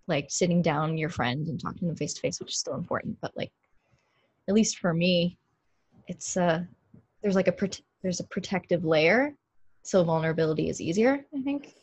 like 0.09 0.27
sitting 0.29 0.63
down 0.63 0.99
your 0.99 1.09
friend 1.09 1.49
and 1.49 1.61
talking 1.61 1.81
to 1.81 1.87
them 1.87 1.97
face 1.97 2.15
to 2.15 2.21
face, 2.21 2.41
which 2.41 2.53
is 2.53 2.59
still 2.59 2.75
important. 2.75 3.19
But 3.21 3.37
like, 3.37 3.53
at 4.49 4.55
least 4.55 4.79
for 4.79 4.95
me, 4.95 5.39
it's 6.09 6.37
uh, 6.37 6.63
there's 7.23 7.35
like 7.35 7.49
a 7.49 7.53
prote- 7.53 7.83
there's 8.03 8.21
a 8.21 8.25
protective 8.25 8.85
layer, 8.85 9.35
so 9.83 10.05
vulnerability 10.05 10.69
is 10.69 10.81
easier. 10.81 11.25
I 11.37 11.43
think. 11.43 11.75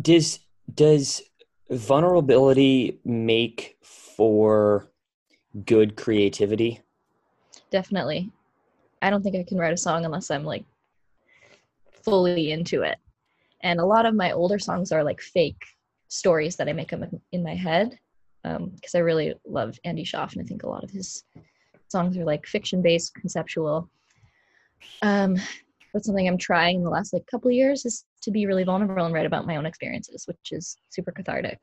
Does 0.00 0.40
does 0.72 1.22
vulnerability 1.70 3.00
make 3.04 3.76
for 3.82 4.90
good 5.64 5.96
creativity? 5.96 6.80
Definitely. 7.70 8.30
I 9.02 9.10
don't 9.10 9.22
think 9.22 9.36
I 9.36 9.44
can 9.44 9.58
write 9.58 9.72
a 9.72 9.78
song 9.78 10.04
unless 10.04 10.30
I'm 10.30 10.44
like 10.44 10.64
fully 12.02 12.50
into 12.50 12.82
it. 12.82 12.98
And 13.60 13.80
a 13.80 13.86
lot 13.86 14.06
of 14.06 14.14
my 14.14 14.32
older 14.32 14.58
songs 14.58 14.92
are 14.92 15.04
like 15.04 15.20
fake 15.20 15.64
stories 16.14 16.54
that 16.56 16.68
I 16.68 16.72
make 16.72 16.92
up 16.92 17.00
in 17.32 17.42
my 17.42 17.54
head 17.54 17.98
because 18.42 18.94
um, 18.94 18.98
I 18.98 18.98
really 18.98 19.34
love 19.46 19.78
Andy 19.84 20.04
Shauf 20.04 20.32
and 20.32 20.42
I 20.42 20.44
think 20.44 20.62
a 20.62 20.68
lot 20.68 20.84
of 20.84 20.90
his 20.90 21.24
songs 21.88 22.16
are 22.16 22.24
like 22.24 22.46
fiction 22.46 22.82
based, 22.82 23.14
conceptual. 23.14 23.88
Um, 25.02 25.36
but 25.92 26.04
something 26.04 26.28
I'm 26.28 26.38
trying 26.38 26.76
in 26.76 26.84
the 26.84 26.90
last 26.90 27.12
like 27.12 27.26
couple 27.26 27.50
years 27.50 27.84
is 27.84 28.04
to 28.22 28.30
be 28.30 28.46
really 28.46 28.64
vulnerable 28.64 29.04
and 29.04 29.14
write 29.14 29.26
about 29.26 29.46
my 29.46 29.56
own 29.56 29.66
experiences, 29.66 30.24
which 30.26 30.52
is 30.52 30.76
super 30.90 31.10
cathartic. 31.10 31.58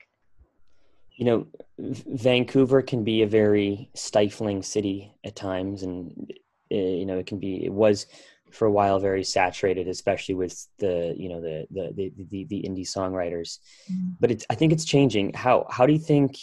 You 1.16 1.26
know, 1.26 1.48
Vancouver 1.78 2.82
can 2.82 3.04
be 3.04 3.22
a 3.22 3.28
very 3.28 3.90
stifling 3.94 4.64
city 4.64 5.14
at 5.24 5.36
times, 5.36 5.84
and 5.84 6.32
uh, 6.72 6.76
you 6.76 7.06
know 7.06 7.20
it 7.20 7.28
can 7.28 7.38
be. 7.38 7.64
It 7.66 7.74
was 7.74 8.08
for 8.52 8.66
a 8.66 8.72
while 8.72 9.00
very 9.00 9.24
saturated, 9.24 9.88
especially 9.88 10.36
with 10.36 10.68
the 10.80 11.14
you 11.18 11.30
know 11.30 11.42
the 11.42 11.68
the 11.72 11.92
the 11.96 12.26
the, 12.30 12.44
the 12.46 12.64
indie 12.68 12.88
songwriters. 12.88 13.60
Mm-hmm. 13.92 14.10
But 14.20 14.32
it's 14.32 14.46
I 14.50 14.56
think 14.56 14.74
it's 14.74 14.86
changing. 14.86 15.34
How 15.34 15.66
how 15.70 15.86
do 15.86 15.94
you 15.94 16.00
think 16.00 16.38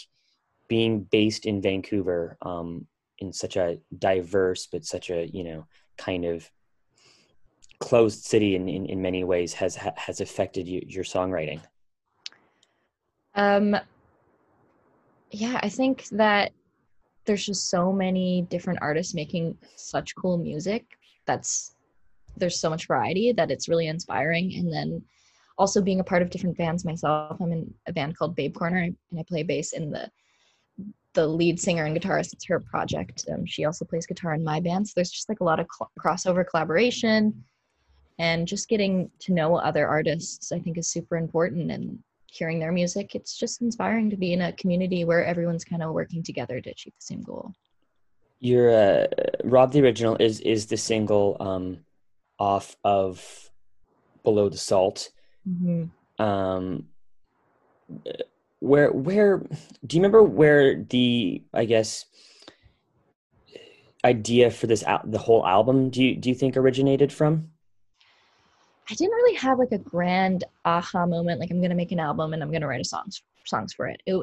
being 0.68 1.00
based 1.00 1.46
in 1.46 1.62
Vancouver, 1.62 2.36
um, 2.42 2.86
in 3.18 3.32
such 3.32 3.56
a 3.56 3.78
diverse 3.98 4.66
but 4.66 4.84
such 4.84 5.10
a 5.10 5.26
you 5.26 5.44
know 5.44 5.66
kind 5.96 6.24
of 6.24 6.50
closed 7.80 8.24
city 8.24 8.56
in, 8.56 8.68
in, 8.68 8.86
in 8.86 9.00
many 9.00 9.24
ways 9.24 9.52
has 9.54 9.76
has 9.76 10.20
affected 10.20 10.66
you, 10.66 10.82
your 10.86 11.04
songwriting? 11.04 11.60
Um, 13.34 13.76
yeah, 15.30 15.60
I 15.62 15.68
think 15.68 16.08
that 16.08 16.52
there's 17.24 17.44
just 17.44 17.68
so 17.68 17.92
many 17.92 18.42
different 18.42 18.78
artists 18.82 19.14
making 19.14 19.56
such 19.76 20.14
cool 20.16 20.38
music 20.38 20.98
that's 21.26 21.74
there's 22.38 22.60
so 22.60 22.70
much 22.70 22.86
variety 22.86 23.32
that 23.32 23.50
it's 23.50 23.68
really 23.68 23.88
inspiring. 23.88 24.54
And 24.56 24.72
then 24.72 25.02
also 25.58 25.82
being 25.82 26.00
a 26.00 26.04
part 26.04 26.22
of 26.22 26.30
different 26.30 26.56
bands 26.56 26.84
myself. 26.84 27.36
I'm 27.40 27.52
in 27.52 27.74
a 27.86 27.92
band 27.92 28.16
called 28.16 28.36
Babe 28.36 28.54
Corner, 28.54 28.78
and 28.78 28.96
I 29.18 29.24
play 29.28 29.42
bass 29.42 29.72
in 29.72 29.90
the 29.90 30.10
the 31.14 31.26
lead 31.26 31.58
singer 31.58 31.84
and 31.84 31.96
guitarist. 31.98 32.32
It's 32.32 32.46
her 32.46 32.60
project. 32.60 33.24
Um, 33.32 33.44
she 33.44 33.64
also 33.64 33.84
plays 33.84 34.06
guitar 34.06 34.34
in 34.34 34.44
my 34.44 34.60
band. 34.60 34.86
So 34.86 34.92
there's 34.94 35.10
just 35.10 35.28
like 35.28 35.40
a 35.40 35.44
lot 35.44 35.58
of 35.58 35.66
cl- 35.76 35.90
crossover 35.98 36.44
collaboration, 36.48 37.44
and 38.18 38.46
just 38.46 38.68
getting 38.68 39.10
to 39.20 39.32
know 39.32 39.56
other 39.56 39.86
artists. 39.88 40.52
I 40.52 40.60
think 40.60 40.78
is 40.78 40.88
super 40.88 41.16
important. 41.16 41.70
And 41.72 41.98
hearing 42.30 42.60
their 42.60 42.72
music, 42.72 43.14
it's 43.14 43.36
just 43.36 43.62
inspiring 43.62 44.10
to 44.10 44.16
be 44.16 44.32
in 44.32 44.42
a 44.42 44.52
community 44.52 45.04
where 45.04 45.24
everyone's 45.24 45.64
kind 45.64 45.82
of 45.82 45.92
working 45.92 46.22
together 46.22 46.60
to 46.60 46.70
achieve 46.70 46.94
the 46.94 47.04
same 47.04 47.22
goal. 47.22 47.52
Your 48.40 48.70
uh, 48.70 49.06
Rob 49.42 49.72
the 49.72 49.82
original 49.82 50.16
is 50.20 50.38
is 50.40 50.66
the 50.66 50.76
single 50.76 51.36
um, 51.40 51.78
off 52.38 52.76
of 52.84 53.50
Below 54.24 54.48
the 54.48 54.58
Salt. 54.58 55.10
hmm 55.44 55.84
Um, 56.18 56.88
where 58.60 58.90
where 58.90 59.38
do 59.86 59.96
you 59.96 60.02
remember 60.02 60.22
where 60.22 60.82
the 60.82 61.42
I 61.54 61.64
guess 61.64 62.04
idea 64.04 64.50
for 64.50 64.66
this 64.66 64.82
al- 64.84 65.02
the 65.04 65.18
whole 65.18 65.46
album 65.46 65.90
do 65.90 66.02
you 66.02 66.16
do 66.16 66.28
you 66.28 66.34
think 66.34 66.56
originated 66.56 67.12
from? 67.12 67.50
I 68.90 68.94
didn't 68.94 69.12
really 69.12 69.36
have 69.36 69.58
like 69.58 69.72
a 69.72 69.78
grand 69.78 70.44
aha 70.64 71.06
moment, 71.06 71.40
like 71.40 71.50
I'm 71.50 71.60
gonna 71.60 71.74
make 71.74 71.92
an 71.92 72.00
album 72.00 72.32
and 72.32 72.42
I'm 72.42 72.50
gonna 72.50 72.66
write 72.66 72.80
a 72.80 72.84
songs 72.84 73.22
songs 73.44 73.72
for 73.72 73.86
it. 73.86 74.02
It 74.06 74.16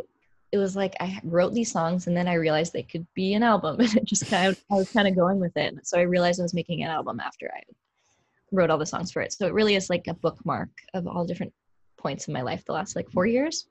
it 0.51 0.57
was 0.57 0.75
like 0.75 0.95
I 0.99 1.19
wrote 1.23 1.53
these 1.53 1.71
songs 1.71 2.07
and 2.07 2.15
then 2.15 2.27
I 2.27 2.33
realized 2.35 2.73
they 2.73 2.83
could 2.83 3.05
be 3.13 3.33
an 3.33 3.43
album, 3.43 3.79
and 3.79 3.95
it 3.95 4.05
just 4.05 4.27
kind 4.27 4.47
of 4.47 4.63
I 4.71 4.75
was 4.75 4.91
kind 4.91 5.07
of 5.07 5.15
going 5.15 5.39
with 5.39 5.55
it. 5.55 5.85
So 5.87 5.97
I 5.97 6.03
realized 6.03 6.39
I 6.39 6.43
was 6.43 6.53
making 6.53 6.83
an 6.83 6.89
album 6.89 7.19
after 7.19 7.51
I 7.53 7.61
wrote 8.51 8.69
all 8.69 8.77
the 8.77 8.85
songs 8.85 9.11
for 9.11 9.21
it. 9.21 9.33
So 9.33 9.47
it 9.47 9.53
really 9.53 9.75
is 9.75 9.89
like 9.89 10.07
a 10.07 10.13
bookmark 10.13 10.69
of 10.93 11.07
all 11.07 11.25
different 11.25 11.53
points 11.97 12.27
in 12.27 12.33
my 12.33 12.41
life 12.41 12.63
the 12.65 12.73
last 12.73 12.95
like 12.95 13.09
four 13.09 13.25
years. 13.25 13.67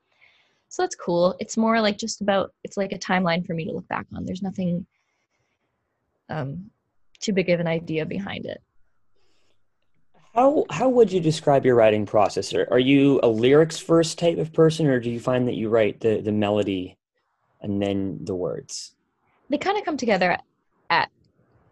So 0.69 0.83
that's 0.83 0.95
cool. 0.95 1.35
It's 1.39 1.57
more 1.57 1.79
like 1.79 1.97
just 1.97 2.21
about 2.21 2.53
it's 2.63 2.77
like 2.77 2.91
a 2.91 2.99
timeline 2.99 3.45
for 3.45 3.53
me 3.53 3.65
to 3.65 3.71
look 3.71 3.87
back 3.87 4.05
on. 4.15 4.25
There's 4.25 4.41
nothing 4.41 4.85
um 6.29 6.69
too 7.19 7.33
big 7.33 7.49
of 7.49 7.59
an 7.59 7.67
idea 7.67 8.05
behind 8.05 8.45
it. 8.45 8.61
How 10.33 10.65
how 10.69 10.89
would 10.89 11.11
you 11.11 11.21
describe 11.21 11.65
your 11.65 11.75
writing 11.75 12.05
process? 12.05 12.53
Are, 12.53 12.67
are 12.71 12.79
you 12.79 13.21
a 13.23 13.27
lyrics 13.27 13.77
first 13.77 14.19
type 14.19 14.37
of 14.37 14.51
person, 14.51 14.87
or 14.87 14.99
do 14.99 15.09
you 15.09 15.19
find 15.19 15.47
that 15.47 15.55
you 15.55 15.69
write 15.69 16.01
the 16.01 16.19
the 16.19 16.33
melody 16.33 16.97
and 17.61 17.81
then 17.81 18.19
the 18.21 18.35
words? 18.35 18.95
they 19.49 19.57
kind 19.57 19.77
of 19.77 19.85
come 19.85 19.97
together 19.97 20.37
at 20.89 21.11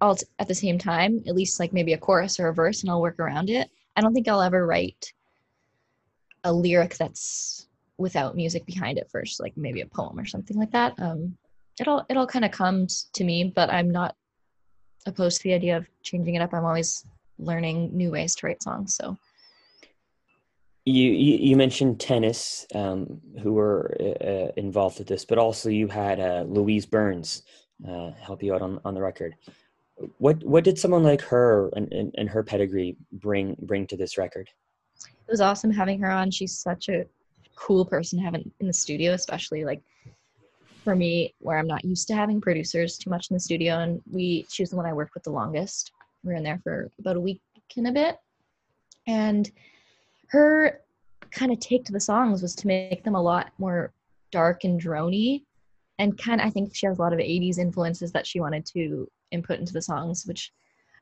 all 0.03 0.15
t- 0.15 0.25
at 0.39 0.47
the 0.47 0.55
same 0.55 0.77
time 0.77 1.21
at 1.27 1.35
least 1.35 1.59
like 1.59 1.73
maybe 1.73 1.93
a 1.93 1.97
chorus 1.97 2.39
or 2.39 2.49
a 2.49 2.53
verse 2.53 2.81
and 2.81 2.91
i'll 2.91 3.01
work 3.01 3.19
around 3.19 3.49
it. 3.49 3.69
I 3.95 4.01
don't 4.01 4.13
think 4.13 4.27
i'll 4.27 4.41
ever 4.41 4.65
write 4.65 5.13
a 6.43 6.51
lyric 6.51 6.95
that's 6.97 7.67
without 7.97 8.35
music 8.35 8.65
behind 8.65 8.97
it 8.97 9.09
first 9.09 9.39
like 9.39 9.55
maybe 9.55 9.81
a 9.81 9.85
poem 9.85 10.19
or 10.19 10.25
something 10.25 10.57
like 10.57 10.71
that. 10.71 10.93
Um 10.99 11.37
it 11.79 11.87
all 11.87 12.05
it 12.09 12.17
all 12.17 12.27
kind 12.27 12.45
of 12.45 12.51
comes 12.51 13.09
to 13.13 13.23
me 13.23 13.51
but 13.55 13.71
i'm 13.71 13.89
not 13.89 14.15
opposed 15.05 15.37
to 15.41 15.43
the 15.43 15.53
idea 15.53 15.77
of 15.77 15.87
changing 16.03 16.35
it 16.35 16.41
up. 16.41 16.53
I'm 16.53 16.65
always 16.65 17.05
learning 17.39 17.95
new 17.95 18.11
ways 18.11 18.35
to 18.35 18.47
write 18.47 18.63
songs 18.63 18.95
so. 18.95 19.17
You 20.85 21.11
you, 21.11 21.37
you 21.37 21.55
mentioned 21.55 21.99
tennis, 22.01 22.65
um, 22.75 23.21
who 23.41 23.53
were 23.53 23.95
uh, 24.01 24.51
involved 24.57 24.99
with 24.99 25.07
this, 25.07 25.23
but 25.23 25.37
also 25.37 25.69
you 25.69 25.87
had 25.87 26.19
uh, 26.19 26.43
Louise 26.45 26.85
Burns 26.85 27.43
uh, 27.87 28.11
help 28.19 28.43
you 28.43 28.53
out 28.53 28.61
on, 28.61 28.81
on 28.83 28.93
the 28.93 29.01
record. 29.01 29.35
What 30.17 30.43
what 30.43 30.63
did 30.63 30.79
someone 30.79 31.03
like 31.03 31.21
her 31.21 31.69
and, 31.75 31.91
and, 31.93 32.13
and 32.17 32.29
her 32.29 32.43
pedigree 32.43 32.97
bring 33.11 33.55
bring 33.61 33.87
to 33.87 33.97
this 33.97 34.17
record? 34.17 34.49
it 35.27 35.31
was 35.31 35.41
awesome 35.41 35.71
having 35.71 35.99
her 35.99 36.11
on. 36.11 36.31
She's 36.31 36.57
such 36.57 36.89
a 36.89 37.05
cool 37.55 37.85
person 37.85 38.25
in, 38.25 38.51
in 38.59 38.67
the 38.67 38.73
studio, 38.73 39.13
especially 39.13 39.63
like 39.63 39.81
for 40.83 40.95
me, 40.95 41.33
where 41.39 41.57
I'm 41.57 41.67
not 41.67 41.85
used 41.85 42.07
to 42.09 42.15
having 42.15 42.41
producers 42.41 42.97
too 42.97 43.09
much 43.09 43.29
in 43.29 43.35
the 43.35 43.39
studio. 43.39 43.79
And 43.79 44.01
we, 44.11 44.45
she 44.49 44.63
was 44.63 44.69
the 44.69 44.75
one 44.75 44.85
I 44.85 44.93
worked 44.93 45.13
with 45.13 45.23
the 45.23 45.31
longest. 45.31 45.91
We 46.23 46.29
were 46.29 46.35
in 46.35 46.43
there 46.43 46.59
for 46.63 46.91
about 46.99 47.15
a 47.15 47.21
week 47.21 47.41
and 47.77 47.87
a 47.87 47.91
bit. 47.91 48.17
And 49.07 49.49
her 50.27 50.81
kind 51.31 51.51
of 51.51 51.59
take 51.59 51.85
to 51.85 51.93
the 51.93 51.99
songs 51.99 52.41
was 52.41 52.53
to 52.55 52.67
make 52.67 53.03
them 53.03 53.15
a 53.15 53.21
lot 53.21 53.51
more 53.57 53.93
dark 54.31 54.65
and 54.65 54.81
drony. 54.81 55.43
And 55.99 56.17
kind 56.17 56.41
of, 56.41 56.47
I 56.47 56.49
think 56.49 56.75
she 56.75 56.85
has 56.85 56.99
a 56.99 57.01
lot 57.01 57.13
of 57.13 57.19
80s 57.19 57.59
influences 57.59 58.11
that 58.11 58.27
she 58.27 58.39
wanted 58.39 58.65
to 58.67 59.07
input 59.33 59.59
into 59.59 59.73
the 59.73 59.81
songs, 59.81 60.25
which 60.25 60.51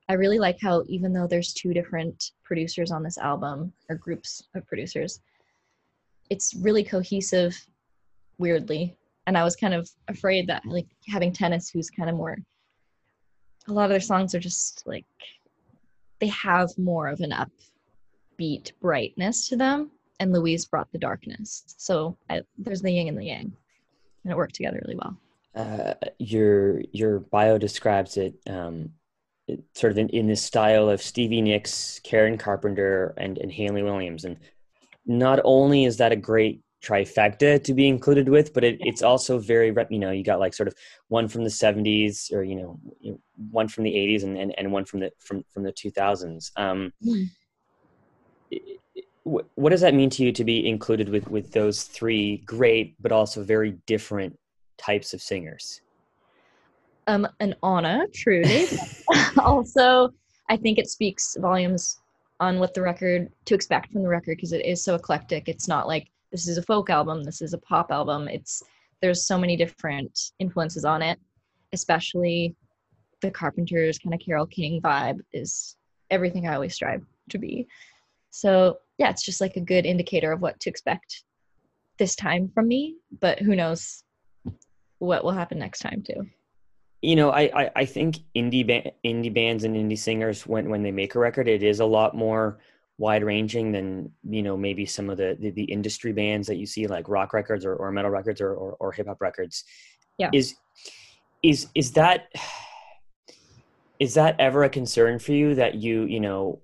I 0.10 0.13
really 0.13 0.39
like 0.39 0.60
how 0.60 0.84
even 0.88 1.13
though 1.13 1.28
there's 1.28 1.54
two 1.54 1.74
different 1.74 2.32
producers 2.44 2.91
on 2.91 3.04
this 3.04 3.17
album 3.17 3.72
or 3.89 3.96
groups 3.96 4.41
of 4.56 4.65
producers, 4.65 5.22
it's 6.30 6.56
really 6.56 6.84
cohesive 6.84 7.56
weirdly. 8.38 8.98
And 9.28 9.38
I 9.38 9.44
was 9.44 9.56
kind 9.56 9.74
of 9.74 9.89
afraid 10.08 10.48
that 10.48 10.65
like 10.65 10.88
having 11.08 11.32
tennis 11.32 11.70
who's 11.70 11.89
kind 11.89 12.10
of 12.10 12.15
more 12.15 12.38
a 13.67 13.74
lot 13.74 13.86
of 13.86 13.91
their 13.91 14.00
songs 14.00 14.34
are 14.34 14.39
just 14.39 14.84
like 14.86 15.06
they 16.20 16.28
have 16.28 16.70
more 16.78 17.08
of 17.08 17.20
an 17.20 17.32
upbeat 17.32 18.72
brightness 18.82 19.48
to 19.50 19.56
them 19.56 19.91
and 20.20 20.32
Louise 20.32 20.65
brought 20.65 20.91
the 20.91 20.98
darkness. 20.98 21.63
So 21.78 22.17
I, 22.30 22.41
there's 22.58 22.82
the 22.82 22.91
yin 22.91 23.08
and 23.08 23.17
the 23.17 23.26
yang 23.26 23.54
and 24.24 24.32
it 24.32 24.38
worked 24.38 24.56
together 24.56 24.82
really 24.84 24.98
well. 24.98 25.17
Uh, 25.54 25.94
your 26.18 26.82
your 26.92 27.20
bio 27.20 27.58
describes 27.58 28.16
it, 28.18 28.36
um, 28.48 28.90
it 29.48 29.62
sort 29.76 29.92
of 29.92 29.98
in, 29.98 30.08
in 30.10 30.28
this 30.28 30.42
style 30.42 30.90
of 30.90 31.02
Stevie 31.02 31.42
Nicks, 31.42 32.00
Karen 32.04 32.38
Carpenter, 32.38 33.14
and 33.18 33.38
and 33.38 33.52
Hayley 33.52 33.84
Williams. 33.84 34.24
And 34.24 34.38
not 35.06 35.40
only 35.44 35.86
is 35.86 35.98
that 35.98 36.14
a 36.14 36.16
great 36.16 36.62
trifecta 36.82 37.64
to 37.64 37.74
be 37.74 37.88
included 37.88 38.30
with, 38.30 38.54
but 38.54 38.64
it, 38.64 38.78
it's 38.80 39.04
also 39.04 39.40
very 39.40 39.74
you 39.90 40.00
know 40.00 40.12
you 40.12 40.24
got 40.24 40.40
like 40.40 40.54
sort 40.54 40.68
of 40.68 40.76
one 41.10 41.28
from 41.28 41.44
the 41.44 41.50
'70s 41.50 42.32
or 42.32 42.44
you 42.44 42.56
know 42.56 42.80
one 43.52 43.68
from 43.68 43.84
the 43.84 43.94
'80s 43.94 44.24
and, 44.24 44.38
and 44.38 44.58
and 44.58 44.72
one 44.72 44.86
from 44.86 45.02
the 45.02 45.12
from 45.20 45.44
from 45.50 45.64
the 45.64 45.74
2000s. 45.74 46.52
Um, 46.56 46.94
Hmm. 47.04 47.24
wh- 49.26 49.46
what 49.56 49.70
does 49.70 49.82
that 49.82 49.94
mean 49.94 50.10
to 50.12 50.24
you 50.24 50.32
to 50.32 50.44
be 50.44 50.68
included 50.68 51.10
with 51.10 51.30
with 51.30 51.52
those 51.52 51.84
three 51.84 52.38
great 52.46 52.96
but 53.02 53.12
also 53.12 53.44
very 53.44 53.72
different 53.86 54.38
types 54.82 55.13
of 55.13 55.22
singers? 55.22 55.82
um, 57.08 57.28
an 57.39 57.56
honor, 57.63 58.06
truly. 58.13 58.67
also, 59.39 60.13
I 60.50 60.58
think 60.58 60.78
it 60.78 60.88
speaks 60.88 61.36
volumes 61.39 62.00
on 62.39 62.60
what 62.60 62.74
the 62.74 62.82
record 62.82 63.32
to 63.46 63.54
expect 63.54 63.91
from 63.91 64.04
the 64.04 64.10
record 64.10 64.38
because 64.38 64.54
it 64.54 64.65
is 64.65 64.84
so 64.84 64.96
eclectic. 64.96 65.48
It's 65.48 65.67
not 65.67 65.88
like 65.88 66.08
this 66.32 66.48
is 66.48 66.58
a 66.58 66.63
folk 66.63 66.89
album, 66.89 67.24
this 67.24 67.41
is 67.41 67.54
a 67.54 67.58
pop 67.58 67.91
album. 67.91 68.28
It's 68.28 68.63
there's 69.02 69.26
so 69.26 69.38
many 69.38 69.58
different 69.58 70.32
influences 70.39 70.86
on 70.86 71.02
it, 71.02 71.20
especially 71.74 72.56
the 73.22 73.32
Carpenters 73.32 74.00
kind 74.00 74.13
of 74.13 74.20
Carole 74.20 74.46
King 74.46 74.82
vibe 74.82 75.20
is 75.34 75.76
everything 76.10 76.48
I 76.48 76.56
always 76.56 76.76
strive 76.76 77.04
to 77.30 77.38
be. 77.38 77.67
So 78.30 78.78
yeah, 78.98 79.10
it's 79.10 79.24
just 79.24 79.41
like 79.41 79.56
a 79.56 79.62
good 79.62 79.86
indicator 79.86 80.32
of 80.32 80.41
what 80.41 80.60
to 80.62 80.70
expect 80.70 81.24
this 81.98 82.15
time 82.15 82.50
from 82.54 82.67
me. 82.67 82.96
But 83.20 83.39
who 83.39 83.56
knows 83.56 84.04
what 85.02 85.24
will 85.24 85.32
happen 85.32 85.58
next 85.58 85.80
time 85.80 86.04
too. 86.06 86.28
you 87.02 87.16
know 87.16 87.32
I, 87.32 87.64
I 87.64 87.72
i 87.78 87.86
think 87.86 88.20
indie 88.36 88.66
ba- 88.66 88.92
indie 89.04 89.34
bands 89.34 89.64
and 89.64 89.76
indie 89.76 89.98
singers 89.98 90.46
when 90.46 90.70
when 90.70 90.84
they 90.84 90.92
make 90.92 91.16
a 91.16 91.20
record 91.20 91.48
it 91.48 91.64
is 91.64 91.80
a 91.80 91.86
lot 91.86 92.16
more 92.16 92.60
wide 93.00 93.24
ranging 93.24 93.72
than 93.72 94.12
you 94.30 94.44
know 94.44 94.56
maybe 94.56 94.86
some 94.86 95.10
of 95.10 95.18
the, 95.18 95.36
the 95.40 95.50
the 95.50 95.64
industry 95.64 96.14
bands 96.14 96.48
that 96.48 96.58
you 96.58 96.68
see 96.68 96.86
like 96.86 97.10
rock 97.10 97.34
records 97.34 97.66
or, 97.66 97.76
or 97.76 97.92
metal 97.92 98.12
records 98.12 98.40
or, 98.40 98.54
or, 98.54 98.78
or 98.80 98.92
hip 98.92 99.08
hop 99.08 99.20
records 99.22 99.64
Yeah. 100.20 100.30
is 100.34 100.54
is 101.42 101.68
is 101.74 101.94
that 101.94 102.28
is 104.00 104.14
that 104.14 104.36
ever 104.40 104.64
a 104.64 104.70
concern 104.70 105.18
for 105.18 105.32
you 105.32 105.56
that 105.56 105.74
you 105.76 106.04
you 106.04 106.20
know 106.20 106.62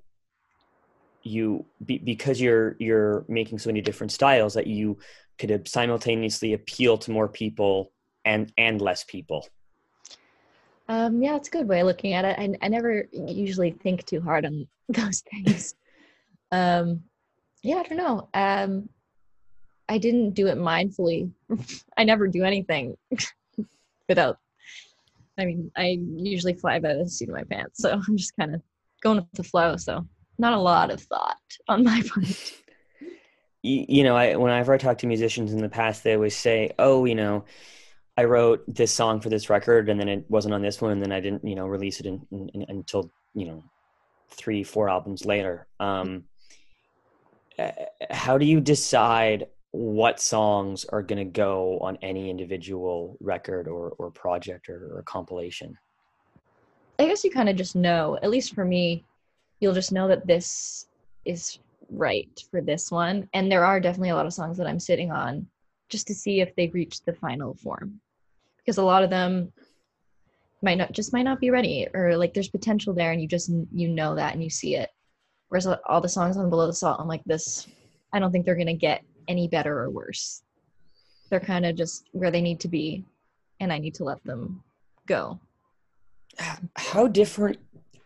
you 1.23 1.65
be, 1.84 1.97
because 1.97 2.39
you're 2.39 2.76
you're 2.80 3.26
making 3.28 3.58
so 3.58 3.69
many 3.69 3.82
different 3.82 4.12
styles 4.12 4.54
that 4.54 4.67
you 4.67 5.00
could 5.39 5.67
simultaneously 5.67 6.54
appeal 6.54 6.97
to 7.00 7.12
more 7.12 7.28
people 7.28 7.91
and 8.28 8.52
and 8.58 8.82
less 8.82 9.04
people 9.04 9.48
Um, 10.90 11.22
yeah, 11.22 11.36
it's 11.36 11.50
a 11.50 11.52
good 11.52 11.68
way 11.68 11.82
of 11.82 11.88
looking 11.88 12.13
at 12.13 12.24
it. 12.24 12.36
I, 12.40 12.66
I 12.66 12.70
never 12.70 13.08
usually 13.12 13.72
think 13.72 14.06
too 14.06 14.22
hard 14.22 14.46
on 14.46 14.68
those 14.90 15.22
things. 15.32 15.76
um, 16.52 17.04
yeah, 17.62 17.78
I 17.78 17.84
don't 17.84 17.98
know. 17.98 18.30
Um, 18.34 18.90
I 19.90 19.98
didn't 19.98 20.32
do 20.32 20.48
it 20.48 20.58
mindfully. 20.58 21.32
I 21.98 22.04
never 22.04 22.28
do 22.28 22.44
anything 22.44 22.96
without. 24.10 24.38
I 25.38 25.46
mean, 25.46 25.72
I 25.76 26.00
usually 26.16 26.54
fly 26.54 26.80
by 26.80 26.94
the 26.94 27.08
seat 27.08 27.30
of 27.30 27.36
my 27.36 27.44
pants, 27.44 27.82
so 27.82 27.92
I'm 27.92 28.18
just 28.18 28.36
kind 28.38 28.56
of 28.56 28.62
going 29.02 29.18
with 29.18 29.32
the 29.34 29.44
flow. 29.44 29.76
So 29.78 30.06
not 30.38 30.54
a 30.54 30.60
lot 30.60 30.90
of 30.90 31.02
thought 31.02 31.38
on 31.68 31.84
my 31.84 32.02
part. 32.08 32.54
you, 33.62 33.86
you 33.88 34.04
know, 34.04 34.16
I 34.16 34.36
whenever 34.36 34.74
I 34.74 34.78
talk 34.78 34.98
to 35.00 35.08
musicians 35.08 35.54
in 35.54 35.62
the 35.62 35.70
past, 35.70 36.04
they 36.04 36.16
always 36.16 36.36
say, 36.36 36.72
"Oh, 36.80 37.06
you 37.06 37.16
know, 37.16 37.46
I 38.17 38.23
wrote 38.23 38.63
this 38.67 38.91
song 38.91 39.21
for 39.21 39.30
this 39.30 39.49
record, 39.49 39.89
and 39.89 39.99
then 39.99 40.10
it 40.10 40.25
wasn't 40.30 40.53
on 40.53 40.62
this 40.62 40.82
one, 40.82 40.91
and 40.91 41.01
then 41.01 41.12
I 41.12 41.19
didn't, 41.19 41.45
you 41.45 41.56
know, 41.56 41.67
release 41.67 41.99
it 41.99 42.06
in, 42.06 42.25
in, 42.32 42.49
in- 42.49 42.65
until 42.69 43.12
you 43.36 43.45
know, 43.45 43.63
three, 44.30 44.63
four 44.63 44.89
albums 44.89 45.25
later." 45.25 45.67
Um, 45.80 46.23
uh, 47.60 47.71
how 48.10 48.38
do 48.38 48.45
you 48.45 48.60
decide 48.60 49.47
what 49.71 50.19
songs 50.19 50.86
are 50.86 51.03
going 51.03 51.19
to 51.19 51.32
go 51.32 51.80
on 51.80 51.97
any 52.01 52.30
individual 52.30 53.17
record 53.19 53.67
or 53.67 53.93
or 53.97 54.10
project 54.12 54.69
or, 54.69 54.97
or 54.97 55.03
compilation? 55.03 55.77
I 56.99 57.06
guess 57.06 57.23
you 57.23 57.30
kind 57.30 57.49
of 57.49 57.56
just 57.56 57.75
know, 57.75 58.17
at 58.23 58.32
least 58.32 58.56
for 58.56 58.65
me, 58.65 59.06
you'll 59.60 59.73
just 59.73 59.91
know 59.91 60.08
that 60.08 60.25
this 60.25 60.88
is 61.25 61.60
right 61.91 62.43
for 62.49 62.62
this 62.62 62.91
one. 62.91 63.30
And 63.34 63.51
there 63.51 63.63
are 63.63 63.80
definitely 63.80 64.10
a 64.10 64.15
lot 64.15 64.25
of 64.25 64.34
songs 64.34 64.58
that 64.58 64.65
I'm 64.65 64.80
sitting 64.80 65.12
on 65.12 65.47
just 65.89 66.08
to 66.08 66.15
see 66.15 66.41
if 66.41 66.56
they've 66.56 66.73
reached 66.73 67.06
the 67.06 67.13
final 67.13 67.53
form. 67.53 67.99
Because 68.67 68.77
a 68.77 68.84
lot 68.84 69.01
of 69.01 69.10
them 69.10 69.51
might 70.62 70.77
not 70.77 70.91
just 70.91 71.13
might 71.13 71.23
not 71.23 71.39
be 71.39 71.49
ready 71.49 71.88
or 71.95 72.17
like 72.17 72.34
there's 72.34 72.49
potential 72.49 72.93
there 72.93 73.13
and 73.13 73.21
you 73.21 73.27
just 73.27 73.49
you 73.73 73.88
know 73.88 74.13
that 74.13 74.34
and 74.34 74.43
you 74.43 74.49
see 74.49 74.75
it 74.75 74.89
Whereas 75.49 75.67
all 75.86 76.01
the 76.01 76.10
songs 76.10 76.38
on 76.38 76.49
Below 76.49 76.67
the 76.67 76.73
Salt, 76.73 76.99
I'm 76.99 77.08
like, 77.08 77.23
this, 77.25 77.67
I 78.12 78.19
don't 78.19 78.32
think 78.32 78.45
they're 78.45 78.56
to 78.56 78.73
get 78.73 79.03
any 79.27 79.47
better 79.47 79.80
or 79.80 79.89
worse. 79.89 80.43
They're 81.30 81.39
kind 81.39 81.65
of 81.65 81.75
just 81.75 82.06
where 82.12 82.32
they 82.32 82.41
need 82.41 82.60
to 82.62 82.67
be, 82.67 83.06
and 83.60 83.71
I 83.71 83.77
need 83.77 83.93
to 83.95 84.03
let 84.03 84.23
them 84.23 84.63
go. 85.06 85.39
How 86.75 87.08
different 87.08 87.60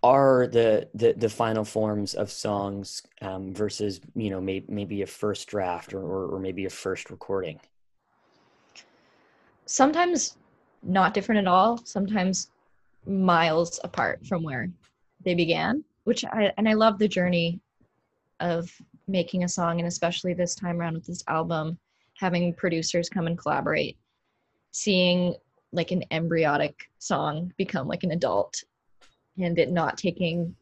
are 0.04 0.47
the 0.47 0.88
the, 0.95 1.13
the 1.13 1.30
final 1.30 1.63
forms 1.63 2.15
of 2.15 2.32
songs 2.32 3.04
um, 3.21 3.54
versus 3.54 4.02
you 4.15 4.32
know 4.32 4.41
may, 4.41 4.63
maybe 4.67 5.04
a 5.04 5.06
first 5.06 5.47
draft 5.47 5.93
or, 5.93 6.00
or, 6.00 6.36
or 6.36 6.39
maybe 6.39 6.65
a 6.65 6.69
first 6.69 7.12
recording? 7.12 7.60
Sometimes 9.65 10.38
not 10.84 11.13
different 11.13 11.39
at 11.39 11.48
all. 11.48 11.78
Sometimes 11.86 12.50
miles 13.06 13.80
apart 13.84 14.26
from 14.26 14.44
where 14.44 14.70
they 15.24 15.34
began 15.34 15.84
which 16.04 16.26
I 16.26 16.52
and 16.58 16.67
I 16.67 16.74
love 16.74 16.98
the 16.98 17.08
journey 17.08 17.60
of 18.39 18.72
making 19.08 19.44
a 19.44 19.50
song 19.50 19.80
and 19.80 19.88
especially 19.88 20.34
this 20.34 20.56
time 20.56 20.80
around 20.80 20.94
with 20.94 21.06
this 21.06 21.24
album 21.28 21.78
having 22.15 22.54
producers 22.54 23.10
come 23.10 23.28
and 23.28 23.38
collaborate 23.38 23.98
seeing 24.72 25.36
like 25.72 25.91
an 25.91 26.04
embryonic 26.12 26.89
song 27.00 27.54
become 27.58 27.88
like 27.88 28.04
an 28.04 28.12
adult 28.12 28.63
and 29.38 29.58
it 29.58 29.72
not 29.72 29.98
taking 29.98 30.56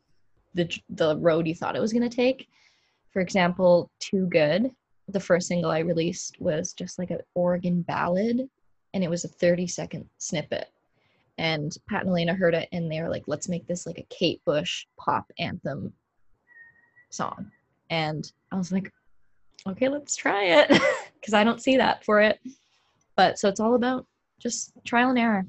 the 0.53 0.69
the 0.89 1.17
road 1.17 1.47
you 1.47 1.55
thought 1.55 1.75
it 1.75 1.81
was 1.81 1.93
going 1.93 2.07
to 2.07 2.15
take 2.15 2.47
for 3.11 3.21
example 3.21 3.89
too 3.99 4.25
good 4.27 4.71
the 5.09 5.19
first 5.19 5.47
single 5.47 5.71
i 5.71 5.79
released 5.79 6.39
was 6.39 6.73
just 6.73 6.99
like 6.99 7.11
an 7.11 7.19
organ 7.33 7.81
ballad 7.81 8.49
and 8.93 9.03
it 9.03 9.09
was 9.09 9.23
a 9.23 9.29
30 9.29 9.67
second 9.67 10.09
snippet 10.17 10.69
and 11.39 11.77
Pat 11.89 12.01
and 12.01 12.09
Elena 12.09 12.33
heard 12.33 12.53
it 12.53 12.67
and 12.73 12.91
they 12.91 13.01
were 13.01 13.09
like, 13.09 13.23
let's 13.27 13.47
make 13.47 13.65
this 13.65 13.87
like 13.87 13.97
a 13.97 14.05
Kate 14.09 14.41
Bush 14.45 14.85
pop 14.97 15.31
anthem 15.39 15.93
song. 17.09 17.49
And 17.89 18.29
I 18.51 18.57
was 18.57 18.73
like, 18.73 18.91
okay, 19.65 19.87
let's 19.87 20.17
try 20.17 20.43
it 20.43 20.67
because 21.13 21.33
I 21.33 21.45
don't 21.45 21.61
see 21.61 21.77
that 21.77 22.03
for 22.03 22.19
it. 22.19 22.39
But 23.15 23.39
so 23.39 23.47
it's 23.47 23.61
all 23.61 23.75
about 23.75 24.05
just 24.39 24.73
trial 24.85 25.09
and 25.09 25.17
error. 25.17 25.45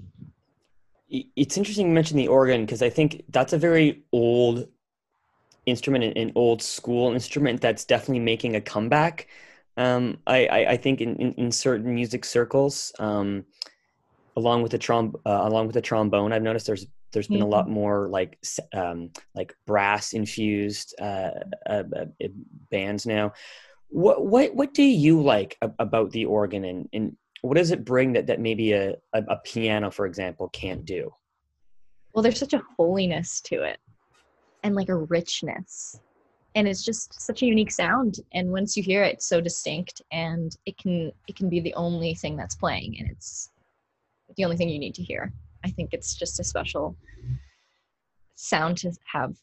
It's 1.09 1.59
interesting 1.59 1.89
you 1.89 1.93
mentioned 1.93 2.21
the 2.21 2.29
organ 2.29 2.65
because 2.65 2.83
I 2.83 2.91
think 2.91 3.25
that's 3.29 3.53
a 3.53 3.59
very 3.59 4.05
old 4.13 4.69
instrument, 5.67 6.17
an 6.17 6.31
old 6.37 6.63
school 6.63 7.13
instrument 7.13 7.61
that's 7.61 7.85
definitely 7.85 8.21
making 8.21 8.55
a 8.55 8.61
comeback. 8.61 9.27
Um, 9.81 10.19
I, 10.27 10.47
I, 10.47 10.71
I, 10.73 10.77
think 10.77 11.01
in, 11.01 11.17
in, 11.17 11.33
in, 11.35 11.53
certain 11.53 11.95
music 11.95 12.25
circles, 12.25 12.93
um, 12.99 13.47
along 14.37 14.63
with 14.63 14.73
the 14.73 14.79
trom 14.79 15.15
uh, 15.27 15.41
along 15.43 15.67
with 15.67 15.75
the 15.75 15.81
trombone 15.81 16.33
i've 16.33 16.43
noticed 16.43 16.67
there's 16.67 16.87
there's 17.13 17.27
been 17.27 17.39
mm-hmm. 17.39 17.47
a 17.47 17.57
lot 17.57 17.65
mm-hmm. 17.65 17.75
more 17.75 18.09
like 18.09 18.39
um, 18.73 19.11
like 19.35 19.55
brass 19.67 20.13
infused 20.13 20.95
uh, 21.01 21.31
uh, 21.69 21.83
uh, 21.97 22.29
bands 22.71 23.07
now 23.07 23.33
what 23.89 24.27
what 24.27 24.55
what 24.55 24.75
do 24.75 24.83
you 24.83 25.21
like 25.21 25.59
about 25.79 26.11
the 26.11 26.25
organ 26.25 26.65
and, 26.65 26.89
and 26.93 27.17
what 27.43 27.57
does 27.57 27.71
it 27.71 27.85
bring 27.85 28.13
that 28.13 28.27
that 28.27 28.41
maybe 28.41 28.73
a, 28.73 28.91
a, 29.13 29.23
a 29.29 29.37
piano 29.45 29.91
for 29.91 30.07
example 30.07 30.49
can't 30.51 30.85
do 30.85 31.13
well 32.13 32.23
there's 32.23 32.39
such 32.39 32.55
a 32.55 32.63
holiness 32.77 33.41
to 33.41 33.63
it 33.63 33.79
and 34.63 34.75
like 34.75 34.89
a 34.89 34.97
richness 34.97 36.01
and 36.55 36.67
it's 36.67 36.85
just 36.85 37.21
such 37.21 37.43
a 37.43 37.47
unique 37.47 37.71
sound 37.71 38.19
and 38.33 38.51
once 38.51 38.77
you 38.77 38.83
hear 38.83 39.05
it 39.05 39.15
it's 39.15 39.27
so 39.27 39.41
distinct 39.41 40.03
and 40.11 40.57
it 40.67 40.77
can 40.79 41.13
it 41.29 41.37
can 41.37 41.49
be 41.49 41.61
the 41.61 41.75
only 41.75 42.15
thing 42.15 42.37
that's 42.37 42.55
playing 42.55 42.97
and 42.99 43.09
it's 43.11 43.51
the 44.37 44.45
only 44.45 44.57
thing 44.57 44.69
you 44.69 44.79
need 44.79 44.95
to 44.95 45.03
hear. 45.03 45.33
I 45.65 45.71
think 45.71 45.93
it's 45.93 46.15
just 46.15 46.41
a 46.41 46.45
special 46.45 46.97
sound 48.35 48.79
to 48.79 48.93
have 49.13 49.37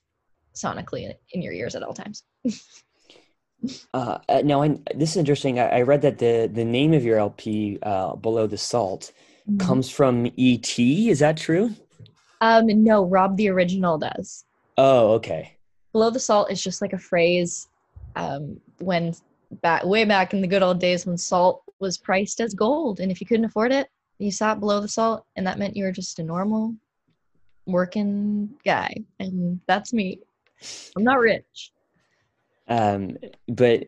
sonically 0.55 1.13
in 1.31 1.41
your 1.41 1.53
ears 1.53 1.75
at 1.75 1.83
all 1.83 1.93
times. 1.93 2.23
Uh, 3.91 4.19
uh, 4.29 4.41
now, 4.45 4.61
I, 4.61 4.77
this 4.93 5.09
is 5.09 5.17
interesting. 5.17 5.59
I, 5.59 5.79
I, 5.79 5.81
read 5.81 6.03
that 6.03 6.19
the 6.19 6.47
the 6.53 6.63
name 6.63 6.93
of 6.93 7.03
your 7.03 7.17
LP, 7.17 7.79
uh, 7.81 8.15
"Below 8.15 8.45
the 8.45 8.57
Salt," 8.57 9.11
mm-hmm. 9.49 9.57
comes 9.57 9.89
from 9.89 10.27
ET. 10.37 10.77
Is 10.77 11.19
that 11.19 11.37
true? 11.37 11.71
Um, 12.39 12.67
no, 12.83 13.03
Rob 13.03 13.35
the 13.35 13.49
original 13.49 13.97
does. 13.97 14.45
Oh, 14.77 15.13
okay. 15.13 15.56
Below 15.97 16.11
the 16.11 16.19
Salt 16.19 16.51
is 16.51 16.61
just 16.61 16.79
like 16.79 16.93
a 16.93 16.97
phrase 16.99 17.69
um, 18.15 18.61
when 18.77 19.15
back 19.63 19.83
way 19.83 20.05
back 20.05 20.31
in 20.31 20.41
the 20.41 20.47
good 20.47 20.61
old 20.61 20.77
days 20.79 21.07
when 21.07 21.17
salt 21.17 21.63
was 21.79 21.97
priced 21.97 22.39
as 22.39 22.53
gold, 22.53 22.99
and 22.99 23.11
if 23.11 23.19
you 23.19 23.25
couldn't 23.25 23.45
afford 23.45 23.71
it, 23.71 23.89
you 24.19 24.31
sat 24.31 24.59
below 24.59 24.79
the 24.79 24.87
salt 24.87 25.25
and 25.35 25.47
that 25.47 25.57
meant 25.57 25.75
you 25.75 25.83
were 25.83 25.91
just 25.91 26.19
a 26.19 26.23
normal 26.23 26.75
working 27.65 28.53
guy 28.63 28.93
and 29.19 29.59
that's 29.65 29.91
me. 29.91 30.19
I'm 30.95 31.03
not 31.03 31.17
rich. 31.17 31.71
Um 32.67 33.17
but 33.47 33.87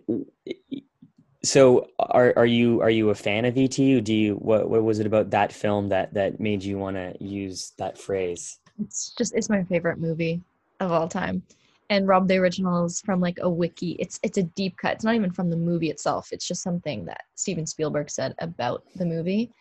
so 1.43 1.89
are 2.00 2.34
are 2.36 2.48
you 2.48 2.82
are 2.82 2.89
you 2.89 3.12
a 3.12 3.15
fan 3.15 3.45
of 3.45 3.56
et 3.56 3.78
or 3.78 4.02
do 4.02 4.15
you 4.15 4.34
what 4.38 4.67
what 4.67 4.84
was 4.84 4.98
it 4.98 5.06
about 5.06 5.30
that 5.30 5.54
film 5.54 5.89
that 5.89 6.12
that 6.15 6.39
made 6.39 6.63
you 6.63 6.80
want 6.80 6.95
to 6.95 7.15
use 7.24 7.74
that 7.78 8.00
phrase? 8.00 8.58
It's 8.82 9.13
just 9.15 9.36
it's 9.36 9.48
my 9.48 9.63
favorite 9.63 10.00
movie 10.00 10.41
of 10.80 10.91
all 10.91 11.08
time 11.08 11.43
and 11.89 12.08
rob 12.08 12.28
the 12.28 12.38
originals 12.38 13.02
from 13.02 13.19
like 13.19 13.39
a 13.41 13.49
wiki. 13.49 13.91
It's 13.99 14.19
it's 14.23 14.38
a 14.38 14.43
deep 14.43 14.78
cut. 14.78 14.93
It's 14.93 15.04
not 15.04 15.15
even 15.15 15.32
from 15.32 15.49
the 15.49 15.58
movie 15.58 15.89
itself. 15.89 16.30
It's 16.32 16.47
just 16.47 16.62
something 16.62 17.06
that 17.06 17.21
steven 17.36 17.65
spielberg 17.65 18.10
said 18.10 18.36
about 18.39 18.84
the 18.95 19.06
movie. 19.06 19.52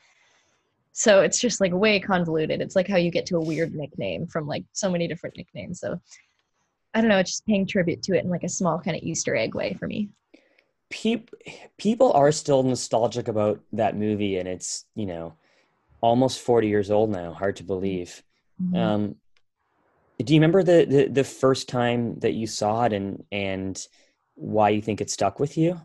So 0.93 1.23
it's 1.23 1.38
just 1.38 1.61
like 1.61 1.73
way 1.73 2.01
convoluted. 2.01 2.61
It's 2.61 2.77
like 2.77 2.88
how 2.88 2.97
you 2.97 3.11
get 3.11 3.25
to 3.27 3.37
a 3.37 3.45
weird 3.45 3.75
nickname 3.75 4.27
from 4.27 4.47
like 4.47 4.64
so 4.73 4.91
many 4.91 5.09
different 5.09 5.37
nicknames. 5.37 5.81
So 5.81 6.01
i 6.95 7.01
don't 7.01 7.09
know. 7.09 7.19
It's 7.19 7.31
just 7.31 7.47
paying 7.47 7.67
tribute 7.67 8.03
to 8.05 8.17
it 8.17 8.25
in 8.25 8.31
like 8.31 8.45
a 8.45 8.49
small 8.49 8.79
kind 8.79 8.97
of 8.97 9.03
easter 9.03 9.35
egg 9.35 9.55
way 9.55 9.75
for 9.75 9.87
me. 9.87 10.11
People 10.91 11.38
people 11.79 12.12
are 12.12 12.33
still 12.33 12.62
nostalgic 12.62 13.29
about 13.29 13.61
that 13.73 13.97
movie 13.97 14.38
and 14.38 14.49
it's 14.49 14.85
you 14.95 15.07
know 15.07 15.35
almost 16.01 16.41
40 16.41 16.69
years 16.69 16.91
old 16.91 17.11
now. 17.11 17.33
Hard 17.33 17.57
to 17.57 17.64
believe. 17.64 18.23
Mm-hmm. 18.61 18.77
um 18.77 19.14
do 20.19 20.35
you 20.35 20.41
remember 20.41 20.63
the, 20.63 20.85
the 20.85 21.09
the 21.09 21.25
first 21.25 21.69
time 21.69 22.19
that 22.21 22.33
you 22.33 22.47
saw 22.47 22.85
it 22.85 22.93
and 22.93 23.25
and 23.33 23.87
why 24.35 24.69
you 24.69 24.83
think 24.83 25.01
it 25.01 25.11
stuck 25.11 25.41
with 25.41 25.57
you 25.57 25.81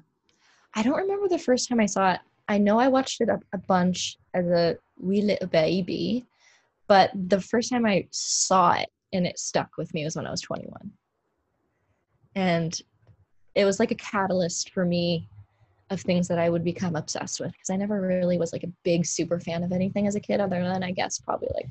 i 0.75 0.83
don't 0.83 0.97
remember 0.97 1.27
the 1.27 1.39
first 1.39 1.69
time 1.69 1.79
i 1.79 1.85
saw 1.85 2.13
it 2.13 2.19
i 2.47 2.57
know 2.57 2.79
i 2.79 2.87
watched 2.87 3.21
it 3.21 3.29
a, 3.29 3.39
a 3.53 3.57
bunch 3.57 4.17
as 4.33 4.47
a 4.47 4.77
wee 4.97 5.21
little 5.21 5.47
baby. 5.47 6.25
But 6.87 7.11
the 7.13 7.41
first 7.41 7.69
time 7.69 7.85
I 7.85 8.07
saw 8.11 8.73
it 8.73 8.89
and 9.11 9.25
it 9.25 9.39
stuck 9.39 9.77
with 9.77 9.93
me 9.93 10.03
was 10.03 10.15
when 10.15 10.27
I 10.27 10.31
was 10.31 10.41
21. 10.41 10.91
And 12.35 12.77
it 13.55 13.65
was 13.65 13.79
like 13.79 13.91
a 13.91 13.95
catalyst 13.95 14.71
for 14.71 14.85
me 14.85 15.29
of 15.89 16.01
things 16.01 16.27
that 16.27 16.39
I 16.39 16.49
would 16.49 16.63
become 16.63 16.95
obsessed 16.95 17.39
with 17.39 17.51
because 17.51 17.69
I 17.69 17.75
never 17.75 18.01
really 18.01 18.37
was 18.37 18.51
like 18.51 18.63
a 18.63 18.73
big 18.83 19.05
super 19.05 19.39
fan 19.39 19.63
of 19.63 19.71
anything 19.71 20.07
as 20.07 20.15
a 20.15 20.19
kid, 20.19 20.39
other 20.39 20.63
than 20.63 20.83
I 20.83 20.91
guess 20.91 21.19
probably 21.19 21.49
like 21.53 21.67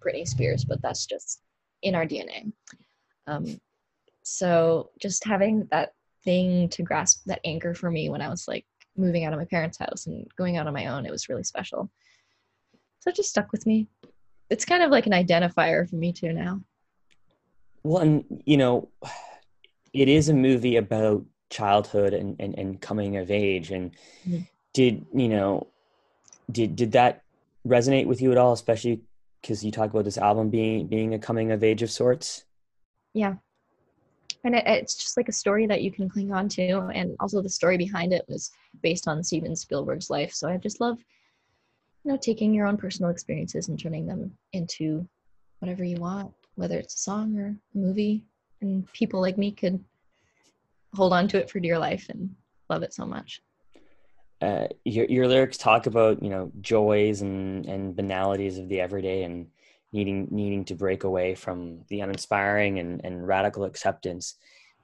Britney 0.00 0.26
Spears, 0.26 0.64
but 0.64 0.80
that's 0.80 1.04
just 1.04 1.42
in 1.82 1.94
our 1.94 2.06
DNA. 2.06 2.52
Um, 3.26 3.60
so 4.22 4.90
just 5.00 5.24
having 5.24 5.68
that 5.70 5.92
thing 6.24 6.68
to 6.70 6.82
grasp 6.82 7.22
that 7.26 7.40
anchor 7.44 7.74
for 7.74 7.90
me 7.90 8.08
when 8.08 8.20
I 8.20 8.28
was 8.28 8.48
like 8.48 8.66
moving 8.96 9.24
out 9.24 9.32
of 9.32 9.38
my 9.38 9.44
parents' 9.44 9.78
house 9.78 10.06
and 10.06 10.26
going 10.36 10.56
out 10.56 10.66
on 10.66 10.72
my 10.72 10.86
own, 10.86 11.06
it 11.06 11.12
was 11.12 11.28
really 11.28 11.44
special. 11.44 11.90
So 13.00 13.10
it 13.10 13.16
just 13.16 13.30
stuck 13.30 13.52
with 13.52 13.66
me. 13.66 13.86
It's 14.50 14.64
kind 14.64 14.82
of 14.82 14.90
like 14.90 15.06
an 15.06 15.12
identifier 15.12 15.88
for 15.88 15.96
me 15.96 16.12
too 16.12 16.32
now. 16.32 16.60
Well, 17.82 18.02
and 18.02 18.24
you 18.44 18.56
know, 18.56 18.88
it 19.92 20.08
is 20.08 20.28
a 20.28 20.34
movie 20.34 20.76
about 20.76 21.24
childhood 21.50 22.12
and, 22.12 22.36
and, 22.40 22.58
and 22.58 22.80
coming 22.80 23.16
of 23.16 23.30
age. 23.30 23.70
And 23.70 23.92
mm-hmm. 24.28 24.42
did, 24.72 25.06
you 25.14 25.28
know, 25.28 25.68
did, 26.50 26.76
did 26.76 26.92
that 26.92 27.22
resonate 27.66 28.06
with 28.06 28.20
you 28.20 28.32
at 28.32 28.38
all, 28.38 28.52
especially 28.52 29.00
because 29.40 29.64
you 29.64 29.70
talk 29.70 29.90
about 29.90 30.04
this 30.04 30.18
album 30.18 30.50
being, 30.50 30.86
being 30.86 31.14
a 31.14 31.18
coming 31.18 31.52
of 31.52 31.62
age 31.62 31.82
of 31.82 31.90
sorts? 31.90 32.44
Yeah. 33.14 33.34
And 34.44 34.54
it, 34.54 34.64
it's 34.66 34.94
just 34.94 35.16
like 35.16 35.28
a 35.28 35.32
story 35.32 35.66
that 35.66 35.82
you 35.82 35.90
can 35.90 36.08
cling 36.08 36.32
on 36.32 36.48
to. 36.50 36.88
And 36.94 37.16
also 37.20 37.42
the 37.42 37.48
story 37.48 37.76
behind 37.76 38.12
it 38.12 38.24
was 38.28 38.50
based 38.82 39.08
on 39.08 39.22
Steven 39.22 39.56
Spielberg's 39.56 40.10
life. 40.10 40.32
So 40.32 40.48
I 40.48 40.56
just 40.56 40.80
love 40.80 40.98
you 42.06 42.12
know 42.12 42.18
taking 42.18 42.54
your 42.54 42.68
own 42.68 42.76
personal 42.76 43.10
experiences 43.10 43.68
and 43.68 43.78
turning 43.78 44.06
them 44.06 44.30
into 44.52 45.06
whatever 45.58 45.82
you 45.82 45.96
want 45.96 46.32
whether 46.54 46.78
it's 46.78 46.94
a 46.94 46.98
song 46.98 47.36
or 47.36 47.48
a 47.48 47.78
movie 47.78 48.24
and 48.60 48.90
people 48.92 49.20
like 49.20 49.36
me 49.36 49.50
could 49.50 49.82
hold 50.94 51.12
on 51.12 51.26
to 51.26 51.36
it 51.36 51.50
for 51.50 51.58
dear 51.58 51.78
life 51.78 52.06
and 52.08 52.34
love 52.70 52.84
it 52.84 52.94
so 52.94 53.04
much 53.04 53.42
uh, 54.42 54.66
your, 54.84 55.06
your 55.06 55.28
lyrics 55.28 55.56
talk 55.56 55.86
about 55.86 56.22
you 56.22 56.28
know 56.28 56.52
joys 56.60 57.22
and 57.22 57.66
and 57.66 57.96
banalities 57.96 58.58
of 58.58 58.68
the 58.68 58.80
everyday 58.80 59.22
and 59.22 59.46
needing 59.92 60.28
needing 60.30 60.64
to 60.64 60.74
break 60.74 61.04
away 61.04 61.34
from 61.34 61.80
the 61.88 62.00
uninspiring 62.00 62.78
and 62.78 63.00
and 63.04 63.26
radical 63.26 63.64
acceptance. 63.64 64.34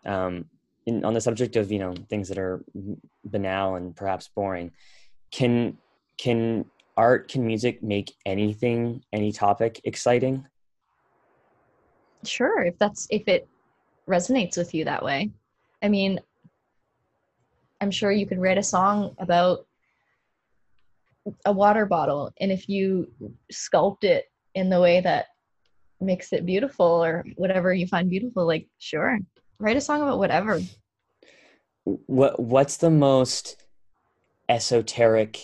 Um, 0.05 0.47
in, 0.85 1.05
on 1.05 1.15
the 1.15 1.21
subject 1.21 1.57
of 1.57 1.71
you 1.71 1.79
know 1.79 1.95
things 2.09 2.29
that 2.29 2.39
are 2.39 2.65
banal 3.25 3.77
and 3.77 3.95
perhaps 3.95 4.29
boring 4.29 4.73
can 5.33 5.77
can 6.19 6.65
art 6.97 7.29
can 7.29 7.45
music 7.45 7.83
make 7.83 8.15
anything 8.25 9.03
any 9.13 9.33
topic 9.33 9.81
exciting? 9.85 10.47
Sure 12.25 12.63
if 12.63 12.79
that's 12.79 13.09
if 13.11 13.27
it 13.27 13.49
resonates 14.09 14.57
with 14.57 14.75
you 14.75 14.85
that 14.85 15.03
way. 15.03 15.31
I 15.83 15.89
mean, 15.89 16.21
I'm 17.83 17.91
sure 17.91 18.13
you 18.13 18.27
could 18.29 18.39
write 18.39 18.59
a 18.59 18.63
song 18.63 19.17
about 19.19 19.67
a 21.45 21.53
water 21.53 21.85
bottle, 21.85 22.31
and 22.41 22.53
if 22.53 22.69
you 22.69 23.11
sculpt 23.53 24.05
it 24.05 24.27
in 24.55 24.71
the 24.71 24.81
way 24.81 25.01
that 25.01 25.27
makes 26.01 26.33
it 26.33 26.47
beautiful 26.47 26.87
or 26.87 27.25
whatever 27.35 27.75
you 27.75 27.89
find 27.89 28.09
beautiful, 28.09 28.47
like 28.47 28.69
sure, 28.79 29.19
write 29.59 29.77
a 29.77 29.81
song 29.81 30.01
about 30.01 30.19
whatever. 30.19 30.61
What 31.83 32.39
What's 32.39 32.77
the 32.77 32.91
most 32.91 33.61
esoteric 34.49 35.41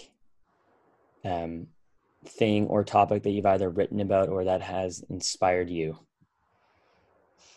um, 1.24 1.66
thing 2.24 2.68
or 2.68 2.84
topic 2.84 3.24
that 3.24 3.30
you've 3.30 3.46
either 3.46 3.68
written 3.68 3.98
about 3.98 4.28
or 4.28 4.44
that 4.44 4.62
has 4.62 5.02
inspired 5.10 5.70
you? 5.70 5.98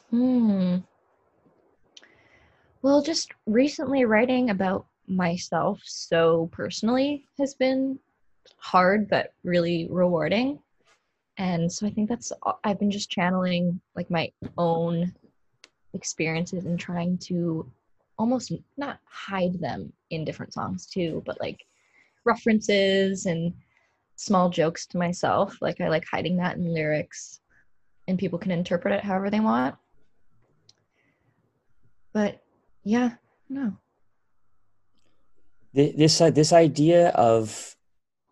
Hmm. 0.10 0.78
Well, 2.84 3.04
just 3.04 3.32
recently 3.46 4.06
writing 4.06 4.50
about 4.50 4.88
myself 5.08 5.82
so 5.84 6.50
personally 6.52 7.26
has 7.38 7.54
been 7.54 8.00
hard 8.58 9.08
but 9.08 9.34
really 9.44 9.88
rewarding. 9.90 10.60
And 11.38 11.72
so 11.72 11.86
I 11.86 11.92
think 11.92 12.10
that's 12.10 12.32
I've 12.64 12.80
been 12.80 12.90
just 12.92 13.10
channeling 13.12 13.80
like 13.96 14.10
my 14.10 14.32
own 14.58 15.14
experiences 15.94 16.66
and 16.66 16.80
trying 16.80 17.18
to 17.20 17.70
almost 18.18 18.52
not 18.78 19.00
hide 19.06 19.60
them 19.60 19.94
in 20.10 20.26
different 20.26 20.54
songs 20.54 20.88
too, 20.88 21.22
but 21.26 21.40
like 21.40 21.66
references 22.26 23.28
and 23.28 23.54
small 24.16 24.50
jokes 24.50 24.88
to 24.88 24.98
myself. 24.98 25.58
Like 25.62 25.82
I 25.82 25.90
like 25.90 26.06
hiding 26.06 26.38
that 26.38 26.58
in 26.58 26.74
lyrics 26.74 27.42
and 28.08 28.18
people 28.18 28.40
can 28.40 28.52
interpret 28.52 28.96
it 28.96 29.04
however 29.04 29.30
they 29.30 29.40
want. 29.40 29.76
But 32.14 32.42
yeah, 32.84 33.12
no. 33.50 33.78
This 35.74 36.20
uh, 36.20 36.32
this 36.32 36.52
idea 36.52 37.10
of 37.10 37.76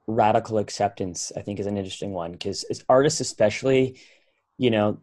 radical 0.08 0.58
acceptance, 0.58 1.32
I 1.38 1.42
think, 1.42 1.60
is 1.60 1.68
an 1.68 1.78
interesting 1.78 2.12
one 2.12 2.34
because 2.34 2.64
as 2.66 2.84
artists, 2.90 3.22
especially, 3.22 4.00
you 4.58 4.72
know, 4.72 5.00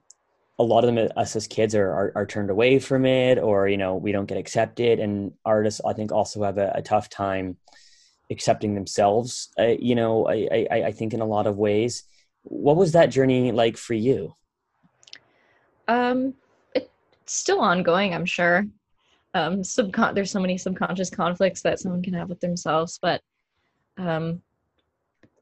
a 0.58 0.62
lot 0.62 0.84
of 0.84 0.94
them, 0.94 1.08
us 1.16 1.36
as 1.36 1.46
kids, 1.46 1.74
are, 1.74 1.90
are, 1.90 2.12
are 2.14 2.26
turned 2.26 2.50
away 2.50 2.78
from 2.78 3.06
it, 3.06 3.38
or 3.38 3.68
you 3.68 3.76
know, 3.76 3.94
we 3.94 4.12
don't 4.12 4.26
get 4.26 4.38
accepted, 4.38 5.00
and 5.00 5.32
artists, 5.44 5.80
I 5.86 5.94
think, 5.94 6.12
also 6.12 6.42
have 6.42 6.58
a, 6.58 6.72
a 6.74 6.82
tough 6.82 7.08
time 7.08 7.56
accepting 8.30 8.74
themselves. 8.74 9.48
Uh, 9.58 9.74
you 9.78 9.94
know, 9.94 10.28
I, 10.28 10.66
I 10.70 10.82
I 10.86 10.92
think 10.92 11.14
in 11.14 11.20
a 11.20 11.26
lot 11.26 11.46
of 11.46 11.56
ways. 11.56 12.04
What 12.42 12.76
was 12.76 12.92
that 12.92 13.06
journey 13.06 13.50
like 13.50 13.76
for 13.76 13.94
you? 13.94 14.36
Um, 15.88 16.34
it's 16.74 16.88
still 17.26 17.60
ongoing, 17.60 18.14
I'm 18.14 18.26
sure 18.26 18.66
um 19.36 19.58
subcon 19.58 20.14
there's 20.14 20.30
so 20.30 20.40
many 20.40 20.56
subconscious 20.56 21.10
conflicts 21.10 21.62
that 21.62 21.78
someone 21.78 22.02
can 22.02 22.14
have 22.14 22.28
with 22.28 22.40
themselves 22.40 22.98
but 23.00 23.20
um 23.98 24.40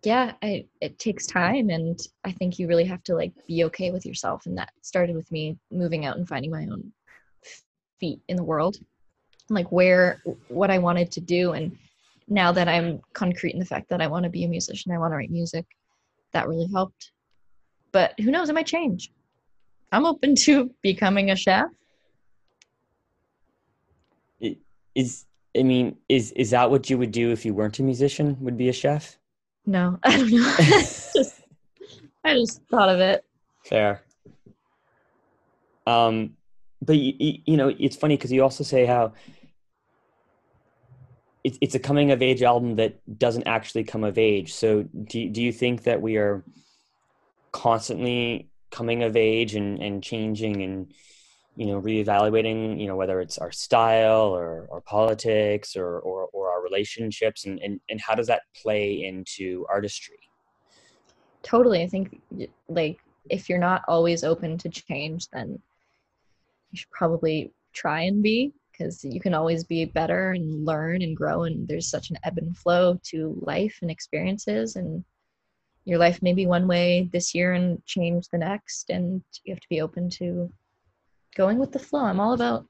yeah 0.03 0.33
I, 0.43 0.67
it 0.81 0.99
takes 0.99 1.27
time 1.27 1.71
and 1.71 1.99
i 2.25 2.33
think 2.33 2.59
you 2.59 2.69
really 2.69 2.85
have 2.85 3.03
to 3.05 3.15
like 3.15 3.33
be 3.47 3.65
okay 3.65 3.91
with 3.91 4.05
yourself 4.05 4.47
and 4.47 4.59
that 4.59 4.71
started 4.83 5.17
with 5.17 5.31
me 5.33 5.57
moving 5.71 6.05
out 6.05 6.17
and 6.17 6.29
finding 6.29 6.51
my 6.51 6.65
own 6.65 6.93
feet 8.01 8.21
in 8.29 8.37
the 8.37 8.45
world 8.45 8.77
like 9.49 9.71
where 9.71 10.23
what 10.49 10.71
i 10.71 10.79
wanted 10.79 11.11
to 11.13 11.21
do 11.21 11.53
and 11.53 11.77
now 12.29 12.51
that 12.53 12.69
i'm 12.69 13.01
concrete 13.13 13.55
in 13.55 13.61
the 13.61 13.65
fact 13.65 13.89
that 13.89 14.03
i 14.03 14.07
want 14.07 14.25
to 14.25 14.31
be 14.31 14.45
a 14.45 14.49
musician 14.49 14.93
i 14.93 14.99
want 14.99 15.13
to 15.13 15.17
write 15.17 15.31
music 15.31 15.65
that 16.33 16.49
really 16.49 16.69
helped 16.73 17.13
but 17.95 18.19
who 18.19 18.33
knows 18.33 18.51
it 18.51 18.55
might 18.55 18.67
change. 18.67 19.13
I'm 19.93 20.05
open 20.05 20.35
to 20.41 20.69
becoming 20.83 21.31
a 21.31 21.37
chef 21.37 21.67
is 24.95 25.25
I 25.57 25.63
mean, 25.63 25.97
is 26.09 26.33
is 26.33 26.51
that 26.51 26.71
what 26.71 26.91
you 26.91 26.99
would 26.99 27.13
do 27.13 27.31
if 27.31 27.45
you 27.45 27.55
weren't 27.55 27.79
a 27.79 27.83
musician? 27.83 28.37
Would 28.41 28.57
be 28.57 28.69
a 28.69 28.73
chef? 28.73 29.19
No, 29.67 29.99
I 30.05 30.17
don't 30.17 30.31
know. 30.31 30.57
just, 30.59 31.43
I 32.25 32.35
just 32.35 32.63
thought 32.71 32.89
of 32.89 33.01
it. 33.01 33.25
Fair. 33.65 34.03
Um, 35.87 36.37
but 36.83 36.97
you, 36.97 37.39
you 37.47 37.57
know, 37.57 37.69
it's 37.79 37.97
funny 37.97 38.17
because 38.17 38.33
you 38.33 38.43
also 38.43 38.65
say 38.65 38.85
how 38.85 39.13
it's 41.45 41.59
it's 41.61 41.75
a 41.75 41.79
coming 41.79 42.11
of 42.11 42.23
age 42.23 42.43
album 42.43 42.77
that 42.77 43.01
doesn't 43.19 43.47
actually 43.47 43.85
come 43.85 44.03
of 44.03 44.19
age. 44.19 44.55
So 44.55 44.83
do 44.83 45.29
do 45.29 45.43
you 45.43 45.53
think 45.53 45.85
that 45.85 46.03
we 46.03 46.17
are 46.17 46.45
constantly 47.53 48.49
coming 48.71 49.03
of 49.03 49.17
age 49.17 49.55
and 49.55 49.81
and 49.81 50.03
changing 50.03 50.63
and 50.63 50.93
you 51.57 51.67
know 51.67 51.81
reevaluating 51.81 52.81
you 52.81 52.87
know 52.87 52.97
whether 52.97 53.21
it's 53.21 53.39
our 53.39 53.53
style 53.53 54.35
or, 54.35 54.67
or 54.71 54.81
politics 54.81 55.77
or, 55.77 55.99
or, 56.01 56.29
or 56.33 56.51
our 56.51 56.63
relationships 56.63 57.45
and, 57.47 57.61
and 57.61 57.81
and 57.89 58.01
how 58.01 58.15
does 58.15 58.27
that 58.27 58.43
play 58.61 59.05
into 59.05 59.65
artistry? 59.69 60.19
Totally 61.43 61.83
i 61.83 61.87
think 61.87 62.21
like 62.69 62.99
if 63.31 63.49
you're 63.49 63.59
not 63.59 63.83
always 63.89 64.25
open 64.25 64.59
to 64.59 64.69
change 64.69 65.29
then 65.31 65.59
you 66.71 66.79
should 66.79 66.91
probably 66.91 67.53
try 67.73 68.03
and 68.03 68.23
be 68.23 68.53
because 68.73 69.05
you 69.05 69.21
can 69.21 69.35
always 69.35 69.63
be 69.63 69.85
better 69.85 70.33
and 70.33 70.65
learn 70.65 71.03
and 71.03 71.17
grow 71.17 71.45
and 71.45 71.69
there's 71.69 71.89
such 71.89 72.11
an 72.11 72.19
ebb 72.25 72.39
and 72.39 72.57
flow 72.57 72.99
to 73.05 73.39
life 73.43 73.79
and 73.83 73.91
experiences 73.91 74.77
and 74.77 75.05
your 75.85 75.99
life 75.99 76.23
may 76.23 76.33
be 76.33 76.47
one 76.47 76.67
way 76.67 77.09
this 77.13 77.35
year 77.35 77.53
and 77.53 77.85
change 77.85 78.29
the 78.29 78.39
next 78.39 78.91
and 78.91 79.23
you 79.45 79.53
have 79.53 79.61
to 79.61 79.69
be 79.69 79.81
open 79.81 80.09
to 80.09 80.51
going 81.35 81.59
with 81.59 81.73
the 81.73 81.79
flow. 81.79 82.05
I'm 82.05 82.21
all 82.21 82.33
about 82.33 82.67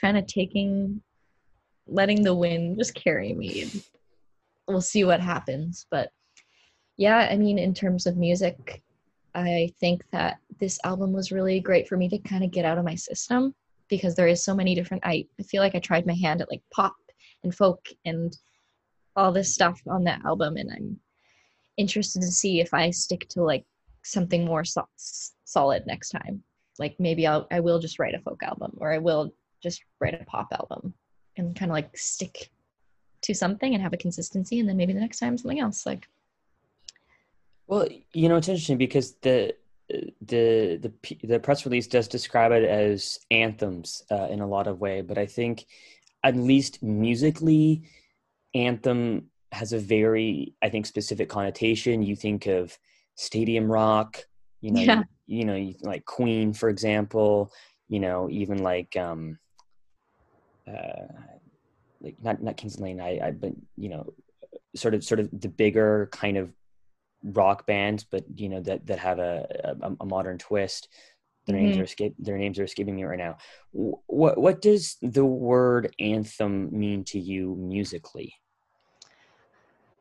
kind 0.00 0.16
of 0.16 0.26
taking, 0.26 1.02
letting 1.86 2.22
the 2.22 2.34
wind 2.34 2.78
just 2.78 2.94
carry 2.94 3.32
me. 3.32 3.70
We'll 4.66 4.80
see 4.80 5.04
what 5.04 5.20
happens. 5.20 5.86
But 5.90 6.10
yeah, 6.96 7.28
I 7.30 7.36
mean, 7.36 7.58
in 7.58 7.74
terms 7.74 8.06
of 8.06 8.16
music, 8.16 8.82
I 9.34 9.72
think 9.80 10.02
that 10.12 10.38
this 10.60 10.78
album 10.84 11.12
was 11.12 11.32
really 11.32 11.60
great 11.60 11.88
for 11.88 11.96
me 11.96 12.08
to 12.08 12.18
kind 12.18 12.44
of 12.44 12.52
get 12.52 12.64
out 12.64 12.78
of 12.78 12.84
my 12.84 12.94
system 12.94 13.54
because 13.88 14.14
there 14.14 14.28
is 14.28 14.44
so 14.44 14.54
many 14.54 14.74
different. 14.74 15.04
I, 15.04 15.26
I 15.38 15.42
feel 15.42 15.60
like 15.60 15.74
I 15.74 15.80
tried 15.80 16.06
my 16.06 16.14
hand 16.14 16.40
at 16.40 16.50
like 16.50 16.62
pop 16.72 16.94
and 17.42 17.54
folk 17.54 17.84
and 18.04 18.36
all 19.16 19.32
this 19.32 19.52
stuff 19.52 19.80
on 19.88 20.04
that 20.04 20.24
album, 20.24 20.56
and 20.56 20.70
I'm 20.72 21.00
interested 21.76 22.22
to 22.22 22.28
see 22.28 22.60
if 22.60 22.72
I 22.72 22.90
stick 22.90 23.28
to 23.30 23.42
like 23.42 23.64
something 24.02 24.44
more 24.44 24.64
so- 24.64 24.88
solid 25.44 25.84
next 25.86 26.10
time 26.10 26.42
like 26.78 26.96
maybe 26.98 27.26
I'll 27.26 27.46
I 27.50 27.60
will 27.60 27.78
just 27.78 27.98
write 27.98 28.14
a 28.14 28.20
folk 28.20 28.42
album 28.42 28.76
or 28.78 28.92
I 28.92 28.98
will 28.98 29.32
just 29.62 29.82
write 30.00 30.20
a 30.20 30.24
pop 30.24 30.48
album 30.52 30.94
and 31.36 31.56
kind 31.56 31.70
of 31.70 31.74
like 31.74 31.96
stick 31.96 32.50
to 33.22 33.34
something 33.34 33.74
and 33.74 33.82
have 33.82 33.92
a 33.92 33.98
consistency 33.98 34.60
and 34.60 34.68
then 34.68 34.76
maybe 34.76 34.92
the 34.92 35.00
next 35.00 35.18
time 35.18 35.36
something 35.38 35.60
else 35.60 35.86
like 35.86 36.06
well 37.66 37.88
you 38.12 38.28
know 38.28 38.36
it's 38.36 38.48
interesting 38.48 38.76
because 38.76 39.14
the 39.22 39.54
the 40.20 40.78
the 40.82 41.16
the 41.26 41.40
press 41.40 41.64
release 41.64 41.86
does 41.86 42.08
describe 42.08 42.52
it 42.52 42.64
as 42.64 43.18
anthems 43.30 44.02
uh, 44.10 44.28
in 44.30 44.40
a 44.40 44.46
lot 44.46 44.66
of 44.66 44.80
way 44.80 45.00
but 45.00 45.16
i 45.16 45.26
think 45.26 45.64
at 46.22 46.36
least 46.36 46.82
musically 46.82 47.82
anthem 48.54 49.30
has 49.52 49.72
a 49.72 49.78
very 49.78 50.54
i 50.62 50.68
think 50.68 50.84
specific 50.84 51.28
connotation 51.28 52.02
you 52.02 52.16
think 52.16 52.46
of 52.46 52.78
stadium 53.14 53.70
rock 53.70 54.24
you 54.60 54.70
know 54.70 54.80
yeah. 54.80 55.02
You, 55.26 55.44
know 55.44 55.72
like 55.82 56.04
queen 56.04 56.52
for 56.52 56.68
example 56.68 57.50
you 57.88 58.00
know 58.00 58.28
even 58.30 58.62
like 58.62 58.96
um 58.96 59.38
uh 60.68 61.06
like 62.00 62.16
not 62.22 62.42
not 62.42 62.56
kings 62.56 62.78
lane 62.78 63.00
i 63.00 63.18
i 63.22 63.30
but 63.30 63.52
you 63.76 63.88
know 63.88 64.12
sort 64.76 64.94
of 64.94 65.04
sort 65.04 65.20
of 65.20 65.28
the 65.32 65.48
bigger 65.48 66.08
kind 66.12 66.36
of 66.36 66.50
rock 67.24 67.66
bands 67.66 68.04
but 68.04 68.24
you 68.36 68.48
know 68.48 68.60
that 68.60 68.86
that 68.86 68.98
have 68.98 69.18
a 69.18 69.46
a, 69.82 69.92
a 70.00 70.06
modern 70.06 70.38
twist. 70.38 70.88
Their 71.46 71.56
mm-hmm. 71.56 71.66
names 71.66 71.78
are 71.78 71.84
escape 71.84 72.14
their 72.18 72.38
names 72.38 72.58
are 72.58 72.64
escaping 72.64 72.96
me 72.96 73.04
right 73.04 73.18
now. 73.18 73.38
What 73.72 74.38
what 74.38 74.62
does 74.62 74.96
the 75.02 75.24
word 75.24 75.94
anthem 75.98 76.68
mean 76.78 77.04
to 77.04 77.18
you 77.18 77.56
musically? 77.58 78.34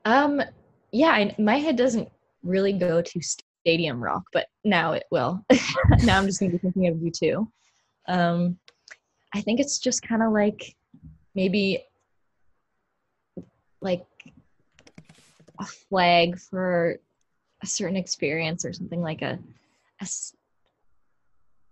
Um 0.06 0.42
yeah 0.92 1.10
I, 1.10 1.36
my 1.40 1.58
head 1.58 1.76
doesn't 1.76 2.10
really 2.44 2.74
go 2.74 3.02
to 3.02 3.22
stadium 3.64 4.04
rock, 4.04 4.24
but 4.34 4.48
now 4.66 4.92
it 4.92 5.06
will. 5.10 5.46
now 6.04 6.18
I'm 6.18 6.26
just 6.26 6.42
going 6.42 6.52
to 6.52 6.58
be 6.58 6.62
thinking 6.62 6.88
of 6.88 7.02
you 7.02 7.12
too. 7.12 7.50
Um, 8.10 8.58
I 9.34 9.40
think 9.40 9.62
it's 9.62 9.80
just 9.80 10.02
kind 10.02 10.22
of 10.22 10.34
like 10.34 10.76
maybe 11.34 11.86
like 13.82 14.06
a 15.60 15.66
flag 15.66 16.38
for 16.40 16.98
a 17.62 17.66
certain 17.66 17.96
experience 17.96 18.66
or 18.66 18.74
something 18.74 19.02
like 19.02 19.22
a, 19.22 19.40
a 20.02 20.08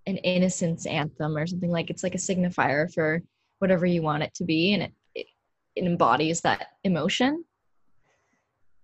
an 0.07 0.17
innocence 0.17 0.85
anthem 0.85 1.37
or 1.37 1.45
something 1.45 1.69
like 1.69 1.89
it's 1.89 2.03
like 2.03 2.15
a 2.15 2.17
signifier 2.17 2.91
for 2.91 3.21
whatever 3.59 3.85
you 3.85 4.01
want 4.01 4.23
it 4.23 4.33
to 4.33 4.43
be 4.43 4.73
and 4.73 4.83
it, 4.83 4.93
it, 5.13 5.27
it 5.75 5.85
embodies 5.85 6.41
that 6.41 6.69
emotion 6.83 7.43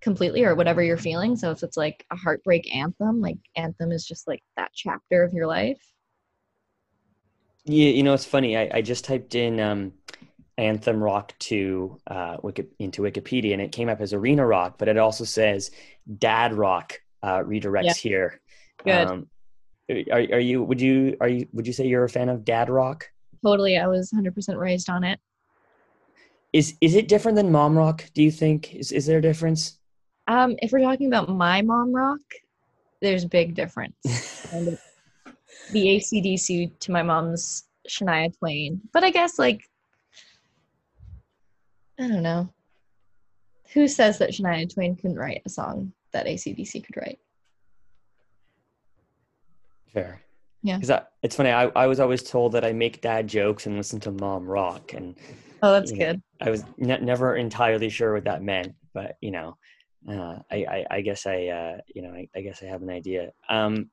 completely 0.01 0.43
or 0.43 0.55
whatever 0.55 0.81
you're 0.83 0.97
feeling. 0.97 1.35
So 1.35 1.51
if 1.51 1.63
it's 1.63 1.77
like 1.77 2.05
a 2.11 2.15
heartbreak 2.15 2.73
anthem, 2.75 3.21
like 3.21 3.37
anthem 3.55 3.91
is 3.91 4.05
just 4.05 4.27
like 4.27 4.43
that 4.55 4.71
chapter 4.73 5.23
of 5.23 5.33
your 5.33 5.47
life. 5.47 5.81
Yeah, 7.65 7.89
you 7.89 8.03
know, 8.03 8.13
it's 8.13 8.25
funny. 8.25 8.55
I, 8.57 8.69
I 8.75 8.81
just 8.81 9.03
typed 9.03 9.35
in 9.35 9.59
um, 9.59 9.93
anthem 10.57 11.03
rock 11.03 11.37
to 11.39 11.99
uh, 12.07 12.37
Wiki- 12.41 12.69
into 12.79 13.01
Wikipedia, 13.01 13.53
and 13.53 13.61
it 13.61 13.71
came 13.71 13.89
up 13.89 13.99
as 13.99 14.13
arena 14.13 14.45
rock, 14.45 14.77
but 14.77 14.87
it 14.87 14.97
also 14.97 15.25
says 15.25 15.71
dad 16.17 16.53
rock 16.53 16.93
uh, 17.23 17.39
redirects 17.39 17.83
Yeah. 17.83 17.93
here. 17.93 18.41
Good. 18.85 19.07
Um, 19.07 19.27
are, 19.89 20.19
are 20.19 20.39
you? 20.39 20.63
Would 20.63 20.79
you? 20.79 21.17
Are 21.19 21.27
you? 21.27 21.47
Would 21.53 21.67
you 21.67 21.73
say 21.73 21.87
you're 21.87 22.03
a 22.05 22.09
fan 22.09 22.29
of 22.29 22.45
dad 22.45 22.69
rock? 22.69 23.09
Totally. 23.43 23.77
I 23.77 23.87
was 23.87 24.11
100% 24.11 24.57
raised 24.57 24.89
on 24.89 25.03
it. 25.03 25.19
Is 26.53 26.75
is 26.79 26.95
it 26.95 27.07
different 27.07 27.35
than 27.35 27.51
mom 27.51 27.77
rock? 27.77 28.05
Do 28.13 28.23
you 28.23 28.31
think? 28.31 28.73
Is 28.73 28.91
is 28.91 29.05
there 29.05 29.19
a 29.19 29.21
difference? 29.21 29.77
Um, 30.28 30.55
if 30.61 30.71
we're 30.71 30.82
talking 30.82 31.07
about 31.07 31.30
my 31.30 31.61
mom 31.61 31.93
rock, 31.93 32.19
there's 33.01 33.25
big 33.25 33.55
difference. 33.55 33.95
the 34.51 34.78
ACDC 35.73 36.80
to 36.80 36.91
my 36.91 37.03
mom's 37.03 37.63
Shania 37.89 38.38
Twain. 38.38 38.82
But 38.93 39.03
I 39.03 39.09
guess 39.09 39.39
like 39.39 39.61
I 41.99 42.07
don't 42.07 42.23
know. 42.23 42.49
Who 43.73 43.88
says 43.88 44.17
that 44.19 44.32
Shania 44.32 44.71
Twain 44.73 44.95
couldn't 44.95 45.17
write 45.17 45.41
a 45.45 45.49
song 45.49 45.93
that 46.13 46.25
ACDC 46.25 46.86
could 46.86 46.97
write? 46.97 47.19
Fair. 49.93 50.21
Yeah. 50.63 50.78
Because 50.78 51.03
it's 51.23 51.36
funny. 51.36 51.51
I, 51.51 51.65
I 51.75 51.88
was 51.88 51.99
always 51.99 52.23
told 52.23 52.53
that 52.53 52.65
I 52.65 52.73
make 52.73 53.01
dad 53.01 53.28
jokes 53.28 53.65
and 53.65 53.78
listen 53.78 53.99
to 54.01 54.11
mom 54.11 54.45
rock, 54.45 54.93
and 54.93 55.15
Oh, 55.63 55.71
that's 55.71 55.91
you 55.91 55.97
know, 55.97 56.05
good. 56.05 56.21
I 56.41 56.49
was 56.49 56.63
ne- 56.78 56.99
never 56.99 57.36
entirely 57.36 57.89
sure 57.89 58.13
what 58.13 58.25
that 58.25 58.43
meant, 58.43 58.75
but 58.93 59.17
you 59.21 59.32
know, 59.32 59.57
uh, 60.09 60.39
I, 60.51 60.55
I 60.55 60.85
I 60.91 61.01
guess 61.01 61.25
I 61.25 61.47
uh, 61.47 61.77
you 61.93 62.01
know 62.01 62.11
I, 62.11 62.27
I 62.35 62.41
guess 62.41 62.61
I 62.63 62.67
have 62.67 62.81
an 62.81 62.89
idea. 62.89 63.31
Um, 63.49 63.89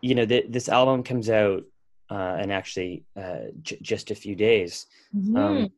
you 0.00 0.14
know, 0.14 0.26
th- 0.26 0.46
this 0.48 0.68
album 0.68 1.02
comes 1.02 1.30
out 1.30 1.64
uh, 2.10 2.38
in 2.42 2.50
actually 2.50 3.04
uh, 3.16 3.48
j- 3.62 3.78
just 3.82 4.10
a 4.10 4.14
few 4.14 4.36
days. 4.36 4.86
Mhm. 5.16 5.36
Um, 5.36 5.68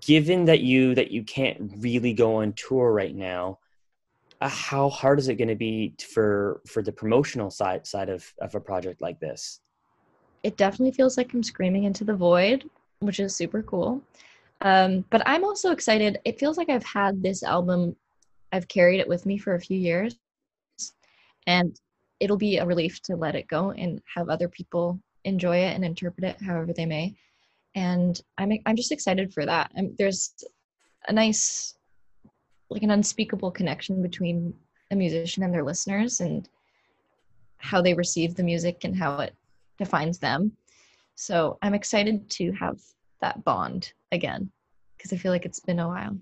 given 0.00 0.44
that 0.44 0.60
you 0.60 0.94
that 0.94 1.10
you 1.10 1.24
can't 1.24 1.72
really 1.78 2.12
go 2.12 2.36
on 2.36 2.52
tour 2.52 2.92
right 2.92 3.14
now, 3.14 3.58
uh, 4.40 4.48
how 4.48 4.88
hard 4.88 5.18
is 5.18 5.28
it 5.28 5.34
going 5.34 5.48
to 5.48 5.56
be 5.56 5.94
for 6.12 6.60
for 6.66 6.82
the 6.82 6.92
promotional 6.92 7.50
side 7.50 7.86
side 7.86 8.08
of 8.08 8.32
of 8.40 8.54
a 8.54 8.60
project 8.60 9.00
like 9.00 9.18
this? 9.20 9.60
it 10.42 10.56
definitely 10.56 10.90
feels 10.90 11.16
like 11.16 11.32
I'm 11.32 11.42
screaming 11.44 11.84
into 11.84 12.02
the 12.02 12.14
void, 12.14 12.68
which 12.98 13.20
is 13.20 13.34
super 13.36 13.62
cool. 13.62 14.02
Um, 14.62 15.04
but 15.10 15.22
I'm 15.26 15.44
also 15.44 15.72
excited. 15.72 16.20
It 16.24 16.38
feels 16.38 16.56
like 16.56 16.68
I've 16.68 16.84
had 16.84 17.22
this 17.22 17.42
album, 17.42 17.96
I've 18.52 18.68
carried 18.68 19.00
it 19.00 19.08
with 19.08 19.26
me 19.26 19.36
for 19.36 19.54
a 19.54 19.60
few 19.60 19.76
years, 19.76 20.16
and 21.46 21.78
it'll 22.20 22.36
be 22.36 22.58
a 22.58 22.66
relief 22.66 23.02
to 23.02 23.16
let 23.16 23.34
it 23.34 23.48
go 23.48 23.72
and 23.72 24.00
have 24.14 24.28
other 24.28 24.48
people 24.48 25.00
enjoy 25.24 25.56
it 25.56 25.74
and 25.74 25.84
interpret 25.84 26.24
it 26.24 26.40
however 26.40 26.72
they 26.72 26.86
may. 26.86 27.14
And 27.74 28.20
I'm 28.38 28.52
I'm 28.64 28.76
just 28.76 28.92
excited 28.92 29.34
for 29.34 29.44
that. 29.44 29.72
i 29.76 29.88
there's 29.98 30.32
a 31.08 31.12
nice, 31.12 31.74
like 32.70 32.82
an 32.84 32.90
unspeakable 32.92 33.50
connection 33.50 34.00
between 34.00 34.54
a 34.92 34.94
musician 34.94 35.42
and 35.42 35.52
their 35.52 35.64
listeners, 35.64 36.20
and 36.20 36.48
how 37.56 37.82
they 37.82 37.94
receive 37.94 38.36
the 38.36 38.42
music 38.44 38.84
and 38.84 38.96
how 38.96 39.18
it 39.18 39.34
defines 39.78 40.18
them. 40.18 40.52
So 41.16 41.58
I'm 41.62 41.74
excited 41.74 42.30
to 42.30 42.52
have 42.52 42.78
that 43.20 43.42
bond 43.42 43.92
again 44.12 44.50
because 44.96 45.12
I 45.12 45.16
feel 45.16 45.32
like 45.32 45.44
it's 45.44 45.58
been 45.60 45.80
a 45.80 45.88
while. 45.88 46.16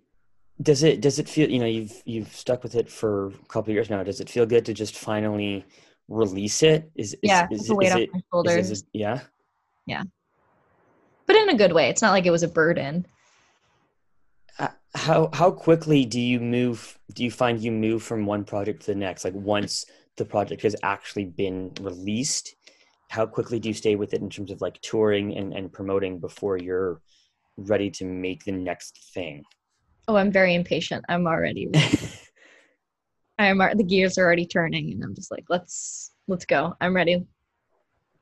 Does 0.63 0.83
it 0.83 1.01
does 1.01 1.19
it 1.19 1.29
feel 1.29 1.51
you 1.51 1.59
know 1.59 1.67
you've 1.67 2.03
you've 2.05 2.35
stuck 2.35 2.63
with 2.63 2.75
it 2.75 2.89
for 2.91 3.29
a 3.29 3.33
couple 3.49 3.71
of 3.71 3.75
years 3.75 3.91
now? 3.91 4.03
Does 4.03 4.21
it 4.21 4.31
feel 4.31 4.47
good 4.47 4.65
to 4.67 4.75
just 4.75 4.97
finally 4.97 5.65
release 6.09 6.63
it? 6.63 6.91
Is, 6.95 7.15
is 7.15 7.19
Yeah, 7.23 7.47
is, 7.51 7.61
it's 7.63 7.71
a 7.71 7.75
weight 7.75 7.87
is 7.89 7.93
off 7.95 8.01
it, 8.01 8.13
my 8.13 8.19
is- 8.19 8.25
shoulders, 8.33 8.71
is 8.71 8.81
it- 8.83 8.87
yeah. 8.93 9.21
but 11.27 11.37
in 11.37 11.49
a 11.51 11.57
good 11.57 11.73
way. 11.73 11.89
It's 11.89 12.03
not 12.03 12.11
like 12.13 12.27
it 12.27 12.31
was 12.31 12.43
a 12.43 12.49
burden. 12.49 13.07
Uh, 14.59 14.69
how 14.95 15.31
how 15.33 15.51
quickly 15.51 16.05
do 16.05 16.21
you 16.21 16.41
move 16.41 16.99
do 17.15 17.25
you 17.25 17.31
find 17.31 17.61
you 17.63 17.73
move 17.73 18.03
from 18.03 18.27
one 18.27 18.45
project 18.45 18.81
to 18.83 18.87
the 18.89 18.95
next 18.95 19.25
like 19.25 19.35
once 19.35 19.87
the 20.17 20.25
project 20.25 20.61
has 20.63 20.77
actually 20.83 21.25
been 21.25 21.73
released 21.81 22.55
how 23.09 23.25
quickly 23.25 23.59
do 23.59 23.69
you 23.69 23.75
stay 23.75 23.97
with 23.97 24.13
it 24.13 24.21
in 24.21 24.29
terms 24.29 24.51
of 24.51 24.61
like 24.61 24.79
touring 24.83 25.37
and, 25.37 25.55
and 25.55 25.73
promoting 25.73 26.19
before 26.19 26.59
you're 26.59 27.01
ready 27.69 27.91
to 27.91 28.05
make 28.05 28.45
the 28.45 28.53
next 28.53 29.13
thing 29.15 29.45
Oh, 30.11 30.17
I'm 30.17 30.33
very 30.33 30.57
impatient. 30.57 31.05
I'm 31.09 31.29
already. 31.29 31.71
I'm 33.39 33.59
the 33.59 33.85
gears 33.85 34.19
are 34.19 34.25
already 34.25 34.45
turning, 34.45 34.91
and 34.91 35.05
I'm 35.05 35.15
just 35.15 35.31
like, 35.31 35.45
let's 35.49 36.11
let's 36.27 36.45
go. 36.45 36.75
I'm 36.81 36.97
ready. 36.97 37.25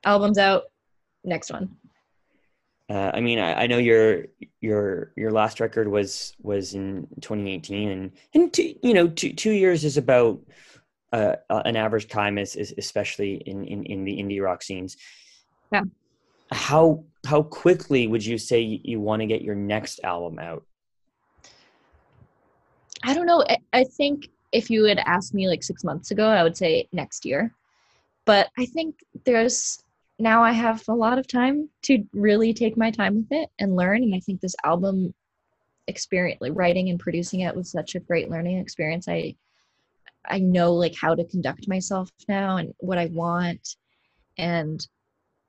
Album's 0.05 0.36
out. 0.36 0.64
Next 1.24 1.51
one. 1.51 1.76
uh, 2.91 3.11
i 3.14 3.20
mean 3.20 3.39
I, 3.39 3.62
I 3.62 3.66
know 3.66 3.78
your 3.78 4.26
your 4.61 5.12
your 5.16 5.30
last 5.30 5.61
record 5.61 5.89
was 5.89 6.34
was 6.43 6.74
in 6.74 7.07
2018 7.22 7.89
and 7.89 8.12
and 8.34 8.53
two, 8.53 8.74
you 8.82 8.93
know 8.93 9.09
two, 9.09 9.32
two 9.32 9.53
years 9.53 9.82
is 9.84 9.97
about 9.97 10.41
uh, 11.14 11.36
an 11.49 11.74
average 11.74 12.09
time 12.09 12.36
is, 12.36 12.55
is 12.55 12.74
especially 12.76 13.36
in, 13.47 13.64
in 13.64 13.84
in 13.84 14.05
the 14.05 14.18
indie 14.18 14.43
rock 14.43 14.62
scenes 14.62 14.99
Yeah. 15.72 15.84
How 16.51 17.05
how 17.26 17.42
quickly 17.42 18.07
would 18.07 18.24
you 18.24 18.38
say 18.38 18.61
you, 18.61 19.01
want 19.01 19.20
to 19.20 19.26
get 19.26 19.42
your 19.42 19.55
next 19.55 20.01
album 20.03 20.38
out 20.38 20.64
I 23.03 23.14
don't 23.14 23.26
know. 23.26 23.44
I, 23.49 23.59
I 23.72 23.84
think 23.84 24.28
if 24.53 24.70
you 24.70 24.84
had 24.84 24.99
asked 24.99 25.34
me 25.34 25.49
like 25.49 25.62
six 25.62 25.84
months 25.84 26.11
ago, 26.11 26.26
I 26.26 26.42
would 26.42 26.57
say 26.57 26.88
next 26.92 27.24
year. 27.24 27.55
But 28.24 28.49
I 28.59 28.66
think 28.66 28.96
there's 29.24 29.82
now 30.18 30.42
I 30.42 30.53
have 30.53 30.82
a 30.88 30.94
lot 30.94 31.18
of 31.18 31.26
time 31.26 31.68
to 31.82 32.05
really 32.12 32.53
take 32.53 32.76
my 32.76 32.90
time 32.90 33.16
with 33.16 33.30
it 33.30 33.51
and 33.59 33.76
learn. 33.76 34.03
And 34.03 34.14
I 34.14 34.20
think 34.20 34.40
this 34.40 34.57
album 34.64 35.14
experience, 35.86 36.40
like 36.40 36.53
writing 36.55 36.90
and 36.90 36.99
producing 36.99 37.40
it, 37.40 37.55
was 37.55 37.70
such 37.70 37.94
a 37.94 38.01
great 38.01 38.30
learning 38.30 38.59
experience. 38.59 39.09
I 39.09 39.36
I 40.26 40.40
know 40.40 40.74
like 40.74 40.94
how 41.01 41.14
to 41.14 41.24
conduct 41.24 41.68
myself 41.68 42.11
now 42.28 42.57
and 42.57 42.74
what 42.78 42.99
I 42.99 43.07
want, 43.07 43.76
and 44.36 44.86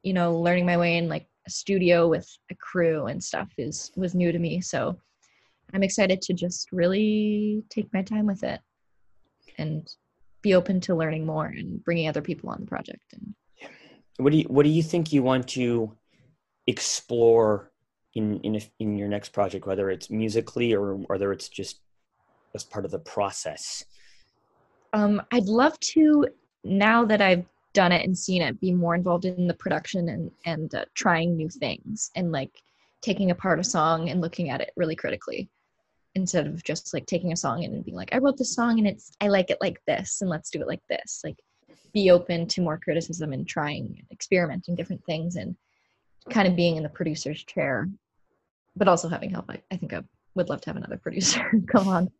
you 0.03 0.13
know, 0.13 0.37
learning 0.37 0.65
my 0.65 0.77
way 0.77 0.97
in 0.97 1.09
like 1.09 1.27
a 1.47 1.49
studio 1.49 2.07
with 2.07 2.29
a 2.51 2.55
crew 2.55 3.07
and 3.07 3.23
stuff 3.23 3.49
is 3.57 3.91
was 3.95 4.15
new 4.15 4.31
to 4.31 4.39
me. 4.39 4.61
So 4.61 4.99
I'm 5.73 5.83
excited 5.83 6.21
to 6.23 6.33
just 6.33 6.71
really 6.71 7.63
take 7.69 7.93
my 7.93 8.01
time 8.01 8.25
with 8.25 8.43
it 8.43 8.59
and 9.57 9.87
be 10.41 10.55
open 10.55 10.79
to 10.81 10.95
learning 10.95 11.25
more 11.25 11.45
and 11.45 11.83
bringing 11.83 12.07
other 12.07 12.21
people 12.21 12.49
on 12.49 12.61
the 12.61 12.67
project. 12.67 13.03
And 13.13 13.35
what 14.17 14.31
do 14.31 14.37
you 14.37 14.45
what 14.45 14.63
do 14.63 14.69
you 14.69 14.83
think 14.83 15.11
you 15.11 15.23
want 15.23 15.47
to 15.49 15.95
explore 16.67 17.71
in 18.15 18.39
in 18.41 18.61
in 18.79 18.97
your 18.97 19.07
next 19.07 19.29
project 19.29 19.65
whether 19.65 19.89
it's 19.89 20.09
musically 20.09 20.73
or 20.73 20.95
whether 20.95 21.31
it's 21.31 21.49
just 21.49 21.79
as 22.55 22.63
part 22.63 22.85
of 22.85 22.91
the 22.91 22.99
process 22.99 23.85
um, 24.93 25.21
I'd 25.31 25.45
love 25.45 25.79
to 25.79 26.27
now 26.63 27.05
that 27.05 27.21
I've 27.21 27.45
done 27.73 27.91
it 27.91 28.05
and 28.05 28.17
seen 28.17 28.41
it, 28.41 28.59
be 28.59 28.71
more 28.71 28.95
involved 28.95 29.25
in 29.25 29.47
the 29.47 29.53
production 29.53 30.09
and 30.09 30.31
and 30.45 30.73
uh, 30.75 30.85
trying 30.95 31.35
new 31.35 31.49
things 31.49 32.11
and 32.15 32.31
like 32.31 32.51
taking 33.01 33.31
apart 33.31 33.59
a 33.59 33.63
song 33.63 34.09
and 34.09 34.21
looking 34.21 34.49
at 34.49 34.61
it 34.61 34.71
really 34.75 34.95
critically 34.95 35.49
instead 36.15 36.47
of 36.47 36.63
just 36.63 36.93
like 36.93 37.05
taking 37.05 37.31
a 37.31 37.37
song 37.37 37.63
and 37.63 37.85
being 37.85 37.95
like, 37.95 38.13
I 38.13 38.17
wrote 38.17 38.37
this 38.37 38.53
song 38.53 38.79
and 38.79 38.87
it's 38.87 39.11
I 39.21 39.27
like 39.27 39.49
it 39.49 39.57
like 39.61 39.79
this 39.85 40.21
and 40.21 40.29
let's 40.29 40.49
do 40.49 40.61
it 40.61 40.67
like 40.67 40.81
this. 40.89 41.21
Like 41.23 41.37
be 41.93 42.11
open 42.11 42.47
to 42.47 42.61
more 42.61 42.77
criticism 42.77 43.33
and 43.33 43.47
trying 43.47 43.95
and 43.99 44.07
experimenting 44.11 44.75
different 44.75 45.03
things 45.05 45.35
and 45.35 45.55
kind 46.29 46.47
of 46.47 46.55
being 46.55 46.77
in 46.77 46.83
the 46.83 46.89
producer's 46.89 47.43
chair, 47.43 47.89
but 48.75 48.87
also 48.87 49.07
having 49.07 49.31
help. 49.31 49.45
I, 49.49 49.61
I 49.71 49.77
think 49.77 49.93
I 49.93 50.03
would 50.35 50.49
love 50.49 50.61
to 50.61 50.69
have 50.69 50.77
another 50.77 50.97
producer 51.03 51.49
come 51.67 51.87
on. 51.87 52.11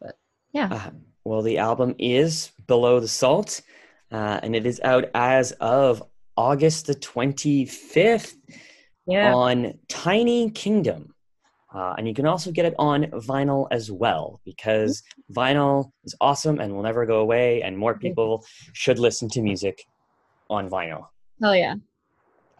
But 0.00 0.18
yeah. 0.52 0.68
Uh, 0.70 0.90
well, 1.24 1.42
the 1.42 1.58
album 1.58 1.94
is 1.98 2.50
Below 2.66 3.00
the 3.00 3.08
Salt, 3.08 3.62
uh, 4.14 4.38
and 4.44 4.54
it 4.54 4.64
is 4.64 4.80
out 4.84 5.06
as 5.14 5.50
of 5.60 6.02
August 6.36 6.86
the 6.86 6.94
25th 6.94 8.34
Yeah. 9.06 9.34
on 9.34 9.74
Tiny 9.88 10.50
Kingdom. 10.50 11.14
Uh, 11.74 11.94
and 11.98 12.06
you 12.06 12.14
can 12.14 12.24
also 12.24 12.52
get 12.52 12.64
it 12.64 12.74
on 12.78 13.02
vinyl 13.30 13.66
as 13.72 13.90
well 13.90 14.40
because 14.44 15.02
vinyl 15.32 15.90
is 16.04 16.14
awesome 16.20 16.60
and 16.60 16.72
will 16.72 16.84
never 16.84 17.04
go 17.04 17.18
away, 17.18 17.62
and 17.62 17.76
more 17.76 17.98
people 17.98 18.44
should 18.72 19.00
listen 19.00 19.28
to 19.30 19.42
music 19.42 19.84
on 20.48 20.70
vinyl. 20.70 21.08
Hell 21.42 21.56
yeah. 21.56 21.74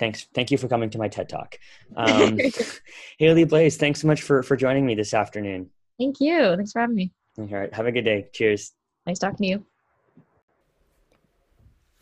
Thanks. 0.00 0.26
Thank 0.34 0.50
you 0.50 0.58
for 0.58 0.66
coming 0.66 0.90
to 0.90 0.98
my 0.98 1.06
TED 1.06 1.28
Talk. 1.28 1.56
Um, 1.96 2.40
Haley 3.20 3.46
Blais, 3.46 3.76
thanks 3.76 4.00
so 4.00 4.08
much 4.08 4.22
for, 4.22 4.42
for 4.42 4.56
joining 4.56 4.84
me 4.84 4.96
this 4.96 5.14
afternoon. 5.14 5.70
Thank 6.00 6.16
you. 6.18 6.56
Thanks 6.56 6.72
for 6.72 6.80
having 6.80 6.96
me. 6.96 7.12
All 7.38 7.46
right. 7.46 7.72
Have 7.72 7.86
a 7.86 7.92
good 7.92 8.04
day. 8.04 8.26
Cheers. 8.32 8.72
Nice 9.06 9.20
talking 9.20 9.44
to 9.44 9.46
you. 9.46 9.66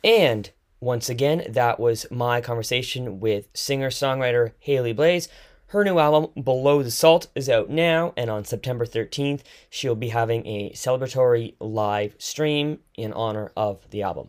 And 0.04 0.50
once 0.80 1.08
again, 1.08 1.44
that 1.48 1.78
was 1.78 2.06
my 2.10 2.40
conversation 2.40 3.20
with 3.20 3.48
singer 3.54 3.90
songwriter 3.90 4.52
Haley 4.58 4.92
Blais. 4.92 5.28
Her 5.68 5.84
new 5.84 5.98
album, 5.98 6.30
Below 6.42 6.82
the 6.82 6.90
Salt, 6.90 7.28
is 7.34 7.48
out 7.48 7.70
now, 7.70 8.12
and 8.16 8.28
on 8.28 8.44
September 8.44 8.84
13th, 8.84 9.40
she'll 9.70 9.94
be 9.94 10.08
having 10.08 10.46
a 10.46 10.72
celebratory 10.72 11.54
live 11.60 12.14
stream 12.18 12.80
in 12.94 13.12
honor 13.12 13.52
of 13.56 13.88
the 13.90 14.02
album. 14.02 14.28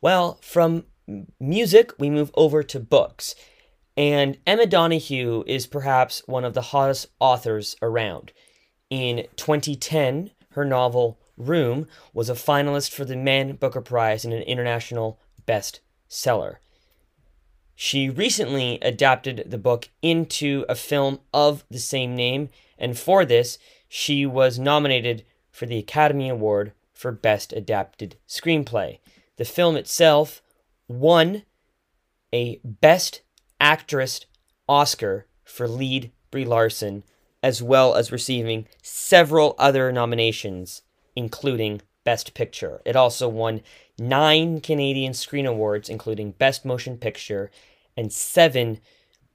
Well, 0.00 0.38
from 0.42 0.84
music, 1.38 1.92
we 1.98 2.10
move 2.10 2.30
over 2.34 2.62
to 2.62 2.80
books. 2.80 3.34
And 3.96 4.38
Emma 4.46 4.66
Donoghue 4.66 5.44
is 5.46 5.66
perhaps 5.66 6.22
one 6.26 6.44
of 6.44 6.54
the 6.54 6.62
hottest 6.62 7.08
authors 7.20 7.76
around. 7.82 8.32
In 8.88 9.26
2010, 9.36 10.30
her 10.52 10.64
novel 10.64 11.18
Room 11.40 11.86
was 12.12 12.28
a 12.28 12.34
finalist 12.34 12.92
for 12.92 13.04
the 13.04 13.16
Man 13.16 13.56
Booker 13.56 13.80
Prize 13.80 14.24
and 14.24 14.34
an 14.34 14.42
international 14.42 15.18
bestseller. 15.46 16.56
She 17.74 18.10
recently 18.10 18.78
adapted 18.82 19.44
the 19.46 19.58
book 19.58 19.88
into 20.02 20.66
a 20.68 20.74
film 20.74 21.20
of 21.32 21.64
the 21.70 21.78
same 21.78 22.14
name, 22.14 22.50
and 22.78 22.98
for 22.98 23.24
this, 23.24 23.58
she 23.88 24.26
was 24.26 24.58
nominated 24.58 25.24
for 25.50 25.66
the 25.66 25.78
Academy 25.78 26.28
Award 26.28 26.72
for 26.92 27.10
Best 27.10 27.52
Adapted 27.54 28.16
Screenplay. 28.28 28.98
The 29.36 29.46
film 29.46 29.76
itself 29.76 30.42
won 30.88 31.44
a 32.32 32.60
Best 32.62 33.22
Actress 33.58 34.26
Oscar 34.68 35.26
for 35.42 35.66
lead 35.66 36.12
Brie 36.30 36.44
Larson, 36.44 37.02
as 37.42 37.62
well 37.62 37.94
as 37.94 38.12
receiving 38.12 38.66
several 38.82 39.54
other 39.58 39.90
nominations, 39.90 40.82
including 41.16 41.82
Best 42.04 42.34
Picture. 42.34 42.80
It 42.84 42.96
also 42.96 43.28
won 43.28 43.62
nine 43.98 44.60
Canadian 44.60 45.14
Screen 45.14 45.46
Awards, 45.46 45.88
including 45.88 46.32
Best 46.32 46.64
Motion 46.64 46.96
Picture, 46.96 47.50
and 47.96 48.12
seven 48.12 48.80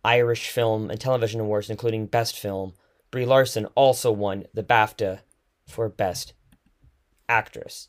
Irish 0.04 0.50
Film 0.50 0.90
and 0.90 1.00
Television 1.00 1.40
Awards, 1.40 1.70
including 1.70 2.08
Best 2.08 2.38
Film. 2.38 2.74
Brie 3.12 3.26
Larson 3.26 3.66
also 3.76 4.12
won 4.12 4.46
the 4.54 4.64
BAFTA 4.64 5.20
for 5.68 5.90
Best 5.90 6.34
Actress. 7.30 7.88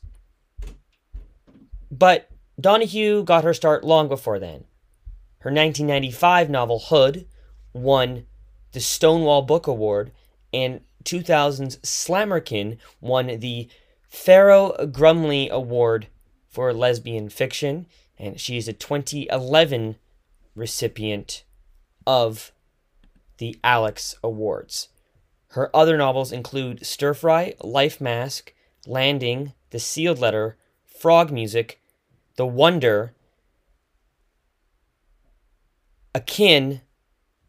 But 1.91 2.29
Donoghue 2.59 3.23
got 3.23 3.43
her 3.43 3.53
start 3.53 3.83
long 3.83 4.07
before 4.07 4.39
then. 4.39 4.65
Her 5.39 5.51
1995 5.51 6.49
novel 6.49 6.79
Hood 6.79 7.27
won 7.73 8.25
the 8.71 8.79
Stonewall 8.79 9.41
Book 9.41 9.67
Award, 9.67 10.11
and 10.53 10.81
2000's 11.07 11.77
Slammerkin 11.77 12.77
won 12.99 13.39
the 13.39 13.69
Ferro-Grumley 14.09 15.49
Award 15.49 16.07
for 16.49 16.73
lesbian 16.73 17.29
fiction, 17.29 17.87
and 18.17 18.39
she 18.39 18.57
is 18.57 18.67
a 18.67 18.73
2011 18.73 19.95
recipient 20.53 21.43
of 22.05 22.51
the 23.37 23.57
Alex 23.63 24.15
Awards. 24.21 24.89
Her 25.51 25.73
other 25.75 25.97
novels 25.97 26.31
include 26.31 26.85
Stir 26.85 27.13
Fry, 27.13 27.53
Life 27.61 28.01
Mask, 28.01 28.53
Landing, 28.85 29.53
The 29.69 29.79
Sealed 29.79 30.19
Letter, 30.19 30.57
Frog 30.83 31.31
Music, 31.31 31.79
The 32.35 32.45
Wonder, 32.45 33.13
Akin, 36.13 36.81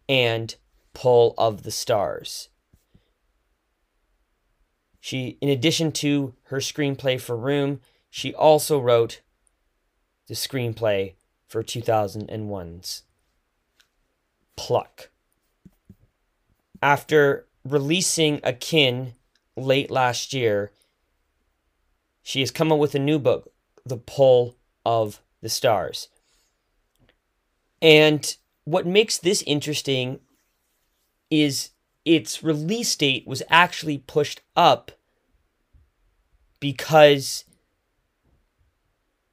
and 0.08 0.54
Pull 0.94 1.34
of 1.36 1.62
the 1.62 1.70
Stars. 1.70 2.50
She, 5.00 5.38
in 5.40 5.48
addition 5.48 5.92
to 5.92 6.34
her 6.44 6.58
screenplay 6.58 7.20
for 7.20 7.36
Room, 7.36 7.80
she 8.10 8.34
also 8.34 8.78
wrote 8.80 9.20
the 10.26 10.34
screenplay 10.34 11.14
for 11.46 11.62
2001's 11.62 13.02
Pluck. 14.56 15.10
After 16.82 17.46
releasing 17.64 18.40
Akin 18.42 19.14
late 19.56 19.90
last 19.90 20.32
year, 20.32 20.72
she 22.22 22.40
has 22.40 22.50
come 22.50 22.70
up 22.70 22.78
with 22.78 22.94
a 22.94 22.98
new 22.98 23.18
book, 23.18 23.52
The 23.86 23.96
Pull 23.96 24.56
of 24.84 25.20
the 25.40 25.48
Stars. 25.48 26.08
And 27.80 28.36
what 28.64 28.86
makes 28.86 29.16
this 29.18 29.42
interesting 29.46 30.20
is 31.30 31.70
its 32.08 32.42
release 32.42 32.96
date 32.96 33.26
was 33.26 33.42
actually 33.50 33.98
pushed 33.98 34.40
up 34.56 34.92
because 36.58 37.44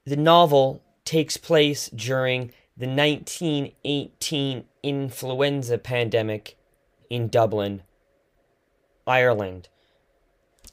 the 0.05 0.17
novel 0.17 0.83
takes 1.05 1.37
place 1.37 1.89
during 1.89 2.51
the 2.75 2.85
1918 2.85 4.65
influenza 4.83 5.77
pandemic 5.77 6.57
in 7.09 7.29
Dublin, 7.29 7.81
Ireland. 9.07 9.69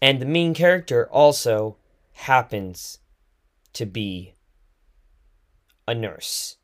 And 0.01 0.21
the 0.21 0.27
main 0.27 0.55
character 0.55 1.09
also 1.09 1.77
happens 2.15 2.99
to 3.75 3.87
be 3.87 4.35
a 5.87 5.95
nurse. 5.95 6.57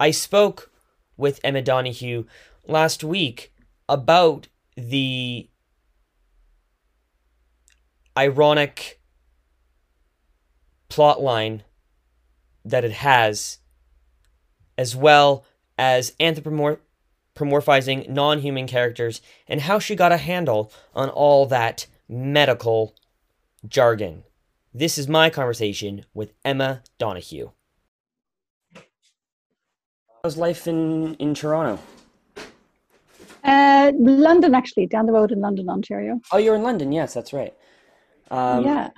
I 0.00 0.10
spoke 0.10 0.72
with 1.16 1.38
Emma 1.44 1.62
Donoghue 1.62 2.24
last 2.66 3.04
week 3.04 3.52
about 3.90 4.46
the 4.76 5.50
ironic 8.16 9.00
plotline 10.88 11.62
that 12.64 12.84
it 12.84 12.92
has, 12.92 13.58
as 14.78 14.94
well 14.94 15.44
as 15.76 16.12
anthropomorphizing 16.20 18.08
non 18.08 18.38
human 18.38 18.66
characters, 18.66 19.20
and 19.48 19.62
how 19.62 19.78
she 19.78 19.96
got 19.96 20.12
a 20.12 20.18
handle 20.18 20.72
on 20.94 21.08
all 21.08 21.46
that 21.46 21.86
medical 22.08 22.94
jargon. 23.66 24.22
This 24.72 24.98
is 24.98 25.08
my 25.08 25.30
conversation 25.30 26.06
with 26.14 26.32
Emma 26.44 26.82
Donoghue. 26.98 27.50
How's 30.22 30.36
life 30.36 30.68
in, 30.68 31.14
in 31.14 31.34
Toronto? 31.34 31.82
Uh, 33.44 33.92
London, 33.98 34.54
actually, 34.54 34.86
down 34.86 35.06
the 35.06 35.12
road 35.12 35.32
in 35.32 35.40
London, 35.40 35.68
Ontario. 35.68 36.20
Oh, 36.32 36.38
you're 36.38 36.54
in 36.54 36.62
London. 36.62 36.92
Yes, 36.92 37.14
that's 37.14 37.32
right. 37.32 37.54
Um, 38.30 38.64
yeah. 38.64 38.90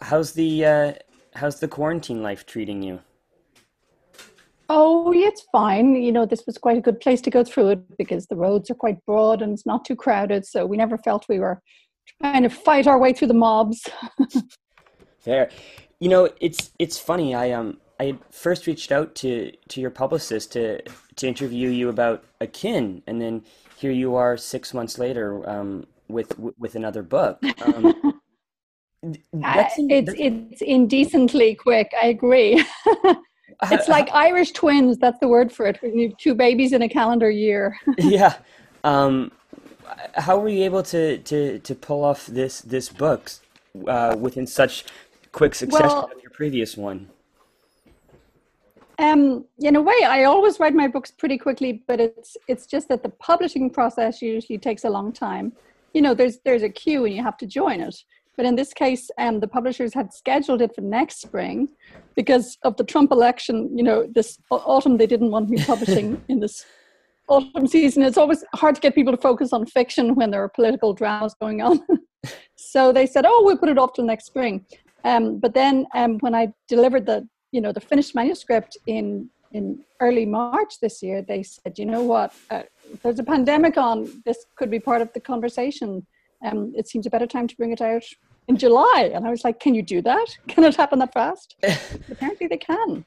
How's 0.00 0.32
the 0.32 0.64
uh, 0.64 0.92
how's 1.34 1.60
the 1.60 1.68
quarantine 1.68 2.22
life 2.22 2.44
treating 2.46 2.82
you? 2.82 3.00
Oh, 4.68 5.12
it's 5.12 5.44
fine. 5.52 5.96
You 5.96 6.12
know, 6.12 6.24
this 6.24 6.44
was 6.46 6.56
quite 6.58 6.78
a 6.78 6.80
good 6.80 7.00
place 7.00 7.20
to 7.22 7.30
go 7.30 7.44
through 7.44 7.68
it 7.68 7.96
because 7.98 8.26
the 8.26 8.36
roads 8.36 8.70
are 8.70 8.74
quite 8.74 9.04
broad 9.04 9.42
and 9.42 9.52
it's 9.52 9.66
not 9.66 9.84
too 9.84 9.96
crowded. 9.96 10.46
So 10.46 10.64
we 10.66 10.76
never 10.76 10.96
felt 10.98 11.26
we 11.28 11.40
were 11.40 11.60
trying 12.20 12.42
to 12.42 12.48
fight 12.48 12.86
our 12.86 12.98
way 12.98 13.12
through 13.12 13.28
the 13.28 13.34
mobs. 13.34 13.86
Fair. 15.20 15.50
You 16.00 16.08
know, 16.08 16.30
it's 16.40 16.70
it's 16.78 16.98
funny. 16.98 17.34
I 17.34 17.50
um 17.52 17.78
I 18.00 18.16
first 18.30 18.66
reached 18.66 18.92
out 18.92 19.14
to 19.16 19.52
to 19.68 19.80
your 19.80 19.90
publicist 19.90 20.52
to 20.52 20.82
to 21.16 21.28
interview 21.28 21.68
you 21.68 21.88
about 21.88 22.24
Akin, 22.40 23.02
and 23.06 23.20
then 23.20 23.44
here 23.76 23.92
you 23.92 24.16
are 24.16 24.36
six 24.36 24.72
months 24.74 24.98
later 24.98 25.48
um, 25.48 25.86
with 26.08 26.38
with 26.38 26.74
another 26.74 27.02
book. 27.02 27.42
Um, 27.62 28.20
that's, 29.32 29.74
it's 29.78 30.12
it's 30.16 30.62
indecently 30.62 31.56
quick. 31.56 31.90
I 32.00 32.06
agree. 32.06 32.64
it's 33.70 33.88
like 33.88 34.08
Irish 34.14 34.52
twins. 34.52 34.98
That's 34.98 35.18
the 35.18 35.26
word 35.26 35.50
for 35.50 35.66
it. 35.66 35.80
We 35.82 36.14
two 36.18 36.34
babies 36.34 36.72
in 36.72 36.82
a 36.82 36.88
calendar 36.88 37.30
year. 37.30 37.76
yeah. 37.98 38.36
Um, 38.84 39.32
how 40.14 40.38
were 40.38 40.48
you 40.48 40.64
able 40.64 40.82
to 40.84 41.18
to 41.18 41.58
to 41.58 41.74
pull 41.74 42.04
off 42.04 42.26
this 42.26 42.60
this 42.60 42.88
book 42.88 43.30
uh, 43.86 44.16
within 44.18 44.46
such 44.46 44.84
quick 45.32 45.54
succession 45.54 45.88
well, 45.88 46.10
of 46.14 46.22
your 46.22 46.30
previous 46.30 46.76
one? 46.76 47.08
Um, 49.02 49.46
in 49.58 49.74
a 49.74 49.82
way, 49.82 49.96
I 50.06 50.24
always 50.24 50.60
write 50.60 50.74
my 50.74 50.86
books 50.86 51.10
pretty 51.10 51.36
quickly, 51.36 51.82
but 51.88 52.00
it's 52.00 52.36
it's 52.46 52.66
just 52.66 52.88
that 52.88 53.02
the 53.02 53.08
publishing 53.08 53.68
process 53.68 54.22
usually 54.22 54.58
takes 54.58 54.84
a 54.84 54.90
long 54.90 55.12
time. 55.12 55.52
You 55.92 56.02
know, 56.02 56.14
there's 56.14 56.38
there's 56.44 56.62
a 56.62 56.68
queue 56.68 57.04
and 57.04 57.14
you 57.14 57.22
have 57.22 57.36
to 57.38 57.46
join 57.46 57.80
it. 57.80 57.96
But 58.36 58.46
in 58.46 58.54
this 58.54 58.72
case, 58.72 59.10
um, 59.18 59.40
the 59.40 59.48
publishers 59.48 59.92
had 59.92 60.12
scheduled 60.14 60.62
it 60.62 60.74
for 60.74 60.82
next 60.82 61.20
spring 61.20 61.68
because 62.14 62.56
of 62.62 62.76
the 62.76 62.84
Trump 62.84 63.10
election. 63.10 63.76
You 63.76 63.82
know, 63.82 64.06
this 64.14 64.38
autumn 64.50 64.96
they 64.98 65.08
didn't 65.08 65.32
want 65.32 65.50
me 65.50 65.64
publishing 65.64 66.22
in 66.28 66.38
this 66.38 66.64
autumn 67.26 67.66
season. 67.66 68.04
It's 68.04 68.16
always 68.16 68.44
hard 68.54 68.76
to 68.76 68.80
get 68.80 68.94
people 68.94 69.12
to 69.12 69.20
focus 69.20 69.52
on 69.52 69.66
fiction 69.66 70.14
when 70.14 70.30
there 70.30 70.44
are 70.44 70.48
political 70.48 70.94
dramas 70.94 71.34
going 71.40 71.60
on. 71.60 71.80
so 72.54 72.92
they 72.92 73.06
said, 73.06 73.24
"Oh, 73.26 73.42
we'll 73.44 73.58
put 73.58 73.68
it 73.68 73.78
off 73.78 73.94
till 73.94 74.04
next 74.04 74.26
spring." 74.26 74.64
Um, 75.02 75.40
but 75.40 75.54
then 75.54 75.86
um, 75.92 76.18
when 76.20 76.36
I 76.36 76.52
delivered 76.68 77.06
the 77.06 77.26
you 77.52 77.60
know 77.60 77.72
the 77.72 77.80
finished 77.80 78.14
manuscript 78.14 78.76
in 78.86 79.28
in 79.52 79.78
early 80.00 80.26
March 80.26 80.80
this 80.80 81.02
year, 81.02 81.22
they 81.22 81.42
said, 81.42 81.78
"You 81.78 81.86
know 81.86 82.02
what? 82.02 82.34
Uh, 82.50 82.62
there's 83.02 83.18
a 83.18 83.24
pandemic 83.24 83.76
on. 83.76 84.22
This 84.24 84.46
could 84.56 84.70
be 84.70 84.80
part 84.80 85.02
of 85.02 85.12
the 85.12 85.20
conversation." 85.20 86.06
um, 86.42 86.72
it 86.76 86.88
seems 86.88 87.06
a 87.06 87.10
better 87.10 87.26
time 87.26 87.46
to 87.46 87.56
bring 87.56 87.72
it 87.72 87.80
out 87.80 88.04
in 88.48 88.56
July. 88.56 89.10
And 89.14 89.26
I 89.26 89.30
was 89.30 89.44
like, 89.44 89.60
can 89.60 89.74
you 89.74 89.82
do 89.82 90.02
that? 90.02 90.26
Can 90.48 90.64
it 90.64 90.76
happen 90.76 90.98
that 90.98 91.12
fast? 91.12 91.56
Apparently 92.10 92.46
they 92.48 92.56
can. 92.56 93.04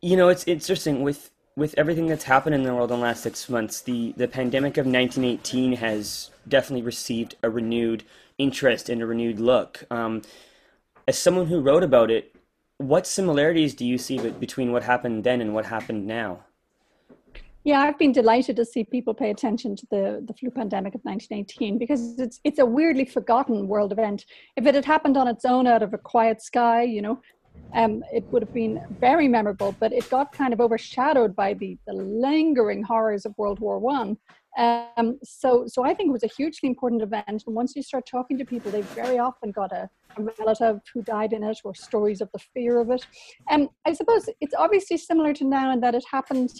You 0.00 0.16
know, 0.16 0.28
it's 0.28 0.46
interesting 0.46 1.02
with 1.02 1.30
with 1.56 1.74
everything 1.76 2.06
that's 2.06 2.24
happened 2.24 2.54
in 2.54 2.62
the 2.62 2.72
world 2.72 2.92
in 2.92 2.98
the 2.98 3.02
last 3.02 3.22
six 3.22 3.48
months. 3.48 3.80
The 3.80 4.12
the 4.16 4.26
pandemic 4.26 4.76
of 4.76 4.86
1918 4.86 5.74
has 5.74 6.30
definitely 6.48 6.82
received 6.82 7.36
a 7.42 7.50
renewed 7.50 8.04
interest 8.38 8.88
and 8.88 9.02
a 9.02 9.06
renewed 9.06 9.38
look. 9.38 9.84
Um, 9.90 10.22
as 11.06 11.18
someone 11.18 11.46
who 11.46 11.60
wrote 11.60 11.82
about 11.82 12.10
it, 12.10 12.34
what 12.78 13.06
similarities 13.06 13.74
do 13.74 13.84
you 13.84 13.98
see 13.98 14.18
between 14.30 14.72
what 14.72 14.84
happened 14.84 15.24
then 15.24 15.40
and 15.40 15.52
what 15.52 15.66
happened 15.66 16.06
now? 16.06 16.44
Yeah, 17.64 17.80
I've 17.80 17.98
been 17.98 18.12
delighted 18.12 18.56
to 18.56 18.64
see 18.64 18.84
people 18.84 19.12
pay 19.12 19.30
attention 19.30 19.76
to 19.76 19.86
the, 19.90 20.24
the 20.26 20.32
flu 20.32 20.50
pandemic 20.50 20.94
of 20.94 21.02
1918 21.02 21.76
because 21.76 22.18
it's 22.18 22.40
it's 22.44 22.60
a 22.60 22.64
weirdly 22.64 23.04
forgotten 23.04 23.66
world 23.68 23.92
event. 23.92 24.24
If 24.56 24.64
it 24.64 24.74
had 24.74 24.84
happened 24.84 25.16
on 25.16 25.28
its 25.28 25.44
own 25.44 25.66
out 25.66 25.82
of 25.82 25.92
a 25.92 25.98
quiet 25.98 26.40
sky, 26.40 26.84
you 26.84 27.02
know, 27.02 27.20
um, 27.74 28.04
it 28.12 28.24
would 28.30 28.42
have 28.42 28.54
been 28.54 28.80
very 29.00 29.28
memorable. 29.28 29.74
But 29.78 29.92
it 29.92 30.08
got 30.08 30.32
kind 30.32 30.52
of 30.52 30.60
overshadowed 30.60 31.34
by 31.34 31.54
the, 31.54 31.76
the 31.86 31.92
lingering 31.92 32.82
horrors 32.82 33.26
of 33.26 33.36
World 33.36 33.58
War 33.58 33.78
One. 33.78 34.16
Um, 34.56 35.18
so, 35.22 35.64
so 35.66 35.84
I 35.84 35.94
think 35.94 36.08
it 36.08 36.12
was 36.12 36.24
a 36.24 36.28
hugely 36.28 36.68
important 36.68 37.02
event. 37.02 37.24
And 37.28 37.42
once 37.46 37.76
you 37.76 37.82
start 37.82 38.06
talking 38.10 38.38
to 38.38 38.44
people, 38.44 38.70
they've 38.70 38.84
very 38.86 39.18
often 39.18 39.50
got 39.50 39.72
a, 39.72 39.88
a 40.16 40.22
relative 40.38 40.80
who 40.92 41.02
died 41.02 41.32
in 41.32 41.44
it 41.44 41.58
or 41.64 41.74
stories 41.74 42.20
of 42.20 42.28
the 42.32 42.40
fear 42.54 42.80
of 42.80 42.90
it. 42.90 43.06
And 43.48 43.62
um, 43.62 43.68
I 43.84 43.92
suppose 43.92 44.28
it's 44.40 44.54
obviously 44.54 44.96
similar 44.96 45.32
to 45.34 45.44
now 45.44 45.72
in 45.72 45.80
that 45.80 45.94
it 45.94 46.04
happened 46.10 46.50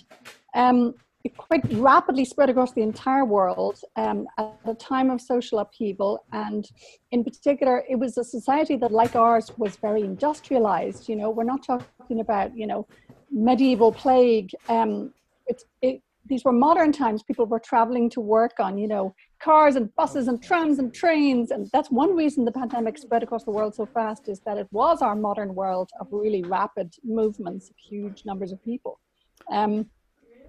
um, 0.54 0.94
it 1.24 1.36
quite 1.36 1.64
rapidly 1.72 2.24
spread 2.24 2.48
across 2.48 2.72
the 2.72 2.82
entire 2.82 3.24
world 3.24 3.80
um, 3.96 4.26
at 4.38 4.56
a 4.64 4.74
time 4.74 5.10
of 5.10 5.20
social 5.20 5.58
upheaval. 5.58 6.24
And 6.32 6.68
in 7.10 7.24
particular, 7.24 7.84
it 7.88 7.96
was 7.96 8.16
a 8.18 8.24
society 8.24 8.76
that, 8.76 8.92
like 8.92 9.16
ours, 9.16 9.50
was 9.58 9.76
very 9.76 10.02
industrialized. 10.02 11.08
You 11.08 11.16
know, 11.16 11.30
we're 11.30 11.44
not 11.44 11.64
talking 11.64 12.20
about, 12.20 12.56
you 12.56 12.66
know, 12.66 12.86
medieval 13.30 13.92
plague. 13.92 14.50
Um, 14.68 15.12
it, 15.46 15.62
it, 15.82 16.02
these 16.28 16.44
were 16.44 16.52
modern 16.52 16.92
times. 16.92 17.22
People 17.22 17.46
were 17.46 17.58
traveling 17.58 18.10
to 18.10 18.20
work 18.20 18.60
on, 18.60 18.78
you 18.78 18.88
know, 18.88 19.14
cars 19.40 19.76
and 19.76 19.94
buses 19.96 20.28
and 20.28 20.42
trams 20.42 20.78
and 20.78 20.92
trains. 20.94 21.50
And 21.50 21.68
that's 21.72 21.90
one 21.90 22.14
reason 22.14 22.44
the 22.44 22.52
pandemic 22.52 22.98
spread 22.98 23.22
across 23.22 23.44
the 23.44 23.50
world 23.50 23.74
so 23.74 23.86
fast 23.86 24.28
is 24.28 24.40
that 24.46 24.58
it 24.58 24.68
was 24.70 25.02
our 25.02 25.16
modern 25.16 25.54
world 25.54 25.90
of 26.00 26.08
really 26.10 26.42
rapid 26.42 26.94
movements 27.04 27.70
of 27.70 27.76
huge 27.76 28.22
numbers 28.24 28.52
of 28.52 28.62
people. 28.64 29.00
Um, 29.50 29.86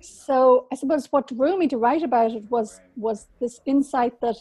so 0.02 0.68
I 0.72 0.76
suppose 0.76 1.08
what 1.08 1.28
drew 1.28 1.58
me 1.58 1.68
to 1.68 1.78
write 1.78 2.04
about 2.04 2.32
it 2.32 2.44
was 2.50 2.80
was 2.96 3.28
this 3.40 3.60
insight 3.66 4.14
that 4.22 4.38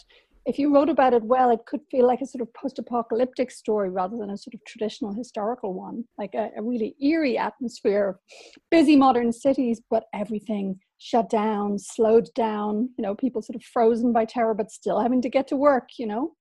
if 0.46 0.58
you 0.58 0.72
wrote 0.74 0.88
about 0.88 1.12
it 1.12 1.22
well, 1.22 1.50
it 1.50 1.66
could 1.66 1.82
feel 1.90 2.06
like 2.06 2.22
a 2.22 2.26
sort 2.26 2.40
of 2.40 2.52
post-apocalyptic 2.54 3.50
story 3.50 3.90
rather 3.90 4.16
than 4.16 4.30
a 4.30 4.36
sort 4.36 4.54
of 4.54 4.64
traditional 4.64 5.12
historical 5.12 5.74
one, 5.74 6.04
like 6.16 6.34
a, 6.34 6.50
a 6.56 6.62
really 6.62 6.96
eerie 7.02 7.36
atmosphere 7.36 8.08
of 8.08 8.16
busy 8.70 8.96
modern 8.96 9.30
cities, 9.30 9.82
but 9.90 10.04
everything 10.14 10.80
shut 10.98 11.30
down, 11.30 11.78
slowed 11.78 12.28
down, 12.34 12.90
you 12.98 13.02
know, 13.02 13.14
people 13.14 13.40
sort 13.40 13.56
of 13.56 13.62
frozen 13.62 14.12
by 14.12 14.24
terror, 14.24 14.54
but 14.54 14.70
still 14.70 15.00
having 15.00 15.22
to 15.22 15.28
get 15.28 15.48
to 15.48 15.56
work, 15.56 15.90
you 15.98 16.06
know? 16.06 16.34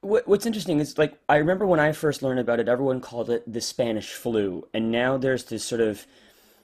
What's 0.00 0.46
interesting 0.46 0.78
is 0.78 0.96
like, 0.96 1.18
I 1.28 1.36
remember 1.36 1.66
when 1.66 1.80
I 1.80 1.92
first 1.92 2.22
learned 2.22 2.38
about 2.40 2.60
it, 2.60 2.68
everyone 2.68 3.00
called 3.00 3.30
it 3.30 3.52
the 3.52 3.60
Spanish 3.60 4.12
flu. 4.12 4.66
And 4.72 4.92
now 4.92 5.18
there's 5.18 5.44
this 5.44 5.64
sort 5.64 5.80
of 5.80 6.06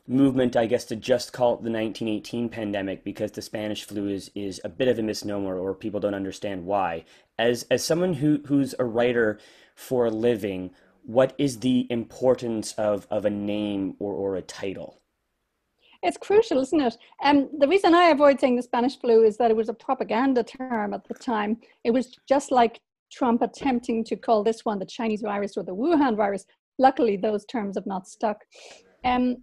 movement, 0.06 0.54
I 0.54 0.66
guess, 0.66 0.84
to 0.86 0.96
just 0.96 1.32
call 1.32 1.54
it 1.54 1.64
the 1.64 1.70
1918 1.70 2.48
pandemic 2.48 3.02
because 3.02 3.32
the 3.32 3.42
Spanish 3.42 3.84
flu 3.84 4.08
is, 4.08 4.30
is 4.36 4.60
a 4.64 4.68
bit 4.68 4.86
of 4.86 5.00
a 5.00 5.02
misnomer 5.02 5.58
or 5.58 5.74
people 5.74 5.98
don't 5.98 6.14
understand 6.14 6.64
why. 6.64 7.04
As, 7.36 7.64
as 7.70 7.84
someone 7.84 8.14
who, 8.14 8.40
who's 8.46 8.74
a 8.78 8.84
writer 8.84 9.40
for 9.74 10.06
a 10.06 10.10
living, 10.10 10.70
what 11.02 11.34
is 11.36 11.58
the 11.58 11.88
importance 11.90 12.72
of, 12.74 13.06
of 13.10 13.24
a 13.24 13.30
name 13.30 13.96
or, 13.98 14.14
or 14.14 14.36
a 14.36 14.42
title? 14.42 15.00
It's 16.04 16.18
crucial, 16.18 16.60
isn't 16.60 16.80
it? 16.80 16.98
And 17.22 17.44
um, 17.44 17.50
the 17.58 17.66
reason 17.66 17.94
I 17.94 18.10
avoid 18.10 18.38
saying 18.38 18.56
the 18.56 18.62
Spanish 18.62 19.00
flu 19.00 19.24
is 19.24 19.38
that 19.38 19.50
it 19.50 19.56
was 19.56 19.70
a 19.70 19.74
propaganda 19.74 20.44
term 20.44 20.92
at 20.92 21.08
the 21.08 21.14
time. 21.14 21.56
It 21.82 21.92
was 21.92 22.14
just 22.28 22.50
like 22.50 22.78
Trump 23.10 23.40
attempting 23.40 24.04
to 24.04 24.16
call 24.16 24.44
this 24.44 24.66
one 24.66 24.78
the 24.78 24.84
Chinese 24.84 25.22
virus 25.22 25.56
or 25.56 25.62
the 25.62 25.74
Wuhan 25.74 26.14
virus. 26.14 26.44
Luckily, 26.78 27.16
those 27.16 27.46
terms 27.46 27.76
have 27.76 27.86
not 27.86 28.06
stuck. 28.06 28.36
Um, 29.02 29.38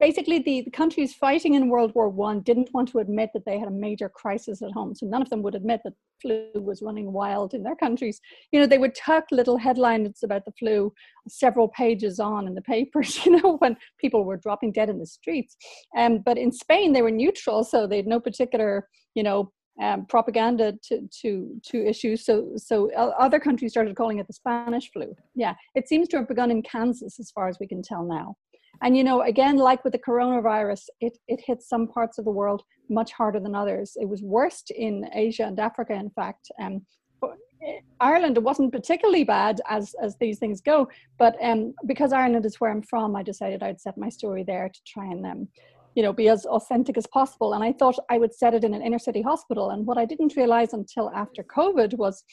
basically 0.00 0.38
the, 0.40 0.62
the 0.62 0.70
countries 0.70 1.14
fighting 1.14 1.54
in 1.54 1.68
World 1.68 1.94
War 1.94 2.08
One 2.08 2.40
didn't 2.40 2.72
want 2.72 2.88
to 2.90 2.98
admit 2.98 3.30
that 3.34 3.44
they 3.44 3.58
had 3.58 3.68
a 3.68 3.72
major 3.72 4.08
crisis 4.08 4.62
at 4.62 4.72
home. 4.72 4.94
So 4.94 5.06
none 5.06 5.22
of 5.22 5.30
them 5.30 5.42
would 5.42 5.54
admit 5.54 5.80
that 5.84 5.94
flu 6.20 6.48
was 6.54 6.82
running 6.82 7.12
wild 7.12 7.54
in 7.54 7.62
their 7.62 7.76
countries. 7.76 8.20
You 8.52 8.60
know, 8.60 8.66
they 8.66 8.78
would 8.78 8.94
tuck 8.94 9.24
little 9.30 9.56
headlines 9.56 10.22
about 10.22 10.44
the 10.44 10.52
flu 10.58 10.92
several 11.28 11.68
pages 11.68 12.20
on 12.20 12.46
in 12.46 12.54
the 12.54 12.62
papers, 12.62 13.24
you 13.26 13.40
know, 13.40 13.56
when 13.58 13.76
people 13.98 14.24
were 14.24 14.36
dropping 14.36 14.72
dead 14.72 14.88
in 14.88 14.98
the 14.98 15.06
streets. 15.06 15.56
Um, 15.96 16.18
but 16.24 16.38
in 16.38 16.52
Spain, 16.52 16.92
they 16.92 17.02
were 17.02 17.10
neutral, 17.10 17.64
so 17.64 17.86
they 17.86 17.96
had 17.96 18.06
no 18.06 18.20
particular, 18.20 18.88
you 19.14 19.22
know, 19.22 19.52
um, 19.82 20.06
propaganda 20.06 20.74
to 20.84 21.08
to 21.22 21.60
to 21.64 21.84
issues. 21.84 22.24
So 22.24 22.52
so 22.56 22.92
other 22.94 23.40
countries 23.40 23.72
started 23.72 23.96
calling 23.96 24.18
it 24.18 24.26
the 24.28 24.32
Spanish 24.32 24.90
flu. 24.92 25.14
Yeah, 25.34 25.54
it 25.74 25.88
seems 25.88 26.08
to 26.08 26.18
have 26.18 26.28
begun 26.28 26.50
in 26.52 26.62
Kansas, 26.62 27.18
as 27.18 27.30
far 27.32 27.48
as 27.48 27.58
we 27.58 27.66
can 27.66 27.82
tell 27.82 28.04
now. 28.04 28.36
And 28.82 28.96
you 28.96 29.04
know, 29.04 29.22
again, 29.22 29.56
like 29.56 29.84
with 29.84 29.92
the 29.92 29.98
coronavirus, 29.98 30.82
it, 31.00 31.16
it 31.28 31.40
hit 31.46 31.62
some 31.62 31.86
parts 31.86 32.18
of 32.18 32.24
the 32.24 32.30
world 32.30 32.62
much 32.88 33.12
harder 33.12 33.40
than 33.40 33.54
others. 33.54 33.96
It 34.00 34.08
was 34.08 34.22
worst 34.22 34.70
in 34.70 35.08
Asia 35.14 35.44
and 35.44 35.58
Africa, 35.58 35.94
in 35.94 36.10
fact. 36.10 36.50
Um, 36.60 36.84
eh, 37.24 37.80
Ireland, 38.00 38.36
it 38.36 38.42
wasn't 38.42 38.72
particularly 38.72 39.24
bad 39.24 39.60
as 39.68 39.94
as 40.02 40.16
these 40.18 40.38
things 40.38 40.60
go, 40.60 40.88
but 41.18 41.36
um, 41.42 41.74
because 41.86 42.12
Ireland 42.12 42.44
is 42.46 42.60
where 42.60 42.70
I'm 42.70 42.82
from, 42.82 43.16
I 43.16 43.22
decided 43.22 43.62
I'd 43.62 43.80
set 43.80 43.96
my 43.96 44.08
story 44.08 44.44
there 44.44 44.68
to 44.68 44.80
try 44.86 45.06
and 45.06 45.24
um, 45.26 45.48
you 45.94 46.02
know, 46.02 46.12
be 46.12 46.28
as 46.28 46.44
authentic 46.46 46.98
as 46.98 47.06
possible. 47.06 47.54
And 47.54 47.62
I 47.62 47.72
thought 47.72 47.96
I 48.10 48.18
would 48.18 48.34
set 48.34 48.54
it 48.54 48.64
in 48.64 48.74
an 48.74 48.82
inner 48.82 48.98
city 48.98 49.22
hospital. 49.22 49.70
And 49.70 49.86
what 49.86 49.98
I 49.98 50.04
didn't 50.04 50.36
realize 50.36 50.72
until 50.72 51.10
after 51.10 51.44
COVID 51.44 51.96
was 51.96 52.24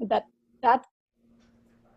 that 0.00 0.24
that 0.62 0.84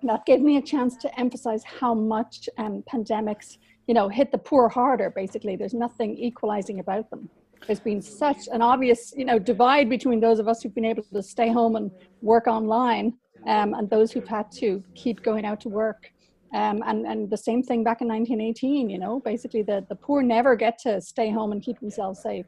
that 0.04 0.26
gave 0.26 0.42
me 0.42 0.58
a 0.58 0.62
chance 0.62 0.98
to 0.98 1.20
emphasize 1.20 1.64
how 1.64 1.94
much 1.94 2.50
um, 2.58 2.84
pandemics 2.92 3.58
you 3.92 3.96
know, 3.96 4.08
hit 4.08 4.32
the 4.32 4.38
poor 4.38 4.70
harder, 4.70 5.10
basically. 5.10 5.58
There's 5.58 5.74
nothing 5.74 6.18
equalizing 6.18 6.80
about 6.80 7.10
them. 7.10 7.30
There's 7.68 7.82
been 7.82 8.02
such 8.02 8.48
an 8.50 8.62
obvious, 8.62 9.14
you 9.18 9.26
know, 9.26 9.38
divide 9.38 9.90
between 9.90 10.22
those 10.22 10.40
of 10.40 10.48
us 10.48 10.64
who've 10.64 10.74
been 10.74 10.86
able 10.86 11.04
to 11.04 11.22
stay 11.22 11.52
home 11.52 11.76
and 11.76 11.92
work 12.22 12.48
online 12.48 13.16
um, 13.48 13.74
and 13.74 13.90
those 13.90 14.14
who've 14.14 14.30
had 14.30 14.50
to 14.54 14.82
keep 14.96 15.22
going 15.24 15.44
out 15.44 15.60
to 15.60 15.68
work. 15.68 16.10
Um, 16.54 16.82
and, 16.88 17.06
and 17.06 17.30
the 17.30 17.36
same 17.36 17.64
thing 17.64 17.84
back 17.84 18.00
in 18.00 18.08
1918, 18.08 18.90
you 18.90 18.98
know, 18.98 19.20
basically 19.20 19.62
the, 19.62 19.86
the 19.90 19.96
poor 19.96 20.22
never 20.22 20.56
get 20.56 20.80
to 20.84 21.02
stay 21.02 21.30
home 21.30 21.52
and 21.52 21.62
keep 21.62 21.78
themselves 21.82 22.22
safe. 22.22 22.46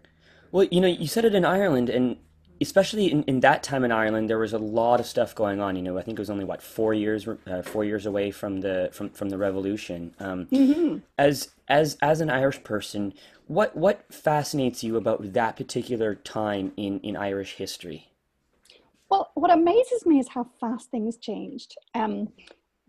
Well, 0.54 0.66
you 0.72 0.80
know, 0.80 0.88
you 0.88 1.08
said 1.08 1.26
it 1.26 1.36
in 1.36 1.44
Ireland, 1.44 1.90
and 1.90 2.16
especially 2.62 3.12
in, 3.12 3.24
in 3.24 3.40
that 3.42 3.64
time 3.64 3.84
in 3.84 3.92
Ireland, 3.92 4.30
there 4.30 4.40
was 4.40 4.54
a 4.54 4.58
lot 4.58 5.00
of 5.00 5.06
stuff 5.06 5.36
going 5.36 5.60
on. 5.60 5.76
You 5.76 5.82
know, 5.82 5.98
I 5.98 6.02
think 6.02 6.18
it 6.18 6.22
was 6.22 6.30
only 6.30 6.46
what 6.46 6.62
four 6.62 6.94
years 6.94 7.28
uh, 7.48 7.62
four 7.62 7.84
years 7.84 8.06
away 8.06 8.32
from 8.32 8.62
the 8.62 8.90
from, 8.92 9.10
from 9.10 9.30
the 9.30 9.38
revolution. 9.38 10.16
Um, 10.20 10.46
mm-hmm. 10.48 10.98
As 11.18 11.52
as 11.68 11.98
as 12.02 12.22
an 12.22 12.30
Irish 12.30 12.64
person, 12.64 13.14
what 13.48 13.76
what 13.76 14.12
fascinates 14.14 14.84
you 14.84 14.98
about 14.98 15.34
that 15.34 15.56
particular 15.56 16.16
time 16.16 16.72
in 16.78 17.00
in 17.02 17.16
Irish 17.16 17.56
history? 17.56 18.10
Well, 19.10 19.32
what 19.36 19.52
amazes 19.52 20.06
me 20.06 20.20
is 20.20 20.30
how 20.30 20.48
fast 20.60 20.90
things 20.90 21.18
changed. 21.18 21.76
Um, 21.94 22.30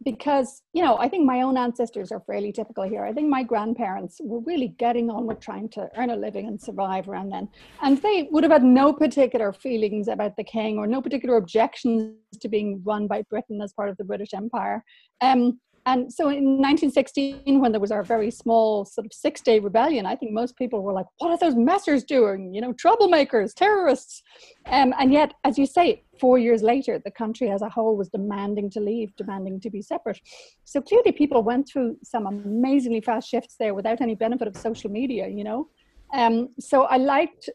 because 0.04 0.62
you 0.72 0.82
know 0.82 0.98
i 0.98 1.08
think 1.08 1.24
my 1.24 1.42
own 1.42 1.56
ancestors 1.56 2.10
are 2.10 2.20
fairly 2.26 2.52
typical 2.52 2.82
here 2.82 3.04
i 3.04 3.12
think 3.12 3.28
my 3.28 3.42
grandparents 3.42 4.20
were 4.22 4.40
really 4.40 4.68
getting 4.78 5.08
on 5.08 5.26
with 5.26 5.38
trying 5.40 5.68
to 5.68 5.88
earn 5.96 6.10
a 6.10 6.16
living 6.16 6.46
and 6.46 6.60
survive 6.60 7.08
around 7.08 7.30
then 7.30 7.48
and 7.82 8.02
they 8.02 8.28
would 8.30 8.42
have 8.42 8.52
had 8.52 8.64
no 8.64 8.92
particular 8.92 9.52
feelings 9.52 10.08
about 10.08 10.36
the 10.36 10.44
king 10.44 10.78
or 10.78 10.86
no 10.86 11.00
particular 11.00 11.36
objections 11.36 12.16
to 12.40 12.48
being 12.48 12.82
run 12.84 13.06
by 13.06 13.22
britain 13.30 13.60
as 13.62 13.72
part 13.72 13.88
of 13.88 13.96
the 13.96 14.04
british 14.04 14.34
empire 14.34 14.82
um, 15.20 15.58
and 15.86 16.10
so 16.10 16.28
in 16.28 16.56
1916, 16.62 17.60
when 17.60 17.70
there 17.70 17.80
was 17.80 17.90
our 17.90 18.02
very 18.02 18.30
small 18.30 18.86
sort 18.86 19.04
of 19.04 19.12
six 19.12 19.42
day 19.42 19.58
rebellion, 19.58 20.06
I 20.06 20.16
think 20.16 20.32
most 20.32 20.56
people 20.56 20.82
were 20.82 20.94
like, 20.94 21.06
what 21.18 21.30
are 21.30 21.36
those 21.36 21.54
messers 21.54 22.06
doing? 22.06 22.54
You 22.54 22.62
know, 22.62 22.72
troublemakers, 22.72 23.52
terrorists. 23.54 24.22
Um, 24.66 24.94
and 24.98 25.12
yet, 25.12 25.34
as 25.44 25.58
you 25.58 25.66
say, 25.66 26.03
four 26.20 26.38
years 26.38 26.62
later, 26.62 27.00
the 27.04 27.10
country 27.10 27.50
as 27.50 27.62
a 27.62 27.68
whole 27.68 27.96
was 27.96 28.08
demanding 28.08 28.70
to 28.70 28.80
leave, 28.80 29.14
demanding 29.16 29.60
to 29.60 29.70
be 29.70 29.82
separate. 29.82 30.20
So 30.64 30.80
clearly, 30.80 31.12
people 31.12 31.42
went 31.42 31.68
through 31.68 31.96
some 32.02 32.26
amazingly 32.26 33.00
fast 33.00 33.28
shifts 33.28 33.56
there 33.58 33.74
without 33.74 34.00
any 34.00 34.14
benefit 34.14 34.48
of 34.48 34.56
social 34.56 34.90
media, 34.90 35.28
you 35.28 35.44
know. 35.44 35.68
Um, 36.12 36.50
so 36.60 36.82
I 36.84 36.98
liked 36.98 37.50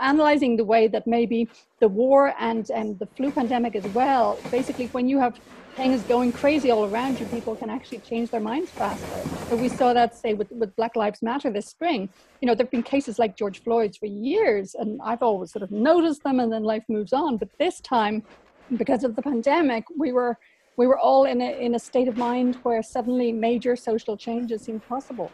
analyzing 0.00 0.56
the 0.56 0.64
way 0.64 0.86
that 0.88 1.06
maybe 1.06 1.48
the 1.80 1.88
war 1.88 2.34
and, 2.38 2.70
and 2.70 2.98
the 2.98 3.06
flu 3.06 3.32
pandemic 3.32 3.74
as 3.74 3.84
well, 3.94 4.38
basically 4.50 4.86
when 4.88 5.08
you 5.08 5.18
have 5.18 5.40
things 5.76 6.02
going 6.02 6.32
crazy 6.32 6.70
all 6.70 6.84
around 6.86 7.18
you, 7.18 7.26
people 7.26 7.56
can 7.56 7.68
actually 7.68 7.98
change 7.98 8.30
their 8.30 8.40
minds 8.40 8.70
faster. 8.70 9.06
So 9.48 9.56
we 9.56 9.68
saw 9.68 9.92
that, 9.92 10.16
say, 10.16 10.34
with, 10.34 10.50
with 10.52 10.74
Black 10.76 10.96
Lives 10.96 11.22
Matter 11.22 11.50
this 11.50 11.66
spring. 11.66 12.08
You 12.40 12.46
know, 12.46 12.54
there 12.54 12.64
have 12.64 12.70
been 12.70 12.82
cases 12.82 13.18
like 13.18 13.36
George 13.36 13.62
Floyd's 13.62 13.96
for 13.96 14.06
years, 14.06 14.74
and 14.74 15.00
I've 15.02 15.22
always 15.22 15.52
sort 15.52 15.62
of 15.62 15.70
noticed 15.70 16.22
them, 16.22 16.40
and 16.40 16.52
then 16.52 16.62
life 16.62 16.84
moves 16.88 17.12
on. 17.12 17.36
But 17.36 17.48
this 17.58 17.80
time, 17.80 18.22
because 18.76 19.04
of 19.04 19.16
the 19.16 19.22
pandemic, 19.22 19.84
we 19.96 20.12
were 20.12 20.38
we 20.76 20.88
were 20.88 20.98
all 20.98 21.24
in 21.24 21.40
a 21.40 21.60
in 21.60 21.74
a 21.74 21.78
state 21.78 22.08
of 22.08 22.16
mind 22.16 22.56
where 22.62 22.82
suddenly 22.82 23.32
major 23.32 23.76
social 23.76 24.16
changes 24.16 24.62
seemed 24.62 24.86
possible. 24.88 25.30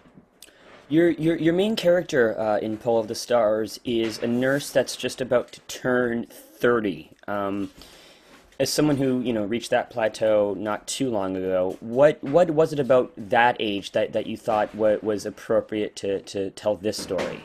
Your, 0.89 1.11
your, 1.11 1.37
your 1.37 1.55
main 1.55 1.77
character 1.77 2.37
uh, 2.37 2.59
in 2.59 2.77
Pull 2.77 2.99
of 2.99 3.07
the 3.07 3.15
Stars 3.15 3.79
is 3.85 4.19
a 4.25 4.27
nurse 4.27 4.71
that's 4.71 4.97
just 4.97 5.21
about 5.21 5.53
to 5.53 5.61
turn 5.61 6.27
30. 6.27 7.13
Um, 7.29 7.71
as 8.61 8.71
someone 8.71 8.99
who 8.99 9.21
you 9.21 9.33
know 9.33 9.45
reached 9.45 9.71
that 9.71 9.89
plateau 9.89 10.55
not 10.57 10.87
too 10.87 11.09
long 11.09 11.35
ago, 11.35 11.79
what 11.81 12.23
what 12.23 12.51
was 12.51 12.75
it 12.75 12.79
about 12.79 13.11
that 13.17 13.57
age 13.59 13.93
that, 13.93 14.13
that 14.13 14.27
you 14.27 14.37
thought 14.37 14.73
what 14.75 15.03
was 15.03 15.25
appropriate 15.25 15.97
to, 15.97 16.21
to 16.21 16.51
tell 16.51 16.77
this 16.77 16.99
story? 16.99 17.41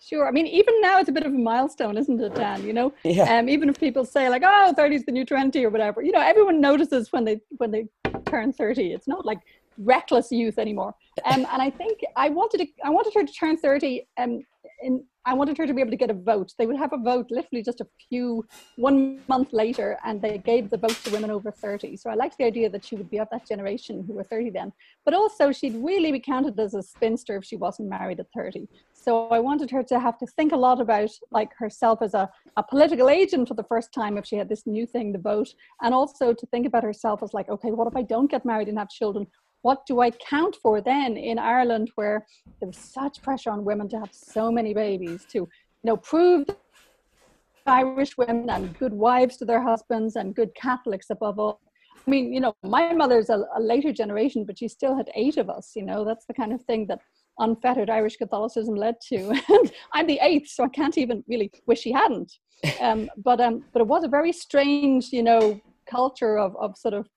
Sure. 0.00 0.26
I 0.26 0.30
mean, 0.30 0.46
even 0.46 0.80
now 0.80 0.98
it's 0.98 1.10
a 1.10 1.12
bit 1.12 1.26
of 1.26 1.34
a 1.34 1.38
milestone, 1.38 1.98
isn't 1.98 2.18
it, 2.18 2.34
Dan? 2.34 2.64
You 2.64 2.72
know, 2.72 2.94
Yeah. 3.04 3.38
um, 3.38 3.50
even 3.50 3.68
if 3.68 3.78
people 3.78 4.06
say 4.06 4.30
like, 4.30 4.42
"Oh, 4.44 4.72
30 4.72 4.96
is 4.96 5.04
the 5.04 5.12
new 5.12 5.26
20" 5.26 5.62
or 5.62 5.68
whatever, 5.68 6.00
you 6.00 6.12
know, 6.12 6.22
everyone 6.22 6.58
notices 6.60 7.12
when 7.12 7.24
they 7.24 7.40
when 7.58 7.70
they 7.70 7.86
turn 8.24 8.54
30. 8.54 8.94
It's 8.94 9.06
not 9.06 9.26
like 9.26 9.40
reckless 9.76 10.32
youth 10.32 10.58
anymore. 10.58 10.94
Um, 11.24 11.48
and 11.52 11.60
I 11.60 11.68
think 11.68 11.98
I 12.14 12.28
wanted 12.28 12.58
to, 12.58 12.66
I 12.84 12.90
wanted 12.90 13.12
her 13.14 13.24
to 13.24 13.32
turn 13.32 13.56
30. 13.56 14.06
Um, 14.18 14.44
in 14.82 15.04
I 15.28 15.34
wanted 15.34 15.58
her 15.58 15.66
to 15.66 15.74
be 15.74 15.82
able 15.82 15.90
to 15.90 15.96
get 15.96 16.08
a 16.08 16.14
vote. 16.14 16.54
They 16.58 16.64
would 16.64 16.78
have 16.78 16.94
a 16.94 16.96
vote 16.96 17.26
literally 17.30 17.62
just 17.62 17.82
a 17.82 17.86
few 18.08 18.46
one 18.76 19.20
month 19.28 19.52
later, 19.52 19.98
and 20.02 20.22
they 20.22 20.38
gave 20.38 20.70
the 20.70 20.78
vote 20.78 20.96
to 21.04 21.10
women 21.10 21.30
over 21.30 21.50
30. 21.50 21.98
So 21.98 22.08
I 22.08 22.14
liked 22.14 22.38
the 22.38 22.44
idea 22.44 22.70
that 22.70 22.82
she 22.82 22.96
would 22.96 23.10
be 23.10 23.18
of 23.18 23.28
that 23.30 23.46
generation 23.46 24.02
who 24.06 24.14
were 24.14 24.24
30 24.24 24.48
then, 24.50 24.72
but 25.04 25.12
also 25.12 25.52
she'd 25.52 25.74
really 25.74 26.12
be 26.12 26.18
counted 26.18 26.58
as 26.58 26.72
a 26.72 26.82
spinster 26.82 27.36
if 27.36 27.44
she 27.44 27.56
wasn't 27.56 27.90
married 27.90 28.20
at 28.20 28.26
30. 28.34 28.68
So 28.94 29.28
I 29.28 29.38
wanted 29.38 29.70
her 29.70 29.82
to 29.82 30.00
have 30.00 30.16
to 30.16 30.26
think 30.26 30.52
a 30.52 30.56
lot 30.56 30.80
about 30.80 31.10
like 31.30 31.50
herself 31.58 32.00
as 32.00 32.14
a, 32.14 32.30
a 32.56 32.62
political 32.62 33.10
agent 33.10 33.48
for 33.48 33.54
the 33.54 33.64
first 33.64 33.92
time 33.92 34.16
if 34.16 34.24
she 34.24 34.36
had 34.36 34.48
this 34.48 34.66
new 34.66 34.86
thing 34.86 35.12
the 35.12 35.18
vote, 35.18 35.52
and 35.82 35.92
also 35.92 36.32
to 36.32 36.46
think 36.46 36.64
about 36.64 36.84
herself 36.84 37.22
as 37.22 37.34
like, 37.34 37.50
okay, 37.50 37.70
what 37.70 37.86
if 37.86 37.96
I 37.96 38.02
don't 38.02 38.30
get 38.30 38.46
married 38.46 38.68
and 38.68 38.78
have 38.78 38.88
children? 38.88 39.26
What 39.62 39.86
do 39.86 40.00
I 40.00 40.10
count 40.10 40.56
for 40.62 40.80
then 40.80 41.16
in 41.16 41.38
Ireland, 41.38 41.90
where 41.96 42.26
there 42.60 42.68
was 42.68 42.76
such 42.76 43.22
pressure 43.22 43.50
on 43.50 43.64
women 43.64 43.88
to 43.90 43.98
have 43.98 44.10
so 44.12 44.50
many 44.50 44.72
babies, 44.74 45.24
to 45.32 45.38
you 45.38 45.48
know 45.84 45.96
prove 45.96 46.46
Irish 47.66 48.16
women 48.16 48.48
and 48.50 48.76
good 48.78 48.92
wives 48.92 49.36
to 49.38 49.44
their 49.44 49.62
husbands 49.62 50.16
and 50.16 50.34
good 50.34 50.54
Catholics 50.54 51.10
above 51.10 51.38
all. 51.38 51.60
I 52.06 52.10
mean, 52.10 52.32
you 52.32 52.40
know, 52.40 52.54
my 52.62 52.92
mother's 52.94 53.28
a, 53.28 53.44
a 53.56 53.60
later 53.60 53.92
generation, 53.92 54.44
but 54.44 54.58
she 54.58 54.68
still 54.68 54.96
had 54.96 55.10
eight 55.14 55.36
of 55.36 55.50
us. 55.50 55.72
You 55.76 55.84
know, 55.84 56.04
that's 56.04 56.24
the 56.26 56.34
kind 56.34 56.52
of 56.52 56.62
thing 56.62 56.86
that 56.86 57.00
unfettered 57.38 57.90
Irish 57.90 58.16
Catholicism 58.16 58.74
led 58.74 58.96
to. 59.08 59.38
And 59.48 59.72
I'm 59.92 60.06
the 60.06 60.18
eighth, 60.22 60.48
so 60.48 60.64
I 60.64 60.68
can't 60.68 60.96
even 60.98 61.22
really 61.28 61.50
wish 61.66 61.80
she 61.80 61.92
hadn't. 61.92 62.32
Um, 62.80 63.08
but 63.16 63.40
um, 63.40 63.62
but 63.72 63.82
it 63.82 63.86
was 63.86 64.02
a 64.02 64.08
very 64.08 64.32
strange, 64.32 65.12
you 65.12 65.22
know, 65.22 65.60
culture 65.88 66.36
of 66.38 66.56
of 66.56 66.76
sort 66.76 66.92
of 66.92 67.08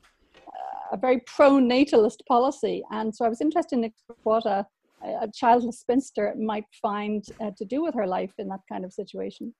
a 0.91 0.97
very 0.97 1.19
pro-natalist 1.25 2.23
policy, 2.27 2.83
and 2.91 3.15
so 3.15 3.25
I 3.25 3.29
was 3.29 3.41
interested 3.41 3.79
in 3.79 3.91
what 4.23 4.45
a 4.45 4.65
a 5.03 5.27
childless 5.33 5.79
spinster 5.79 6.33
might 6.37 6.65
find 6.81 7.25
uh, 7.39 7.51
to 7.57 7.65
do 7.65 7.81
with 7.81 7.95
her 7.95 8.07
life 8.07 8.33
in 8.37 8.47
that 8.49 8.61
kind 8.69 8.85
of 8.85 8.93
situation. 8.93 9.53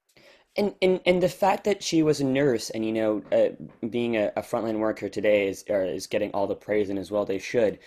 And, 0.57 0.75
and 0.81 0.99
and 1.05 1.23
the 1.23 1.29
fact 1.29 1.63
that 1.63 1.81
she 1.81 2.03
was 2.03 2.19
a 2.19 2.25
nurse 2.25 2.69
and 2.71 2.85
you 2.85 2.91
know 2.91 3.23
uh, 3.31 3.87
being 3.87 4.17
a, 4.17 4.33
a 4.35 4.41
frontline 4.41 4.79
worker 4.79 5.07
today 5.07 5.47
is 5.47 5.63
uh, 5.69 5.75
is 5.75 6.07
getting 6.07 6.31
all 6.31 6.45
the 6.45 6.55
praise 6.55 6.89
and 6.89 6.99
as 6.99 7.09
well 7.09 7.23
they 7.23 7.39
should. 7.39 7.79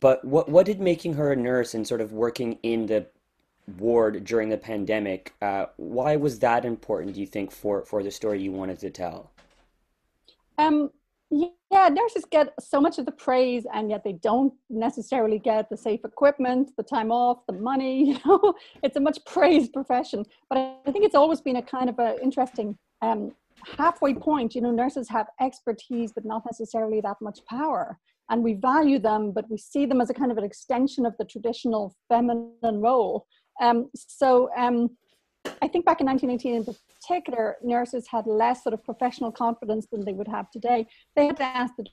But 0.00 0.24
what 0.24 0.48
what 0.48 0.66
did 0.66 0.80
making 0.80 1.14
her 1.14 1.32
a 1.32 1.36
nurse 1.36 1.74
and 1.74 1.86
sort 1.86 2.00
of 2.00 2.12
working 2.12 2.58
in 2.64 2.86
the 2.86 3.06
ward 3.78 4.24
during 4.24 4.48
the 4.48 4.58
pandemic? 4.58 5.32
Uh, 5.40 5.66
why 5.76 6.16
was 6.16 6.40
that 6.40 6.64
important? 6.64 7.14
Do 7.14 7.20
you 7.20 7.26
think 7.26 7.52
for 7.52 7.84
for 7.84 8.02
the 8.02 8.10
story 8.10 8.42
you 8.42 8.50
wanted 8.50 8.80
to 8.80 8.90
tell? 8.90 9.30
Um, 10.58 10.90
yeah, 11.30 11.88
nurses 11.88 12.24
get 12.30 12.54
so 12.58 12.80
much 12.80 12.98
of 12.98 13.04
the 13.04 13.12
praise, 13.12 13.66
and 13.74 13.90
yet 13.90 14.02
they 14.02 14.14
don't 14.14 14.52
necessarily 14.70 15.38
get 15.38 15.68
the 15.68 15.76
safe 15.76 16.00
equipment, 16.04 16.70
the 16.76 16.82
time 16.82 17.12
off, 17.12 17.44
the 17.46 17.52
money. 17.52 17.98
You 18.08 18.18
know, 18.24 18.54
it's 18.82 18.96
a 18.96 19.00
much 19.00 19.18
praised 19.26 19.72
profession, 19.72 20.24
but 20.48 20.56
I 20.86 20.90
think 20.90 21.04
it's 21.04 21.14
always 21.14 21.40
been 21.40 21.56
a 21.56 21.62
kind 21.62 21.90
of 21.90 21.98
a 21.98 22.16
interesting 22.22 22.78
um, 23.02 23.32
halfway 23.76 24.14
point. 24.14 24.54
You 24.54 24.62
know, 24.62 24.70
nurses 24.70 25.08
have 25.10 25.26
expertise, 25.40 26.12
but 26.12 26.24
not 26.24 26.42
necessarily 26.46 27.00
that 27.02 27.16
much 27.20 27.40
power, 27.44 27.98
and 28.30 28.42
we 28.42 28.54
value 28.54 28.98
them, 28.98 29.32
but 29.32 29.50
we 29.50 29.58
see 29.58 29.84
them 29.84 30.00
as 30.00 30.08
a 30.08 30.14
kind 30.14 30.32
of 30.32 30.38
an 30.38 30.44
extension 30.44 31.04
of 31.04 31.14
the 31.18 31.24
traditional 31.24 31.94
feminine 32.08 32.80
role. 32.80 33.26
Um, 33.60 33.90
so. 33.94 34.50
Um, 34.56 34.90
I 35.62 35.68
think 35.68 35.84
back 35.84 36.00
in 36.00 36.06
1918 36.06 36.54
in 36.54 36.64
particular, 36.64 37.56
nurses 37.62 38.06
had 38.08 38.26
less 38.26 38.62
sort 38.62 38.74
of 38.74 38.84
professional 38.84 39.32
confidence 39.32 39.86
than 39.90 40.04
they 40.04 40.12
would 40.12 40.28
have 40.28 40.50
today. 40.50 40.86
They 41.16 41.26
had 41.26 41.36
to 41.38 41.44
ask 41.44 41.74
the 41.76 41.86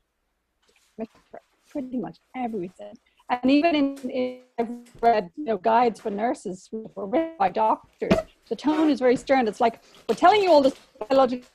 for 1.30 1.42
pretty 1.70 1.98
much 1.98 2.20
everything. 2.36 2.98
And 3.30 3.52
even 3.52 3.76
in, 3.76 3.98
in 4.10 4.40
I've 4.58 4.70
read 5.02 5.32
you 5.36 5.46
know, 5.46 5.58
guides 5.58 6.00
for 6.00 6.10
nurses 6.10 6.70
were 6.72 7.06
written 7.06 7.34
by 7.38 7.50
doctors. 7.50 8.14
The 8.48 8.56
tone 8.56 8.90
is 8.90 9.00
very 9.00 9.18
stern. 9.18 9.48
It's 9.48 9.60
like 9.60 9.82
we're 10.08 10.16
telling 10.16 10.42
you 10.42 10.50
all 10.50 10.62
this 10.62 10.76
biological 11.10 11.46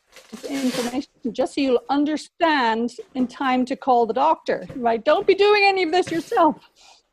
information 0.48 1.08
just 1.32 1.54
so 1.54 1.60
you'll 1.62 1.82
understand 1.88 2.90
in 3.14 3.26
time 3.26 3.64
to 3.66 3.76
call 3.76 4.04
the 4.04 4.12
doctor. 4.12 4.66
Right? 4.76 5.02
Don't 5.02 5.26
be 5.26 5.34
doing 5.34 5.62
any 5.64 5.84
of 5.84 5.92
this 5.92 6.10
yourself. 6.10 6.56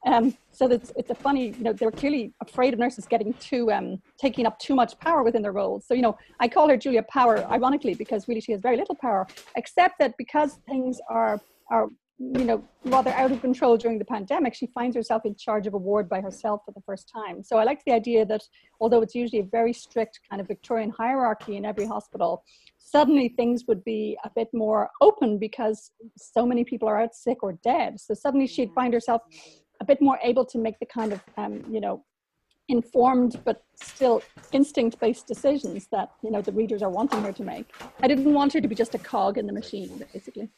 Um, 0.08 0.38
so 0.51 0.72
it's 0.72 0.91
it's 0.95 1.10
a 1.10 1.16
funny, 1.16 1.47
you 1.49 1.64
know, 1.64 1.74
they're 1.74 1.91
clearly 1.91 2.34
afraid 2.41 2.74
of 2.74 2.80
nurses 2.80 3.05
getting 3.05 3.34
too 3.34 3.72
um, 3.72 4.01
taking 4.18 4.45
up 4.45 4.58
too 4.58 4.74
much 4.74 4.97
power 4.99 5.22
within 5.22 5.41
their 5.41 5.51
roles. 5.51 5.86
So 5.86 5.93
you 5.93 6.01
know, 6.01 6.18
I 6.39 6.47
call 6.47 6.70
her 6.70 6.78
Julia 6.78 7.03
Power, 7.03 7.45
ironically, 7.51 7.93
because 7.93 8.28
really 8.28 8.41
she 8.41 8.53
has 8.53 8.62
very 8.62 8.78
little 8.78 8.95
power, 8.95 9.28
except 9.58 9.99
that 9.99 10.16
because 10.18 10.60
things 10.68 10.99
are 11.10 11.41
are 11.70 11.89
you 12.20 12.45
know 12.45 12.64
rather 12.86 13.12
out 13.12 13.32
of 13.32 13.41
control 13.41 13.76
during 13.76 13.99
the 13.99 14.05
pandemic, 14.05 14.53
she 14.53 14.68
finds 14.68 14.95
herself 14.95 15.26
in 15.26 15.36
charge 15.36 15.68
of 15.68 15.74
a 15.74 15.78
ward 15.78 16.08
by 16.08 16.22
herself 16.22 16.62
for 16.66 16.72
the 16.72 16.82
first 16.86 17.12
time. 17.14 17.43
So 17.43 17.58
I 17.58 17.66
like 17.66 17.84
the 17.86 17.91
idea 17.91 18.26
that 18.28 18.43
although 18.80 19.01
it's 19.01 19.14
usually 19.14 19.41
a 19.41 19.49
very 19.60 19.74
strict 19.74 20.22
kind 20.30 20.39
of 20.39 20.47
Victorian 20.47 20.89
hierarchy 20.89 21.58
in 21.58 21.66
every 21.66 21.86
hospital, 21.86 22.43
suddenly 22.78 23.28
things 23.28 23.66
would 23.68 23.84
be 23.84 24.18
a 24.24 24.32
bit 24.34 24.47
more 24.53 24.89
open 25.01 25.38
because 25.38 25.91
so 26.16 26.45
many 26.45 26.64
people 26.64 26.88
are 26.88 27.01
out 27.01 27.14
sick 27.14 27.43
or 27.43 27.53
dead. 27.62 27.99
So 27.99 28.14
suddenly 28.14 28.47
she'd 28.47 28.72
find 28.74 28.93
herself 28.93 29.24
a 29.80 29.86
bit 29.86 30.02
more 30.02 30.20
able 30.24 30.46
to 30.46 30.58
make 30.58 30.80
the 30.80 30.86
kind 30.86 31.14
of 31.14 31.22
um, 31.38 31.64
you 31.70 31.80
know 31.80 32.04
informed 32.70 33.40
but 33.46 33.64
still 33.76 34.22
instinct 34.52 35.00
based 35.00 35.26
decisions 35.26 35.88
that 35.88 36.12
you 36.22 36.32
know 36.32 36.42
the 36.42 36.52
readers 36.52 36.82
are 36.82 36.90
wanting 36.90 37.22
her 37.22 37.32
to 37.32 37.44
make. 37.44 37.70
I 38.02 38.08
didn't 38.08 38.34
want 38.34 38.54
her 38.54 38.62
to 38.62 38.68
be 38.68 38.76
just 38.76 38.96
a 38.96 39.00
cog 39.00 39.38
in 39.38 39.46
the 39.48 39.54
machine 39.54 40.04
basically. 40.14 40.50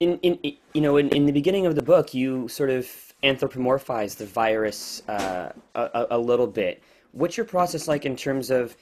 In, 0.00 0.18
in 0.22 0.38
you 0.74 0.80
know 0.80 0.96
in, 0.96 1.08
in 1.10 1.26
the 1.26 1.32
beginning 1.32 1.66
of 1.66 1.74
the 1.74 1.82
book 1.82 2.14
you 2.14 2.48
sort 2.48 2.70
of 2.70 2.88
anthropomorphize 3.22 4.16
the 4.16 4.26
virus 4.26 5.02
uh, 5.08 5.52
a, 5.74 6.06
a 6.10 6.18
little 6.18 6.46
bit. 6.46 6.82
What's 7.12 7.36
your 7.36 7.46
process 7.46 7.88
like 7.88 8.06
in 8.06 8.14
terms 8.14 8.50
of 8.50 8.76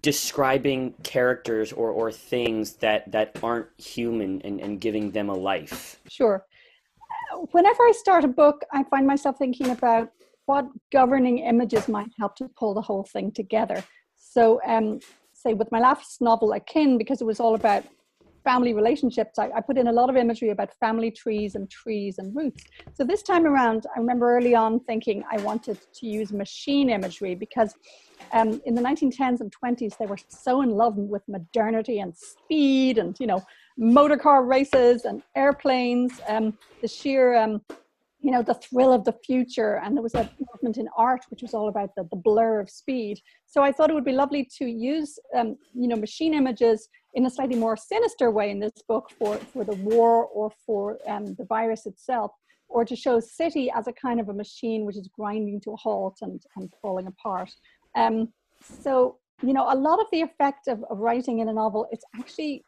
describing 0.00 0.94
characters 1.02 1.72
or, 1.72 1.90
or 1.90 2.10
things 2.10 2.74
that, 2.74 3.10
that 3.12 3.38
aren't 3.42 3.68
human 3.78 4.40
and, 4.42 4.60
and 4.60 4.80
giving 4.80 5.10
them 5.10 5.28
a 5.28 5.34
life? 5.34 6.00
Sure 6.08 6.44
whenever 7.52 7.82
I 7.82 7.92
start 7.92 8.24
a 8.24 8.28
book, 8.28 8.62
I 8.72 8.84
find 8.84 9.06
myself 9.06 9.38
thinking 9.38 9.70
about 9.70 10.10
what 10.46 10.66
governing 10.92 11.38
images 11.38 11.88
might 11.88 12.10
help 12.18 12.36
to 12.36 12.48
pull 12.56 12.74
the 12.74 12.80
whole 12.82 13.04
thing 13.04 13.32
together. 13.32 13.82
So, 14.16 14.60
um, 14.66 15.00
say 15.34 15.54
with 15.54 15.70
my 15.70 15.78
last 15.78 16.20
novel, 16.20 16.52
Akin, 16.52 16.98
because 16.98 17.20
it 17.20 17.24
was 17.24 17.38
all 17.38 17.54
about 17.54 17.84
family 18.44 18.72
relationships, 18.72 19.38
I, 19.38 19.50
I, 19.54 19.60
put 19.60 19.76
in 19.76 19.88
a 19.88 19.92
lot 19.92 20.08
of 20.08 20.16
imagery 20.16 20.50
about 20.50 20.70
family 20.80 21.10
trees 21.10 21.54
and 21.54 21.70
trees 21.70 22.16
and 22.18 22.34
roots. 22.34 22.64
So 22.94 23.04
this 23.04 23.22
time 23.22 23.44
around, 23.44 23.84
I 23.94 23.98
remember 23.98 24.34
early 24.34 24.54
on 24.54 24.80
thinking 24.80 25.22
I 25.30 25.36
wanted 25.42 25.78
to 25.98 26.06
use 26.06 26.32
machine 26.32 26.88
imagery 26.88 27.34
because 27.34 27.74
um, 28.32 28.60
in 28.64 28.74
the 28.74 28.80
1910s 28.80 29.40
and 29.40 29.52
20s, 29.62 29.98
they 29.98 30.06
were 30.06 30.18
so 30.28 30.62
in 30.62 30.70
love 30.70 30.96
with 30.96 31.22
modernity 31.28 32.00
and 32.00 32.16
speed 32.16 32.96
and, 32.96 33.14
you 33.20 33.26
know, 33.26 33.42
motor 33.78 34.16
car 34.16 34.44
races 34.44 35.04
and 35.04 35.22
airplanes, 35.36 36.20
um, 36.28 36.58
the 36.82 36.88
sheer, 36.88 37.36
um, 37.36 37.62
you 38.20 38.32
know, 38.32 38.42
the 38.42 38.54
thrill 38.54 38.92
of 38.92 39.04
the 39.04 39.14
future. 39.24 39.80
And 39.82 39.96
there 39.96 40.02
was 40.02 40.16
a 40.16 40.28
movement 40.52 40.76
in 40.76 40.88
art 40.96 41.20
which 41.30 41.42
was 41.42 41.54
all 41.54 41.68
about 41.68 41.94
the, 41.94 42.02
the 42.10 42.16
blur 42.16 42.58
of 42.60 42.68
speed. 42.68 43.20
So 43.46 43.62
I 43.62 43.70
thought 43.70 43.88
it 43.90 43.94
would 43.94 44.04
be 44.04 44.12
lovely 44.12 44.48
to 44.58 44.66
use, 44.66 45.18
um, 45.36 45.56
you 45.72 45.86
know, 45.86 45.94
machine 45.96 46.34
images 46.34 46.88
in 47.14 47.24
a 47.26 47.30
slightly 47.30 47.56
more 47.56 47.76
sinister 47.76 48.30
way 48.32 48.50
in 48.50 48.58
this 48.58 48.82
book 48.88 49.10
for, 49.16 49.36
for 49.36 49.64
the 49.64 49.76
war 49.76 50.26
or 50.26 50.50
for 50.66 50.98
um, 51.06 51.34
the 51.36 51.44
virus 51.44 51.86
itself, 51.86 52.32
or 52.68 52.84
to 52.84 52.96
show 52.96 53.20
city 53.20 53.70
as 53.74 53.86
a 53.86 53.92
kind 53.92 54.20
of 54.20 54.28
a 54.28 54.34
machine 54.34 54.84
which 54.84 54.96
is 54.96 55.08
grinding 55.16 55.60
to 55.60 55.70
a 55.72 55.76
halt 55.76 56.18
and, 56.20 56.42
and 56.56 56.72
falling 56.82 57.06
apart. 57.06 57.50
Um, 57.96 58.28
so, 58.82 59.18
you 59.42 59.52
know, 59.52 59.72
a 59.72 59.74
lot 59.74 60.00
of 60.00 60.06
the 60.10 60.20
effect 60.20 60.66
of, 60.66 60.84
of 60.90 60.98
writing 60.98 61.38
in 61.38 61.48
a 61.48 61.52
novel, 61.52 61.86
it's 61.92 62.04
actually 62.18 62.64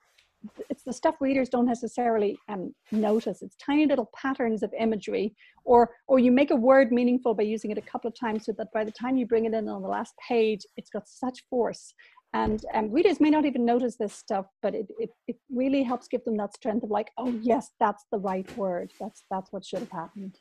it's 0.68 0.82
the 0.84 0.92
stuff 0.92 1.16
readers 1.20 1.48
don't 1.48 1.66
necessarily 1.66 2.38
um, 2.48 2.74
notice. 2.92 3.42
It's 3.42 3.56
tiny 3.56 3.86
little 3.86 4.10
patterns 4.14 4.62
of 4.62 4.72
imagery, 4.78 5.34
or 5.64 5.90
or 6.06 6.18
you 6.18 6.32
make 6.32 6.50
a 6.50 6.56
word 6.56 6.92
meaningful 6.92 7.34
by 7.34 7.42
using 7.42 7.70
it 7.70 7.78
a 7.78 7.82
couple 7.82 8.08
of 8.08 8.18
times, 8.18 8.46
so 8.46 8.52
that 8.58 8.72
by 8.72 8.84
the 8.84 8.90
time 8.92 9.16
you 9.16 9.26
bring 9.26 9.44
it 9.44 9.54
in 9.54 9.68
on 9.68 9.82
the 9.82 9.88
last 9.88 10.14
page, 10.26 10.64
it's 10.76 10.90
got 10.90 11.08
such 11.08 11.44
force. 11.50 11.92
And 12.32 12.64
um, 12.74 12.92
readers 12.92 13.20
may 13.20 13.30
not 13.30 13.44
even 13.44 13.64
notice 13.64 13.96
this 13.96 14.14
stuff, 14.14 14.46
but 14.62 14.74
it, 14.74 14.86
it, 15.00 15.10
it 15.26 15.36
really 15.52 15.82
helps 15.82 16.06
give 16.06 16.24
them 16.24 16.36
that 16.36 16.54
strength 16.54 16.84
of 16.84 16.90
like, 16.90 17.10
oh 17.18 17.36
yes, 17.42 17.70
that's 17.80 18.04
the 18.12 18.18
right 18.18 18.48
word. 18.56 18.92
That's 19.00 19.24
that's 19.30 19.52
what 19.52 19.64
should 19.64 19.80
have 19.80 19.90
happened. 19.90 20.38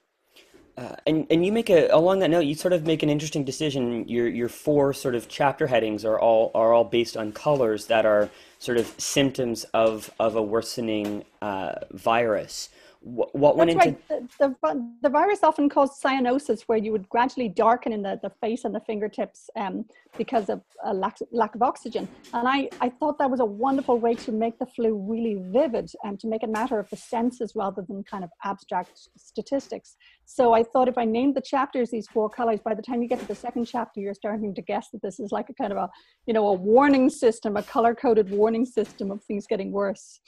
Uh, 0.79 0.95
and 1.05 1.27
and 1.29 1.45
you 1.45 1.51
make 1.51 1.69
a 1.69 1.89
along 1.89 2.19
that 2.19 2.29
note, 2.29 2.39
you 2.39 2.55
sort 2.55 2.71
of 2.71 2.85
make 2.85 3.03
an 3.03 3.09
interesting 3.09 3.43
decision. 3.43 4.07
Your 4.07 4.29
your 4.29 4.47
four 4.47 4.93
sort 4.93 5.13
of 5.13 5.27
chapter 5.27 5.67
headings 5.67 6.05
are 6.05 6.17
all 6.17 6.51
are 6.55 6.71
all 6.71 6.85
based 6.85 7.17
on 7.17 7.33
colors 7.33 7.87
that 7.87 8.05
are 8.05 8.29
sort 8.59 8.77
of 8.77 8.87
symptoms 8.97 9.65
of 9.73 10.09
of 10.21 10.37
a 10.37 10.41
worsening 10.41 11.25
uh, 11.41 11.73
virus. 11.91 12.69
What, 13.01 13.33
what 13.33 13.55
went 13.55 13.69
into 13.69 13.85
right. 13.85 14.07
The, 14.39 14.55
the, 14.61 14.93
the 15.01 15.09
virus 15.09 15.39
often 15.43 15.69
caused 15.69 16.01
cyanosis, 16.03 16.63
where 16.63 16.77
you 16.77 16.91
would 16.91 17.07
gradually 17.07 17.47
darken 17.47 17.93
in 17.93 18.01
the, 18.01 18.19
the 18.21 18.29
face 18.41 18.65
and 18.65 18.75
the 18.75 18.81
fingertips 18.81 19.49
um, 19.55 19.85
because 20.17 20.49
of 20.49 20.61
a 20.83 20.93
lack, 20.93 21.17
lack 21.31 21.55
of 21.55 21.61
oxygen. 21.61 22.07
And 22.33 22.47
I, 22.47 22.69
I 22.81 22.89
thought 22.89 23.17
that 23.19 23.31
was 23.31 23.39
a 23.39 23.45
wonderful 23.45 23.97
way 23.97 24.15
to 24.15 24.31
make 24.31 24.59
the 24.59 24.65
flu 24.65 24.97
really 24.97 25.41
vivid 25.51 25.89
and 26.03 26.19
to 26.19 26.27
make 26.27 26.43
it 26.43 26.49
matter 26.49 26.77
of 26.77 26.89
the 26.89 26.97
senses 26.97 27.53
rather 27.55 27.83
than 27.87 28.03
kind 28.03 28.23
of 28.23 28.31
abstract 28.43 29.09
statistics. 29.17 29.95
So 30.25 30.53
I 30.53 30.63
thought 30.63 30.87
if 30.87 30.97
I 30.97 31.05
named 31.05 31.35
the 31.35 31.41
chapters 31.41 31.89
these 31.89 32.07
four 32.07 32.29
colors, 32.29 32.59
by 32.63 32.73
the 32.73 32.81
time 32.81 33.01
you 33.01 33.07
get 33.07 33.19
to 33.19 33.27
the 33.27 33.35
second 33.35 33.65
chapter, 33.65 34.01
you're 34.01 34.13
starting 34.13 34.53
to 34.53 34.61
guess 34.61 34.89
that 34.91 35.01
this 35.01 35.19
is 35.19 35.31
like 35.31 35.49
a 35.49 35.53
kind 35.53 35.71
of 35.71 35.77
a, 35.77 35.89
you 36.25 36.33
know, 36.33 36.47
a 36.47 36.53
warning 36.53 37.09
system, 37.09 37.55
a 37.55 37.63
color 37.63 37.95
coded 37.95 38.29
warning 38.29 38.65
system 38.65 39.09
of 39.09 39.23
things 39.23 39.47
getting 39.47 39.71
worse 39.71 40.19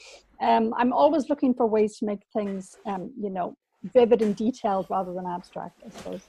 um, 0.42 0.74
I'm 0.76 0.92
always 0.92 1.30
looking 1.30 1.54
for 1.54 1.68
ways 1.68 1.98
to 1.98 2.06
make 2.06 2.22
things, 2.34 2.76
um, 2.86 3.12
you 3.20 3.30
know, 3.30 3.56
vivid 3.84 4.22
and 4.22 4.36
detailed 4.36 4.88
rather 4.90 5.14
than 5.14 5.26
abstract. 5.26 5.82
I 5.86 5.90
suppose. 5.90 6.22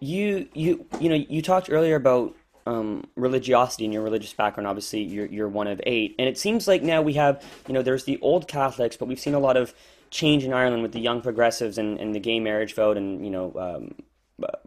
You 0.00 0.48
you 0.52 0.86
you 1.00 1.08
know 1.08 1.14
you 1.14 1.40
talked 1.40 1.70
earlier 1.70 1.96
about 1.96 2.34
um, 2.66 3.04
religiosity 3.14 3.84
and 3.84 3.94
your 3.94 4.02
religious 4.02 4.32
background. 4.32 4.66
Obviously, 4.66 5.02
you're 5.02 5.26
you're 5.26 5.48
one 5.48 5.68
of 5.68 5.80
eight, 5.86 6.14
and 6.18 6.28
it 6.28 6.36
seems 6.36 6.68
like 6.68 6.82
now 6.82 7.00
we 7.00 7.14
have 7.14 7.42
you 7.66 7.74
know 7.74 7.82
there's 7.82 8.04
the 8.04 8.18
old 8.20 8.48
Catholics, 8.48 8.96
but 8.96 9.06
we've 9.06 9.20
seen 9.20 9.34
a 9.34 9.38
lot 9.38 9.56
of 9.56 9.74
change 10.10 10.44
in 10.44 10.52
Ireland 10.52 10.82
with 10.82 10.92
the 10.92 11.00
young 11.00 11.20
progressives 11.20 11.78
and, 11.78 11.98
and 11.98 12.14
the 12.14 12.20
gay 12.20 12.40
marriage 12.40 12.74
vote 12.74 12.96
and 12.96 13.24
you 13.24 13.30
know 13.30 13.52
um, 13.56 13.94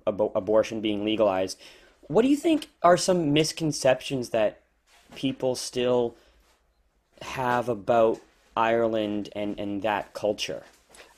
ab- 0.08 0.32
abortion 0.36 0.82
being 0.82 1.04
legalized. 1.04 1.60
What 2.08 2.24
do 2.24 2.28
you 2.28 2.38
think 2.38 2.70
are 2.82 2.98
some 2.98 3.34
misconceptions 3.34 4.30
that 4.30 4.62
people 5.16 5.56
still 5.56 6.16
have 7.22 7.70
about 7.70 8.20
Ireland 8.60 9.30
and, 9.36 9.60
and 9.60 9.82
that 9.84 10.14
culture? 10.14 10.64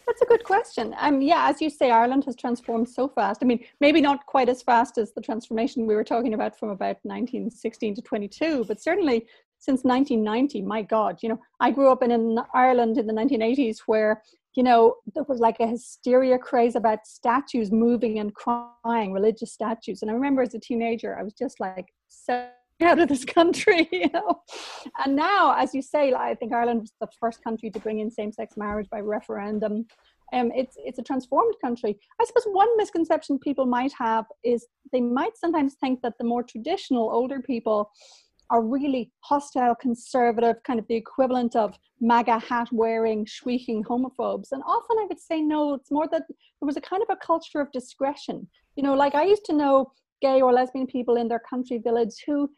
That's 0.06 0.22
a 0.22 0.26
good 0.26 0.44
question. 0.44 0.94
Um, 1.00 1.22
yeah, 1.22 1.50
as 1.50 1.62
you 1.62 1.70
say, 1.70 1.90
Ireland 1.90 2.26
has 2.26 2.36
transformed 2.36 2.90
so 2.90 3.08
fast. 3.08 3.40
I 3.42 3.46
mean, 3.46 3.64
maybe 3.80 4.02
not 4.02 4.26
quite 4.26 4.50
as 4.50 4.62
fast 4.62 4.98
as 4.98 5.14
the 5.14 5.22
transformation 5.22 5.88
we 5.88 5.96
were 5.96 6.04
talking 6.04 6.34
about 6.34 6.58
from 6.60 6.70
about 6.70 6.98
1916 7.04 7.96
to 7.96 8.02
22, 8.02 8.66
but 8.68 8.82
certainly 8.82 9.26
since 9.58 9.84
1990, 9.84 10.62
my 10.64 10.82
God, 10.82 11.18
you 11.22 11.30
know, 11.30 11.40
I 11.60 11.72
grew 11.72 11.92
up 11.92 12.04
in 12.04 12.12
an 12.12 12.40
Ireland 12.54 12.98
in 12.98 13.08
the 13.08 13.14
1980s 13.14 13.80
where, 13.86 14.22
you 14.56 14.64
know, 14.64 14.96
there 15.14 15.24
was 15.28 15.40
like 15.40 15.60
a 15.60 15.68
hysteria 15.68 16.38
craze 16.38 16.76
about 16.76 17.08
statues 17.08 17.72
moving 17.72 18.20
and 18.20 18.34
crying, 18.34 19.14
religious 19.14 19.54
statues. 19.54 20.02
And 20.02 20.12
I 20.12 20.14
remember 20.14 20.42
as 20.42 20.56
a 20.56 20.60
teenager, 20.60 21.18
I 21.18 21.24
was 21.24 21.34
just 21.34 21.60
like 21.60 21.94
so 22.08 22.50
out 22.82 23.00
of 23.00 23.10
this 23.10 23.26
country, 23.38 23.88
you 23.92 24.10
know. 24.10 24.42
And 25.04 25.16
now, 25.16 25.56
as 25.58 25.74
you 25.74 25.82
say, 25.82 26.14
I 26.14 26.36
think 26.36 26.54
Ireland 26.54 26.82
was 26.82 26.94
the 27.00 27.08
first 27.20 27.44
country 27.44 27.70
to 27.72 27.80
bring 27.80 28.00
in 28.00 28.12
same-sex 28.12 28.58
marriage 28.58 28.90
by 28.90 29.00
referendum. 29.00 29.86
Um, 30.34 30.52
it's 30.56 30.78
it's 30.78 31.00
a 31.00 31.04
transformed 31.04 31.56
country. 31.62 31.98
I 32.20 32.26
suppose 32.26 32.46
one 32.48 32.70
misconception 32.78 33.38
people 33.40 33.66
might 33.66 33.92
have 34.00 34.26
is 34.44 34.66
they 34.94 35.02
might 35.02 35.38
sometimes 35.38 35.76
think 35.76 36.02
that 36.04 36.14
the 36.18 36.24
more 36.24 36.44
traditional 36.44 37.10
older 37.10 37.42
people 37.42 37.92
are 38.50 38.62
really 38.62 39.12
hostile, 39.22 39.74
conservative, 39.76 40.62
kind 40.64 40.78
of 40.78 40.86
the 40.88 40.96
equivalent 40.96 41.56
of 41.56 41.78
MAGA 42.02 42.40
hat 42.40 42.68
wearing, 42.72 43.26
shrieking 43.26 43.84
homophobes. 43.84 44.52
And 44.52 44.62
often 44.64 44.98
I 45.00 45.06
would 45.08 45.20
say 45.20 45.42
no. 45.42 45.76
It's 45.76 45.90
more 45.90 46.08
that 46.12 46.24
there 46.28 46.68
was 46.68 46.78
a 46.78 46.82
kind 46.82 47.02
of 47.02 47.10
a 47.10 47.16
culture 47.16 47.62
of 47.62 47.72
discretion. 47.72 48.48
You 48.76 48.84
know, 48.84 48.94
like 48.94 49.16
I 49.16 49.24
used 49.24 49.46
to 49.46 49.54
know 49.54 49.94
gay 50.22 50.42
or 50.42 50.52
lesbian 50.52 50.86
people 50.86 51.16
in 51.16 51.28
their 51.28 51.42
country 51.50 51.78
village 51.78 52.24
who 52.26 52.50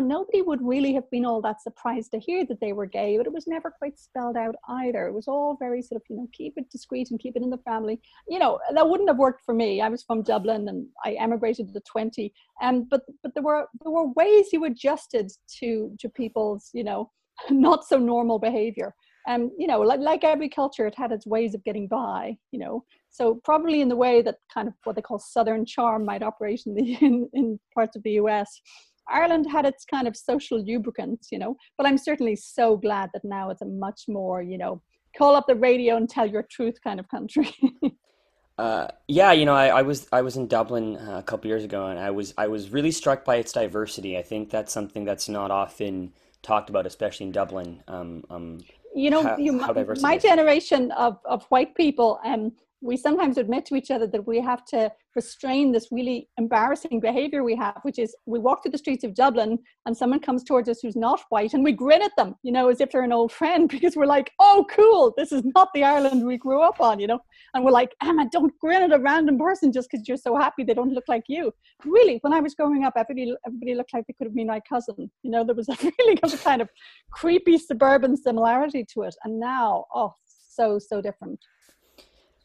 nobody 0.00 0.42
would 0.42 0.60
really 0.62 0.94
have 0.94 1.10
been 1.10 1.24
all 1.24 1.40
that 1.42 1.62
surprised 1.62 2.12
to 2.12 2.18
hear 2.18 2.44
that 2.46 2.60
they 2.60 2.72
were 2.72 2.86
gay, 2.86 3.16
but 3.16 3.26
it 3.26 3.32
was 3.32 3.46
never 3.46 3.70
quite 3.70 3.98
spelled 3.98 4.36
out 4.36 4.54
either. 4.68 5.06
It 5.06 5.12
was 5.12 5.28
all 5.28 5.56
very 5.58 5.82
sort 5.82 6.00
of, 6.00 6.06
you 6.08 6.16
know, 6.16 6.28
keep 6.32 6.54
it 6.56 6.70
discreet 6.70 7.10
and 7.10 7.20
keep 7.20 7.36
it 7.36 7.42
in 7.42 7.50
the 7.50 7.58
family. 7.58 8.00
You 8.28 8.38
know, 8.38 8.58
that 8.74 8.88
wouldn't 8.88 9.08
have 9.08 9.18
worked 9.18 9.44
for 9.44 9.54
me. 9.54 9.80
I 9.80 9.88
was 9.88 10.02
from 10.02 10.22
Dublin 10.22 10.68
and 10.68 10.86
I 11.04 11.12
emigrated 11.12 11.74
at 11.74 11.84
20. 11.84 12.32
Um, 12.60 12.86
but 12.90 13.02
but 13.22 13.34
there 13.34 13.42
were 13.42 13.66
there 13.82 13.92
were 13.92 14.12
ways 14.12 14.52
you 14.52 14.64
adjusted 14.64 15.32
to 15.60 15.94
to 15.98 16.08
people's, 16.08 16.70
you 16.72 16.84
know, 16.84 17.10
not 17.50 17.84
so 17.84 17.98
normal 17.98 18.38
behavior. 18.38 18.94
Um, 19.28 19.52
you 19.56 19.68
know, 19.68 19.80
like, 19.80 20.00
like 20.00 20.24
every 20.24 20.48
culture, 20.48 20.86
it 20.86 20.96
had 20.96 21.12
its 21.12 21.26
ways 21.26 21.54
of 21.54 21.62
getting 21.62 21.86
by, 21.86 22.36
you 22.50 22.58
know. 22.58 22.84
So 23.10 23.40
probably 23.44 23.80
in 23.80 23.88
the 23.88 23.96
way 23.96 24.20
that 24.22 24.36
kind 24.52 24.66
of 24.66 24.74
what 24.84 24.96
they 24.96 25.02
call 25.02 25.18
Southern 25.18 25.64
charm 25.64 26.04
might 26.04 26.22
operate 26.22 26.62
in 26.66 26.74
the 26.74 26.94
in, 27.00 27.28
in 27.32 27.60
parts 27.74 27.96
of 27.96 28.02
the 28.02 28.12
US. 28.12 28.60
Ireland 29.08 29.46
had 29.50 29.66
its 29.66 29.84
kind 29.84 30.06
of 30.06 30.16
social 30.16 30.62
lubricants, 30.62 31.28
you 31.30 31.38
know, 31.38 31.56
but 31.76 31.86
I'm 31.86 31.98
certainly 31.98 32.36
so 32.36 32.76
glad 32.76 33.10
that 33.12 33.24
now 33.24 33.50
it's 33.50 33.62
a 33.62 33.66
much 33.66 34.02
more, 34.08 34.42
you 34.42 34.58
know, 34.58 34.82
call 35.16 35.34
up 35.34 35.46
the 35.46 35.54
radio 35.54 35.96
and 35.96 36.08
tell 36.08 36.26
your 36.26 36.42
truth 36.42 36.78
kind 36.82 36.98
of 36.98 37.08
country. 37.08 37.54
uh, 38.58 38.88
yeah, 39.08 39.32
you 39.32 39.44
know, 39.44 39.54
I, 39.54 39.68
I, 39.68 39.82
was 39.82 40.08
I 40.12 40.22
was 40.22 40.36
in 40.36 40.46
Dublin 40.46 40.96
uh, 40.96 41.18
a 41.18 41.22
couple 41.22 41.48
years 41.48 41.64
ago, 41.64 41.86
and 41.86 41.98
I 41.98 42.10
was 42.10 42.34
I 42.38 42.46
was 42.46 42.70
really 42.70 42.90
struck 42.90 43.24
by 43.24 43.36
its 43.36 43.52
diversity. 43.52 44.16
I 44.16 44.22
think 44.22 44.50
that's 44.50 44.72
something 44.72 45.04
that's 45.04 45.28
not 45.28 45.50
often 45.50 46.12
talked 46.42 46.70
about, 46.70 46.86
especially 46.86 47.26
in 47.26 47.32
Dublin. 47.32 47.82
Um, 47.88 48.24
um, 48.30 48.60
you 48.94 49.10
know, 49.10 49.22
how, 49.22 49.36
you, 49.38 49.58
how 49.58 49.72
my 50.00 50.18
generation 50.18 50.90
of, 50.92 51.18
of 51.24 51.44
white 51.44 51.74
people, 51.74 52.20
um, 52.24 52.52
we 52.82 52.96
sometimes 52.96 53.38
admit 53.38 53.64
to 53.66 53.76
each 53.76 53.90
other 53.90 54.06
that 54.08 54.26
we 54.26 54.40
have 54.40 54.64
to 54.66 54.90
restrain 55.14 55.70
this 55.70 55.88
really 55.92 56.28
embarrassing 56.36 56.98
behavior 57.00 57.44
we 57.44 57.54
have, 57.54 57.78
which 57.82 57.98
is 57.98 58.14
we 58.26 58.38
walk 58.38 58.62
through 58.62 58.72
the 58.72 58.78
streets 58.78 59.04
of 59.04 59.14
Dublin 59.14 59.58
and 59.86 59.96
someone 59.96 60.18
comes 60.18 60.42
towards 60.42 60.68
us 60.68 60.80
who's 60.82 60.96
not 60.96 61.22
white 61.28 61.54
and 61.54 61.62
we 61.62 61.72
grin 61.72 62.02
at 62.02 62.10
them, 62.16 62.34
you 62.42 62.50
know, 62.50 62.68
as 62.68 62.80
if 62.80 62.90
they're 62.90 63.04
an 63.04 63.12
old 63.12 63.30
friend 63.30 63.68
because 63.70 63.94
we're 63.94 64.06
like, 64.06 64.32
oh, 64.40 64.66
cool, 64.68 65.14
this 65.16 65.30
is 65.30 65.44
not 65.54 65.68
the 65.74 65.84
Ireland 65.84 66.26
we 66.26 66.36
grew 66.36 66.60
up 66.60 66.80
on, 66.80 66.98
you 66.98 67.06
know. 67.06 67.20
And 67.54 67.64
we're 67.64 67.70
like, 67.70 67.94
Emma, 68.02 68.28
don't 68.32 68.52
grin 68.60 68.82
at 68.82 68.92
a 68.92 68.98
random 68.98 69.38
person 69.38 69.72
just 69.72 69.88
because 69.90 70.08
you're 70.08 70.16
so 70.16 70.36
happy 70.36 70.64
they 70.64 70.74
don't 70.74 70.92
look 70.92 71.08
like 71.08 71.24
you. 71.28 71.52
Really, 71.84 72.18
when 72.22 72.32
I 72.32 72.40
was 72.40 72.54
growing 72.54 72.84
up, 72.84 72.94
everybody, 72.96 73.34
everybody 73.46 73.74
looked 73.74 73.94
like 73.94 74.06
they 74.08 74.14
could 74.14 74.26
have 74.26 74.34
been 74.34 74.48
my 74.48 74.60
cousin. 74.68 75.10
You 75.22 75.30
know, 75.30 75.44
there 75.44 75.54
was 75.54 75.68
a 75.68 75.72
a 76.22 76.38
kind 76.38 76.62
of 76.62 76.68
creepy 77.12 77.58
suburban 77.58 78.16
similarity 78.16 78.84
to 78.94 79.02
it. 79.02 79.14
And 79.24 79.38
now, 79.38 79.84
oh, 79.94 80.14
so, 80.26 80.78
so 80.78 81.00
different. 81.00 81.38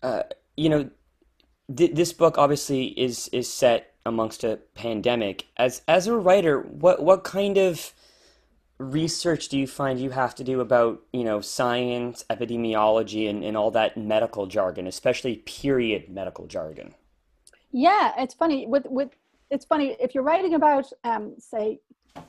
Uh, 0.02 0.24
you 0.56 0.70
know, 0.70 0.90
th- 1.76 1.94
this 1.94 2.14
book 2.14 2.38
obviously 2.38 2.88
is 3.00 3.28
is 3.30 3.52
set 3.52 3.94
amongst 4.06 4.44
a 4.44 4.60
pandemic. 4.74 5.46
As 5.58 5.82
as 5.88 6.08
a 6.08 6.16
writer, 6.16 6.62
what 6.62 7.04
what 7.04 7.24
kind 7.24 7.58
of 7.58 7.94
research 8.80 9.50
do 9.50 9.58
you 9.58 9.66
find 9.66 10.00
you 10.00 10.12
have 10.12 10.36
to 10.36 10.44
do 10.44 10.62
about 10.62 11.02
you 11.12 11.24
know 11.24 11.42
science, 11.42 12.26
epidemiology, 12.30 13.30
and, 13.30 13.44
and 13.44 13.58
all 13.58 13.72
that 13.72 13.98
medical 13.98 14.48
jargon, 14.48 14.88
especially 14.88 15.38
period 15.38 16.10
medical 16.10 16.48
jargon? 16.48 16.94
Yeah, 17.72 18.14
it's 18.18 18.34
funny 18.34 18.66
with 18.66 18.86
with 18.86 19.10
it's 19.50 19.66
funny 19.66 19.96
if 20.00 20.14
you're 20.14 20.24
writing 20.24 20.54
about 20.54 20.92
um, 21.04 21.36
say 21.40 21.80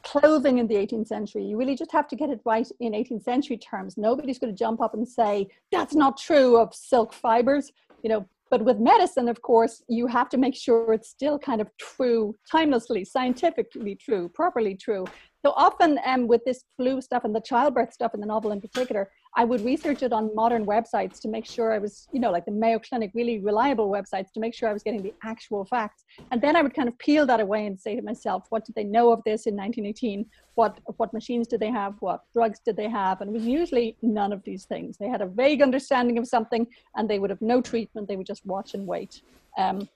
clothing 0.02 0.58
in 0.58 0.66
the 0.66 0.74
18th 0.74 1.06
century. 1.06 1.44
You 1.44 1.56
really 1.56 1.76
just 1.76 1.92
have 1.92 2.08
to 2.08 2.16
get 2.16 2.30
it 2.30 2.40
right 2.44 2.66
in 2.80 2.92
18th 2.92 3.22
century 3.22 3.58
terms. 3.58 3.96
Nobody's 3.96 4.38
going 4.38 4.52
to 4.52 4.58
jump 4.58 4.80
up 4.80 4.94
and 4.94 5.06
say, 5.06 5.48
that's 5.72 5.94
not 5.94 6.18
true 6.18 6.56
of 6.56 6.74
silk 6.74 7.12
fibers. 7.12 7.72
You 8.02 8.10
know, 8.10 8.28
but 8.50 8.64
with 8.64 8.78
medicine, 8.78 9.28
of 9.28 9.42
course, 9.42 9.82
you 9.88 10.06
have 10.06 10.28
to 10.30 10.38
make 10.38 10.54
sure 10.54 10.92
it's 10.92 11.08
still 11.08 11.38
kind 11.38 11.60
of 11.60 11.68
true, 11.78 12.34
timelessly, 12.50 13.04
scientifically 13.04 13.94
true, 13.96 14.28
properly 14.28 14.74
true. 14.74 15.06
So 15.44 15.52
often 15.56 15.98
um, 16.04 16.26
with 16.26 16.44
this 16.44 16.64
flu 16.76 17.00
stuff 17.00 17.24
and 17.24 17.34
the 17.34 17.40
childbirth 17.40 17.92
stuff 17.92 18.14
in 18.14 18.20
the 18.20 18.26
novel 18.26 18.52
in 18.52 18.60
particular, 18.60 19.10
I 19.36 19.44
would 19.44 19.60
research 19.64 20.02
it 20.02 20.12
on 20.12 20.34
modern 20.34 20.66
websites 20.66 21.20
to 21.20 21.28
make 21.28 21.46
sure 21.46 21.72
I 21.72 21.78
was, 21.78 22.08
you 22.12 22.20
know, 22.20 22.30
like 22.30 22.44
the 22.44 22.52
Mayo 22.52 22.78
Clinic, 22.78 23.10
really 23.14 23.38
reliable 23.38 23.90
websites 23.90 24.32
to 24.32 24.40
make 24.40 24.54
sure 24.54 24.68
I 24.68 24.72
was 24.72 24.82
getting 24.82 25.02
the 25.02 25.14
actual 25.22 25.64
facts. 25.64 26.04
And 26.30 26.40
then 26.40 26.56
I 26.56 26.62
would 26.62 26.74
kind 26.74 26.88
of 26.88 26.98
peel 26.98 27.26
that 27.26 27.40
away 27.40 27.66
and 27.66 27.78
say 27.78 27.94
to 27.94 28.02
myself, 28.02 28.46
what 28.50 28.64
did 28.64 28.74
they 28.74 28.84
know 28.84 29.12
of 29.12 29.22
this 29.24 29.46
in 29.46 29.54
1918? 29.54 30.26
What, 30.54 30.80
what 30.96 31.12
machines 31.12 31.46
did 31.46 31.60
they 31.60 31.70
have? 31.70 31.94
What 32.00 32.22
drugs 32.32 32.60
did 32.64 32.76
they 32.76 32.88
have? 32.88 33.20
And 33.20 33.30
it 33.30 33.32
was 33.32 33.44
usually 33.44 33.96
none 34.02 34.32
of 34.32 34.42
these 34.44 34.64
things. 34.64 34.96
They 34.98 35.08
had 35.08 35.22
a 35.22 35.26
vague 35.26 35.62
understanding 35.62 36.18
of 36.18 36.26
something 36.26 36.66
and 36.96 37.08
they 37.08 37.18
would 37.18 37.30
have 37.30 37.42
no 37.42 37.60
treatment. 37.60 38.08
They 38.08 38.16
would 38.16 38.26
just 38.26 38.44
watch 38.46 38.74
and 38.74 38.86
wait. 38.86 39.22
Um, 39.56 39.88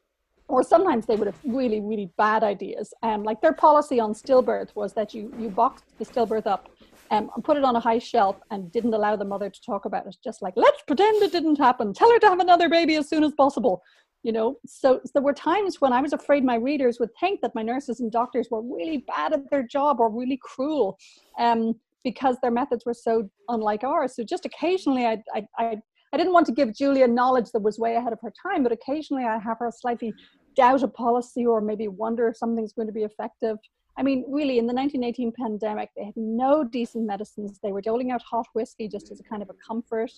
or 0.48 0.62
sometimes 0.62 1.06
they 1.06 1.16
would 1.16 1.26
have 1.26 1.38
really, 1.44 1.80
really 1.80 2.10
bad 2.18 2.44
ideas. 2.44 2.92
Um, 3.02 3.22
like 3.22 3.40
their 3.40 3.54
policy 3.54 3.98
on 3.98 4.12
stillbirth 4.12 4.74
was 4.74 4.92
that 4.92 5.14
you, 5.14 5.32
you 5.38 5.48
boxed 5.48 5.84
the 5.98 6.04
stillbirth 6.04 6.46
up 6.46 6.68
um, 7.12 7.30
and 7.34 7.44
put 7.44 7.56
it 7.56 7.64
on 7.64 7.76
a 7.76 7.80
high 7.80 7.98
shelf 7.98 8.36
and 8.50 8.72
didn't 8.72 8.94
allow 8.94 9.14
the 9.14 9.24
mother 9.24 9.50
to 9.50 9.60
talk 9.64 9.84
about 9.84 10.06
it. 10.06 10.16
Just 10.24 10.40
like, 10.40 10.54
let's 10.56 10.82
pretend 10.86 11.22
it 11.22 11.30
didn't 11.30 11.58
happen. 11.58 11.92
Tell 11.92 12.10
her 12.10 12.18
to 12.18 12.28
have 12.28 12.40
another 12.40 12.68
baby 12.68 12.96
as 12.96 13.08
soon 13.08 13.22
as 13.22 13.32
possible. 13.32 13.82
You 14.22 14.32
know, 14.32 14.56
so, 14.66 15.00
so 15.04 15.10
there 15.14 15.22
were 15.22 15.32
times 15.32 15.80
when 15.80 15.92
I 15.92 16.00
was 16.00 16.12
afraid 16.12 16.44
my 16.44 16.54
readers 16.54 16.98
would 17.00 17.10
think 17.18 17.40
that 17.42 17.54
my 17.54 17.62
nurses 17.62 18.00
and 18.00 18.10
doctors 18.10 18.48
were 18.50 18.62
really 18.62 19.04
bad 19.08 19.32
at 19.32 19.50
their 19.50 19.64
job 19.64 19.98
or 19.98 20.10
really 20.10 20.38
cruel 20.42 20.96
um, 21.38 21.74
because 22.04 22.36
their 22.40 22.52
methods 22.52 22.86
were 22.86 22.94
so 22.94 23.28
unlike 23.48 23.82
ours. 23.82 24.14
So 24.14 24.22
just 24.22 24.46
occasionally 24.46 25.06
I, 25.06 25.22
I, 25.34 25.46
I 25.58 25.76
I 26.14 26.18
didn't 26.18 26.34
want 26.34 26.44
to 26.46 26.52
give 26.52 26.76
Julia 26.76 27.08
knowledge 27.08 27.52
that 27.52 27.62
was 27.62 27.78
way 27.78 27.96
ahead 27.96 28.12
of 28.12 28.18
her 28.20 28.32
time, 28.46 28.62
but 28.62 28.70
occasionally 28.70 29.24
I 29.24 29.38
have 29.38 29.58
her 29.60 29.70
slightly 29.74 30.12
doubt 30.54 30.82
a 30.82 30.88
policy 30.88 31.46
or 31.46 31.62
maybe 31.62 31.88
wonder 31.88 32.28
if 32.28 32.36
something's 32.36 32.74
going 32.74 32.86
to 32.86 32.92
be 32.92 33.04
effective. 33.04 33.56
I 33.99 34.03
mean, 34.03 34.24
really, 34.28 34.59
in 34.59 34.66
the 34.66 34.74
1918 34.74 35.32
pandemic, 35.32 35.90
they 35.97 36.05
had 36.05 36.16
no 36.16 36.64
decent 36.64 37.07
medicines. 37.07 37.59
They 37.62 37.72
were 37.72 37.82
doling 37.82 38.11
out 38.11 38.22
hot 38.22 38.47
whiskey 38.55 38.88
just 38.88 39.11
as 39.11 39.20
a 39.20 39.22
kind 39.22 39.43
of 39.43 39.51
a 39.51 39.55
comfort. 39.66 40.12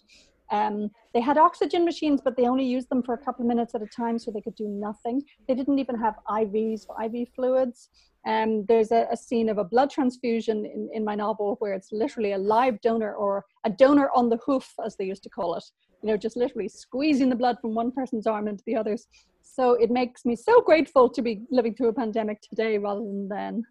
Um, 0.52 0.90
they 1.12 1.20
had 1.20 1.38
oxygen 1.38 1.84
machines, 1.84 2.20
but 2.22 2.36
they 2.36 2.46
only 2.46 2.64
used 2.64 2.88
them 2.88 3.02
for 3.02 3.14
a 3.14 3.18
couple 3.18 3.42
of 3.42 3.48
minutes 3.48 3.74
at 3.74 3.82
a 3.82 3.86
time, 3.86 4.18
so 4.18 4.30
they 4.30 4.40
could 4.40 4.54
do 4.54 4.68
nothing. 4.68 5.22
They 5.48 5.54
didn't 5.54 5.78
even 5.78 5.98
have 5.98 6.14
IVs 6.28 6.86
for 6.86 7.02
IV 7.02 7.28
fluids. 7.34 7.88
Um, 8.26 8.64
there's 8.66 8.92
a, 8.92 9.06
a, 9.10 9.16
scene 9.16 9.50
of 9.50 9.58
a 9.58 9.64
blood 9.64 9.90
transfusion 9.90 10.64
in, 10.64 10.88
in 10.94 11.04
my 11.04 11.14
novel 11.14 11.56
where 11.58 11.74
it's 11.74 11.92
literally 11.92 12.32
a 12.32 12.38
live 12.38 12.80
donor 12.80 13.14
or 13.14 13.44
a 13.64 13.70
donor 13.70 14.10
on 14.14 14.30
the 14.30 14.38
hoof, 14.46 14.72
as 14.84 14.96
they 14.96 15.04
used 15.04 15.22
to 15.24 15.28
call 15.28 15.56
it. 15.56 15.64
You 16.02 16.08
know, 16.10 16.16
just 16.16 16.36
literally 16.36 16.68
squeezing 16.68 17.28
the 17.28 17.36
blood 17.36 17.58
from 17.60 17.74
one 17.74 17.90
person's 17.90 18.26
arm 18.26 18.48
into 18.48 18.64
the 18.66 18.76
other's. 18.76 19.06
So 19.54 19.74
it 19.74 19.90
makes 19.90 20.24
me 20.24 20.34
so 20.34 20.60
grateful 20.62 21.08
to 21.10 21.22
be 21.22 21.42
living 21.48 21.74
through 21.74 21.88
a 21.88 21.92
pandemic 21.92 22.40
today 22.40 22.76
rather 22.76 23.00
than 23.00 23.28
then. 23.28 23.62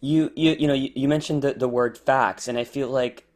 You 0.00 0.32
you 0.34 0.56
you 0.58 0.66
know 0.66 0.74
you, 0.74 0.90
you 0.94 1.06
mentioned 1.06 1.42
the, 1.42 1.52
the 1.52 1.68
word 1.68 1.96
facts, 1.96 2.48
and 2.48 2.58
I 2.58 2.64
feel 2.64 2.88
like 2.88 3.26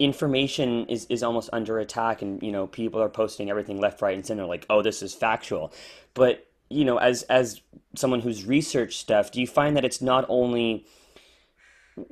information 0.00 0.86
is, 0.86 1.06
is 1.08 1.22
almost 1.22 1.48
under 1.52 1.78
attack 1.78 2.22
and 2.22 2.42
you 2.42 2.52
know 2.52 2.66
people 2.66 3.00
are 3.00 3.08
posting 3.08 3.48
everything 3.48 3.80
left 3.80 4.02
right 4.02 4.14
and 4.14 4.26
center 4.26 4.44
like 4.44 4.66
oh 4.68 4.82
this 4.82 5.00
is 5.00 5.14
factual 5.14 5.72
but 6.12 6.46
you 6.68 6.84
know 6.84 6.98
as 6.98 7.22
as 7.22 7.62
someone 7.94 8.20
who's 8.20 8.44
researched 8.44 9.00
stuff 9.00 9.32
do 9.32 9.40
you 9.40 9.46
find 9.46 9.74
that 9.74 9.86
it's 9.86 10.02
not 10.02 10.26
only 10.28 10.84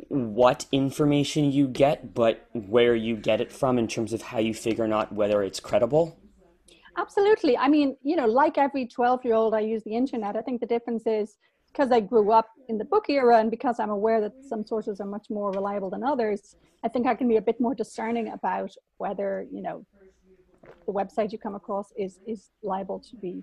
what 0.09 0.65
information 0.73 1.53
you 1.53 1.69
get 1.69 2.15
but 2.15 2.49
where 2.55 2.95
you 2.95 3.17
get 3.17 3.39
it 3.39 3.53
from 3.53 3.79
in 3.79 3.87
terms 3.87 4.15
of 4.15 4.23
how 4.23 4.39
you 4.39 4.55
figure 4.55 4.91
out 4.91 5.13
whether 5.13 5.43
it's 5.43 5.61
credible 5.61 6.19
absolutely. 6.97 7.57
I 7.57 7.69
mean 7.69 7.97
you 8.03 8.17
know 8.17 8.27
like 8.27 8.59
every 8.59 8.87
12 8.87 9.25
year 9.25 9.35
old 9.35 9.55
i 9.55 9.61
use 9.61 9.83
the 9.85 9.95
internet. 9.95 10.37
I 10.37 10.43
think 10.43 10.61
the 10.61 10.67
difference 10.67 11.07
is 11.07 11.37
because 11.75 11.91
I 11.91 12.01
grew 12.01 12.31
up 12.31 12.51
in 12.69 12.79
the 12.79 12.85
book 12.85 13.07
era 13.09 13.39
and 13.39 13.51
because 13.51 13.81
I'm 13.81 13.91
aware 13.91 14.21
that 14.21 14.33
some 14.41 14.65
sources 14.65 15.01
are 15.01 15.07
much 15.07 15.27
more 15.29 15.51
reliable 15.51 15.91
than 15.91 16.05
others, 16.05 16.57
I 16.85 16.89
think 16.89 17.07
I 17.07 17.15
can 17.15 17.27
be 17.27 17.37
a 17.37 17.43
bit 17.43 17.61
more 17.61 17.75
discerning 17.75 18.29
about 18.29 18.71
whether, 18.99 19.47
you 19.51 19.61
know, 19.61 19.85
the 20.87 20.93
website 20.93 21.33
you 21.33 21.39
come 21.39 21.55
across 21.55 21.93
is 21.97 22.21
is 22.27 22.51
liable 22.63 23.01
to 23.11 23.17
be 23.17 23.43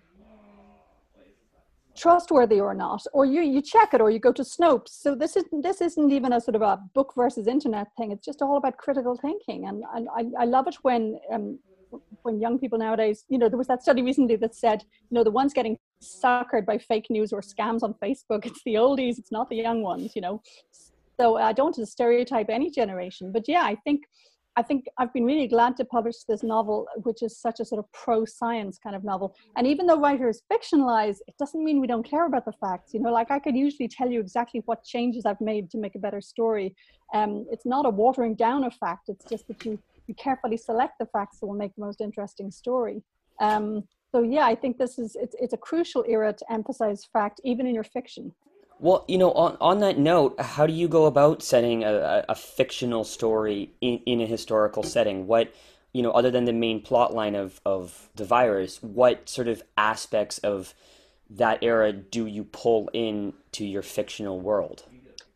trustworthy 1.98 2.60
or 2.60 2.74
not. 2.74 3.04
Or 3.14 3.26
you 3.26 3.42
you 3.42 3.62
check 3.62 3.94
it 3.94 4.02
or 4.02 4.10
you 4.10 4.20
go 4.20 4.32
to 4.32 4.44
snopes. 4.44 4.90
So 4.90 5.14
this 5.14 5.36
isn't 5.36 5.62
this 5.62 5.82
isn't 5.82 6.12
even 6.12 6.34
a 6.34 6.42
sort 6.42 6.56
of 6.56 6.62
a 6.62 6.80
book 6.94 7.14
versus 7.16 7.48
internet 7.48 7.88
thing. 7.98 8.12
It's 8.12 8.26
just 8.26 8.42
all 8.42 8.58
about 8.58 8.78
critical 8.78 9.18
thinking. 9.18 9.68
And, 9.68 9.84
and 9.94 10.08
I, 10.16 10.44
I 10.44 10.46
love 10.46 10.68
it 10.68 10.76
when 10.84 11.20
um, 11.34 11.60
when 12.24 12.40
young 12.40 12.60
people 12.60 12.78
nowadays, 12.78 13.26
you 13.30 13.38
know, 13.38 13.50
there 13.50 13.58
was 13.58 13.68
that 13.68 13.82
study 13.82 14.02
recently 14.02 14.36
that 14.38 14.56
said, 14.56 14.84
you 15.10 15.16
know, 15.16 15.24
the 15.24 15.32
ones 15.32 15.54
getting 15.54 15.78
suckered 16.02 16.66
by 16.66 16.78
fake 16.78 17.08
news 17.10 17.32
or 17.32 17.42
scams 17.42 17.84
on 17.84 17.94
Facebook, 18.04 18.46
it's 18.46 18.62
the 18.66 18.76
oldies, 18.76 19.18
it's 19.18 19.32
not 19.32 19.50
the 19.50 19.58
young 19.58 19.82
ones, 19.82 20.14
you 20.16 20.22
know. 20.22 20.42
So 21.20 21.38
I 21.38 21.54
don't 21.54 21.66
want 21.66 21.76
to 21.76 21.86
stereotype 21.86 22.50
any 22.50 22.72
generation, 22.72 23.32
but 23.32 23.48
yeah, 23.48 23.62
I 23.64 23.76
think 23.84 24.02
I 24.58 24.62
think 24.62 24.86
I've 24.98 25.14
been 25.14 25.24
really 25.24 25.48
glad 25.48 25.78
to 25.78 25.86
publish 25.86 26.24
this 26.28 26.44
novel, 26.44 26.86
which 27.04 27.24
is 27.24 27.40
such 27.40 27.62
a 27.62 27.66
sort 27.66 27.80
of 27.80 27.90
pro 27.94 28.26
science 28.26 28.78
kind 28.78 28.96
of 28.96 29.04
novel. 29.04 29.34
And 29.56 29.66
even 29.66 29.88
though 29.88 30.00
writers 30.00 30.42
fictionalize, 30.52 31.18
it 31.28 31.36
doesn't 31.40 31.64
mean 31.64 31.80
we 31.80 31.88
don't 31.88 32.04
care 32.04 32.26
about 32.26 32.44
the 32.44 32.52
facts. 32.52 32.94
You 32.94 33.00
know, 33.00 33.14
like 33.14 33.32
I 33.32 33.40
could 33.40 33.56
usually 33.56 33.88
tell 33.88 34.10
you 34.10 34.20
exactly 34.20 34.62
what 34.66 34.84
changes 34.84 35.26
I've 35.26 35.40
made 35.40 35.70
to 35.72 35.78
make 35.78 35.96
a 35.96 36.00
better 36.00 36.20
story. 36.20 36.76
Um, 37.14 37.46
it's 37.50 37.66
not 37.66 37.86
a 37.86 37.90
watering 37.90 38.36
down 38.36 38.66
of 38.66 38.74
fact, 38.74 39.08
it's 39.08 39.24
just 39.26 39.48
that 39.48 39.64
you 39.66 39.80
you 40.12 40.16
carefully 40.16 40.58
select 40.58 40.94
the 41.00 41.06
facts 41.06 41.40
that 41.40 41.46
will 41.48 41.62
make 41.64 41.74
the 41.76 41.86
most 41.88 42.02
interesting 42.02 42.52
story. 42.52 43.02
Um, 43.40 43.84
so 44.12 44.22
yeah, 44.24 44.46
I 44.46 44.56
think 44.56 44.78
this 44.78 45.00
is 45.00 45.16
it's, 45.16 45.36
it's 45.40 45.54
a 45.54 45.58
crucial 45.58 46.04
era 46.08 46.34
to 46.34 46.46
emphasize 46.52 47.00
fact 47.06 47.40
even 47.44 47.66
in 47.66 47.74
your 47.74 47.86
fiction. 47.86 48.34
Well, 48.80 49.06
you 49.08 49.18
know, 49.18 49.32
on, 49.34 49.58
on 49.62 49.80
that 49.80 49.98
note, 50.00 50.42
how 50.42 50.66
do 50.66 50.74
you 50.74 50.88
go 50.88 51.06
about 51.06 51.44
setting 51.44 51.84
a, 51.84 52.26
a 52.28 52.36
fictional 52.36 53.04
story 53.04 53.72
in, 53.80 54.02
in 54.06 54.22
a 54.22 54.26
historical 54.26 54.84
setting? 54.84 55.28
What, 55.28 55.54
you 55.94 56.02
know, 56.02 56.12
other 56.12 56.32
than 56.32 56.46
the 56.46 56.54
main 56.54 56.82
plot 56.82 57.14
line 57.14 57.36
of, 57.36 57.62
of 57.64 58.10
the 58.16 58.26
virus, 58.26 58.82
what 58.82 59.30
sort 59.30 59.48
of 59.48 59.62
aspects 59.78 60.40
of 60.40 60.74
that 61.30 61.60
era 61.62 61.94
do 61.94 62.26
you 62.26 62.44
pull 62.44 62.90
in 62.92 63.34
to 63.52 63.66
your 63.66 63.84
fictional 63.84 64.40
world? 64.42 64.84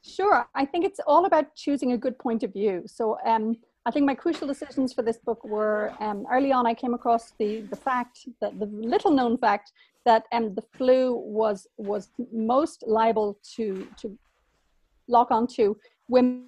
Sure. 0.02 0.48
I 0.56 0.66
think 0.66 0.84
it's 0.84 1.00
all 1.06 1.26
about 1.26 1.56
choosing 1.56 1.92
a 1.92 1.98
good 1.98 2.18
point 2.18 2.42
of 2.44 2.52
view. 2.52 2.84
So, 2.88 3.18
um, 3.26 3.58
I 3.88 3.92
think 3.92 4.06
my 4.06 4.16
crucial 4.16 4.48
decisions 4.48 4.94
for 4.94 5.04
this 5.04 5.18
book 5.18 5.44
were 5.44 5.94
um, 6.00 6.26
early 6.32 6.52
on. 6.52 6.66
I 6.66 6.74
came 6.74 6.96
across 6.96 7.34
the 7.38 7.62
the 7.70 7.76
fact 7.76 8.28
that 8.42 8.60
the 8.60 8.66
little 8.66 9.12
known 9.12 9.38
fact 9.38 9.74
that 10.06 10.26
um, 10.32 10.56
the 10.56 10.64
flu 10.76 11.14
was 11.14 11.68
was 11.78 12.10
most 12.32 12.84
liable 12.88 13.38
to 13.56 13.88
to 14.02 14.18
lock 15.08 15.30
onto 15.30 15.76
women 16.08 16.48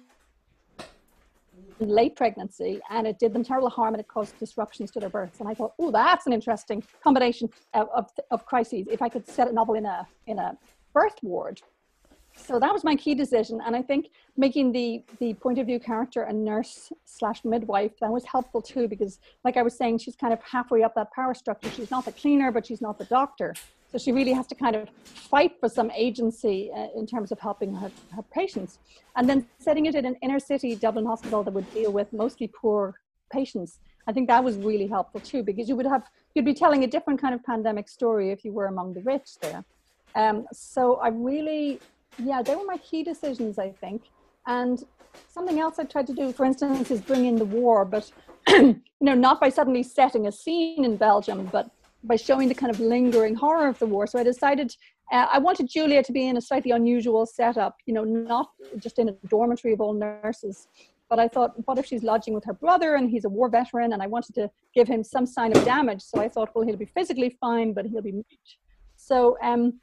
in 1.80 1.88
late 1.88 2.16
pregnancy, 2.16 2.80
and 2.90 3.06
it 3.06 3.20
did 3.20 3.32
them 3.32 3.44
terrible 3.44 3.70
harm, 3.70 3.94
and 3.94 4.00
it 4.00 4.08
caused 4.08 4.36
disruptions 4.40 4.90
to 4.90 4.98
their 4.98 5.08
births. 5.08 5.38
And 5.38 5.48
I 5.48 5.54
thought, 5.54 5.74
oh, 5.78 5.92
that's 5.92 6.26
an 6.26 6.32
interesting 6.32 6.82
combination 7.04 7.48
of, 7.72 7.88
of, 7.94 8.10
of 8.32 8.44
crises. 8.46 8.88
If 8.90 9.00
I 9.00 9.08
could 9.08 9.28
set 9.28 9.46
a 9.46 9.52
novel 9.52 9.74
in 9.74 9.86
a 9.86 10.06
in 10.26 10.40
a 10.40 10.58
birth 10.92 11.18
ward 11.22 11.62
so 12.38 12.58
that 12.58 12.72
was 12.72 12.84
my 12.84 12.96
key 12.96 13.14
decision 13.14 13.60
and 13.66 13.74
i 13.74 13.82
think 13.82 14.08
making 14.36 14.72
the 14.72 15.02
the 15.18 15.34
point 15.34 15.58
of 15.58 15.66
view 15.66 15.78
character 15.78 16.22
a 16.22 16.32
nurse 16.32 16.92
slash 17.04 17.44
midwife 17.44 17.92
that 18.00 18.10
was 18.10 18.24
helpful 18.24 18.62
too 18.62 18.86
because 18.88 19.18
like 19.44 19.56
i 19.56 19.62
was 19.62 19.76
saying 19.76 19.98
she's 19.98 20.16
kind 20.16 20.32
of 20.32 20.40
halfway 20.42 20.82
up 20.82 20.94
that 20.94 21.12
power 21.12 21.34
structure. 21.34 21.70
She's 21.70 21.90
not 21.90 22.04
the 22.04 22.12
cleaner 22.12 22.50
but 22.52 22.66
she's 22.66 22.80
not 22.80 22.98
the 22.98 23.04
doctor. 23.06 23.54
So 23.90 23.96
she 23.96 24.12
really 24.12 24.34
has 24.34 24.46
to 24.48 24.54
kind 24.54 24.76
of 24.76 24.88
fight 25.02 25.52
for 25.60 25.68
some 25.68 25.90
agency 25.92 26.70
uh, 26.74 26.88
in 26.94 27.06
terms 27.06 27.32
of 27.32 27.38
helping 27.40 27.74
her, 27.74 27.90
her 28.14 28.22
patients. 28.22 28.78
And 29.16 29.26
then 29.26 29.46
setting 29.58 29.86
it 29.86 29.94
in 29.94 30.04
an 30.04 30.16
inner 30.20 30.38
city 30.38 30.74
dublin 30.74 31.06
hospital 31.06 31.42
that 31.42 31.54
would 31.54 31.72
deal 31.72 31.90
with 31.90 32.12
mostly 32.12 32.48
poor 32.48 33.00
patients 33.30 33.78
i 34.06 34.12
think 34.12 34.26
that 34.26 34.42
was 34.42 34.56
really 34.56 34.86
helpful 34.86 35.20
too 35.20 35.42
because 35.42 35.68
you 35.68 35.76
would 35.76 35.84
have 35.84 36.04
you'd 36.34 36.46
be 36.46 36.54
telling 36.54 36.82
a 36.84 36.86
different 36.86 37.20
kind 37.20 37.34
of 37.34 37.44
pandemic 37.44 37.86
story 37.88 38.30
if 38.30 38.42
you 38.42 38.52
were 38.52 38.66
among 38.66 38.94
the 38.94 39.02
rich 39.02 39.38
there. 39.42 39.62
Um, 40.14 40.46
so 40.52 40.96
i 40.96 41.08
really 41.08 41.78
yeah, 42.18 42.42
they 42.42 42.54
were 42.54 42.64
my 42.64 42.78
key 42.78 43.02
decisions, 43.02 43.58
I 43.58 43.70
think. 43.70 44.02
And 44.46 44.82
something 45.28 45.58
else 45.60 45.78
I 45.78 45.84
tried 45.84 46.06
to 46.08 46.14
do, 46.14 46.32
for 46.32 46.44
instance, 46.44 46.90
is 46.90 47.00
bring 47.00 47.26
in 47.26 47.36
the 47.36 47.44
war, 47.44 47.84
but 47.84 48.10
you 48.48 48.82
know, 49.00 49.14
not 49.14 49.40
by 49.40 49.48
suddenly 49.48 49.82
setting 49.82 50.26
a 50.26 50.32
scene 50.32 50.84
in 50.84 50.96
Belgium, 50.96 51.48
but 51.52 51.70
by 52.04 52.16
showing 52.16 52.48
the 52.48 52.54
kind 52.54 52.72
of 52.72 52.80
lingering 52.80 53.34
horror 53.34 53.68
of 53.68 53.78
the 53.78 53.86
war. 53.86 54.06
So 54.06 54.18
I 54.18 54.22
decided 54.22 54.74
uh, 55.10 55.26
I 55.32 55.38
wanted 55.38 55.68
Julia 55.68 56.02
to 56.02 56.12
be 56.12 56.28
in 56.28 56.36
a 56.36 56.40
slightly 56.40 56.70
unusual 56.70 57.26
setup, 57.26 57.76
you 57.86 57.94
know, 57.94 58.04
not 58.04 58.50
just 58.78 58.98
in 58.98 59.08
a 59.08 59.12
dormitory 59.28 59.74
of 59.74 59.80
all 59.80 59.94
nurses. 59.94 60.68
But 61.08 61.18
I 61.18 61.28
thought, 61.28 61.52
what 61.66 61.78
if 61.78 61.86
she's 61.86 62.02
lodging 62.02 62.34
with 62.34 62.44
her 62.44 62.52
brother 62.52 62.96
and 62.96 63.08
he's 63.08 63.24
a 63.24 63.30
war 63.30 63.48
veteran 63.48 63.94
and 63.94 64.02
I 64.02 64.06
wanted 64.06 64.34
to 64.34 64.50
give 64.74 64.86
him 64.86 65.02
some 65.02 65.24
sign 65.24 65.56
of 65.56 65.64
damage. 65.64 66.02
So 66.02 66.20
I 66.20 66.28
thought, 66.28 66.54
well, 66.54 66.66
he'll 66.66 66.76
be 66.76 66.84
physically 66.84 67.36
fine, 67.40 67.72
but 67.72 67.86
he'll 67.86 68.02
be 68.02 68.12
mute. 68.12 68.26
So 68.96 69.38
um, 69.42 69.80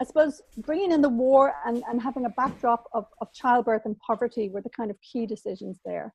I 0.00 0.04
suppose 0.04 0.42
bringing 0.58 0.92
in 0.92 1.00
the 1.00 1.08
war 1.08 1.54
and, 1.64 1.82
and 1.88 2.00
having 2.00 2.26
a 2.26 2.30
backdrop 2.30 2.84
of, 2.92 3.06
of 3.20 3.32
childbirth 3.32 3.82
and 3.84 3.98
poverty 3.98 4.48
were 4.48 4.60
the 4.60 4.70
kind 4.70 4.90
of 4.90 5.00
key 5.00 5.26
decisions 5.26 5.78
there. 5.84 6.14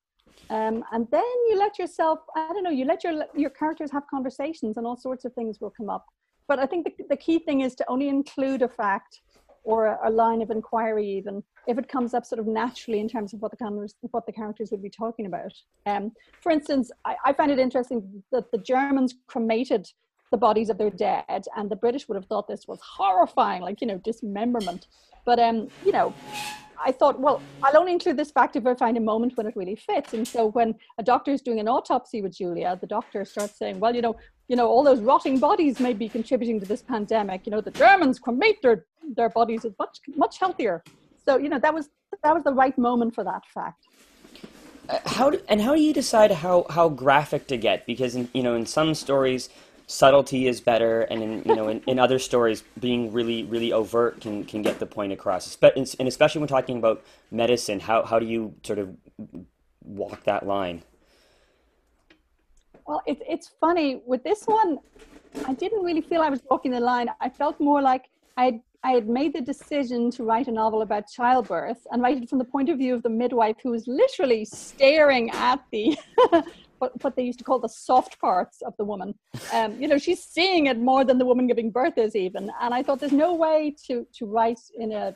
Um, 0.50 0.84
and 0.92 1.06
then 1.10 1.22
you 1.48 1.58
let 1.58 1.78
yourself, 1.78 2.20
I 2.36 2.48
don't 2.48 2.62
know, 2.62 2.70
you 2.70 2.84
let 2.84 3.04
your, 3.04 3.24
your 3.34 3.50
characters 3.50 3.90
have 3.90 4.04
conversations 4.08 4.76
and 4.76 4.86
all 4.86 4.96
sorts 4.96 5.24
of 5.24 5.34
things 5.34 5.60
will 5.60 5.70
come 5.70 5.90
up. 5.90 6.06
But 6.48 6.58
I 6.58 6.66
think 6.66 6.86
the, 6.86 7.04
the 7.10 7.16
key 7.16 7.38
thing 7.38 7.60
is 7.60 7.74
to 7.76 7.84
only 7.88 8.08
include 8.08 8.62
a 8.62 8.68
fact 8.68 9.20
or 9.64 9.86
a, 9.86 9.98
a 10.04 10.10
line 10.10 10.42
of 10.42 10.50
inquiry 10.50 11.06
even 11.06 11.42
if 11.68 11.78
it 11.78 11.88
comes 11.88 12.14
up 12.14 12.24
sort 12.24 12.40
of 12.40 12.46
naturally 12.46 12.98
in 12.98 13.08
terms 13.08 13.32
of 13.32 13.40
what 13.40 13.56
the, 13.56 13.88
what 14.10 14.26
the 14.26 14.32
characters 14.32 14.70
would 14.70 14.82
be 14.82 14.90
talking 14.90 15.26
about. 15.26 15.52
Um, 15.86 16.12
for 16.40 16.50
instance, 16.50 16.90
I, 17.04 17.16
I 17.26 17.32
find 17.32 17.50
it 17.50 17.58
interesting 17.58 18.22
that 18.32 18.50
the 18.50 18.58
Germans 18.58 19.14
cremated 19.26 19.88
the 20.32 20.36
bodies 20.36 20.68
of 20.68 20.78
their 20.78 20.90
dead 20.90 21.44
and 21.56 21.70
the 21.70 21.76
british 21.76 22.08
would 22.08 22.16
have 22.16 22.26
thought 22.26 22.48
this 22.48 22.66
was 22.66 22.80
horrifying 22.80 23.62
like 23.62 23.80
you 23.80 23.86
know 23.86 23.98
dismemberment 23.98 24.86
but 25.24 25.38
um 25.38 25.68
you 25.84 25.92
know 25.92 26.12
I 26.84 26.90
thought, 26.90 27.20
well, 27.20 27.40
I'll 27.62 27.78
only 27.78 27.92
include 27.92 28.16
this 28.16 28.32
fact 28.32 28.56
if 28.56 28.66
I 28.66 28.74
find 28.74 28.96
a 28.96 29.00
moment 29.00 29.36
when 29.36 29.46
it 29.46 29.54
really 29.54 29.76
fits. 29.76 30.14
And 30.14 30.26
so 30.26 30.48
when 30.48 30.74
a 30.98 31.02
doctor 31.04 31.30
is 31.30 31.40
doing 31.40 31.60
an 31.60 31.68
autopsy 31.68 32.22
with 32.22 32.36
Julia, 32.36 32.76
the 32.80 32.88
doctor 32.88 33.24
starts 33.24 33.56
saying, 33.56 33.78
well, 33.78 33.94
you 33.94 34.02
know, 34.02 34.16
you 34.48 34.56
know, 34.56 34.66
all 34.66 34.82
those 34.82 35.00
rotting 35.00 35.38
bodies 35.38 35.78
may 35.78 35.92
be 35.92 36.08
contributing 36.08 36.58
to 36.58 36.66
this 36.66 36.82
pandemic. 36.82 37.46
You 37.46 37.52
know, 37.52 37.60
the 37.60 37.70
Germans 37.70 38.18
cremate 38.18 38.60
their, 38.62 38.84
their 39.16 39.28
bodies 39.28 39.64
is 39.64 39.72
much 39.78 40.00
much 40.16 40.38
healthier. 40.38 40.82
So 41.24 41.38
you 41.38 41.48
know 41.48 41.58
that 41.58 41.72
was 41.72 41.88
that 42.22 42.34
was 42.34 42.42
the 42.44 42.52
right 42.52 42.76
moment 42.76 43.14
for 43.14 43.24
that 43.24 43.42
fact. 43.46 43.86
Uh, 44.88 44.98
how 45.06 45.30
do, 45.30 45.40
and 45.48 45.62
how 45.62 45.74
do 45.74 45.80
you 45.80 45.94
decide 45.94 46.32
how 46.32 46.66
how 46.68 46.88
graphic 46.88 47.46
to 47.46 47.56
get? 47.56 47.86
Because 47.86 48.16
in, 48.16 48.28
you 48.34 48.42
know, 48.42 48.54
in 48.54 48.66
some 48.66 48.94
stories 48.94 49.48
subtlety 49.92 50.48
is 50.48 50.60
better 50.60 51.02
and 51.02 51.22
in 51.22 51.42
you 51.44 51.54
know 51.54 51.68
in, 51.68 51.82
in 51.86 51.98
other 51.98 52.18
stories 52.18 52.64
being 52.80 53.12
really 53.12 53.44
really 53.44 53.72
overt 53.72 54.20
can 54.20 54.44
can 54.44 54.62
get 54.62 54.78
the 54.78 54.86
point 54.86 55.12
across. 55.12 55.56
And 56.00 56.08
especially 56.08 56.40
when 56.40 56.48
talking 56.48 56.78
about 56.78 57.02
medicine 57.30 57.78
how 57.78 58.04
how 58.04 58.18
do 58.18 58.26
you 58.26 58.54
sort 58.62 58.78
of 58.78 58.88
walk 59.84 60.24
that 60.24 60.46
line? 60.46 60.82
Well 62.86 63.02
it's 63.06 63.22
it's 63.28 63.48
funny. 63.60 64.02
With 64.06 64.24
this 64.24 64.44
one 64.44 64.78
i 65.46 65.54
didn't 65.54 65.82
really 65.82 66.02
feel 66.02 66.20
i 66.20 66.28
was 66.28 66.42
walking 66.50 66.72
the 66.72 66.80
line. 66.80 67.08
I 67.20 67.28
felt 67.28 67.60
more 67.60 67.82
like 67.82 68.04
i 68.36 68.60
I 68.84 68.92
had 68.92 69.08
made 69.08 69.32
the 69.32 69.40
decision 69.40 70.10
to 70.12 70.24
write 70.24 70.48
a 70.48 70.52
novel 70.52 70.82
about 70.82 71.04
childbirth 71.08 71.86
and 71.92 72.02
write 72.02 72.20
it 72.20 72.28
from 72.28 72.38
the 72.38 72.44
point 72.44 72.68
of 72.68 72.78
view 72.78 72.94
of 72.96 73.02
the 73.04 73.08
midwife 73.08 73.56
who 73.62 73.70
was 73.70 73.86
literally 73.86 74.44
staring 74.44 75.30
at 75.30 75.60
the 75.70 75.96
what, 76.82 77.04
what 77.04 77.14
they 77.14 77.22
used 77.22 77.38
to 77.38 77.44
call 77.44 77.60
the 77.60 77.68
soft 77.68 78.20
parts 78.20 78.60
of 78.62 78.76
the 78.76 78.84
woman. 78.84 79.14
Um, 79.52 79.80
you 79.80 79.86
know, 79.86 79.98
she's 79.98 80.22
seeing 80.22 80.66
it 80.66 80.78
more 80.78 81.04
than 81.04 81.16
the 81.16 81.24
woman 81.24 81.46
giving 81.46 81.70
birth 81.70 81.96
is 81.96 82.16
even. 82.16 82.50
And 82.60 82.74
I 82.74 82.82
thought 82.82 82.98
there's 82.98 83.20
no 83.26 83.34
way 83.34 83.74
to 83.86 84.04
to 84.18 84.26
write 84.26 84.62
in 84.76 84.90
a 84.90 85.14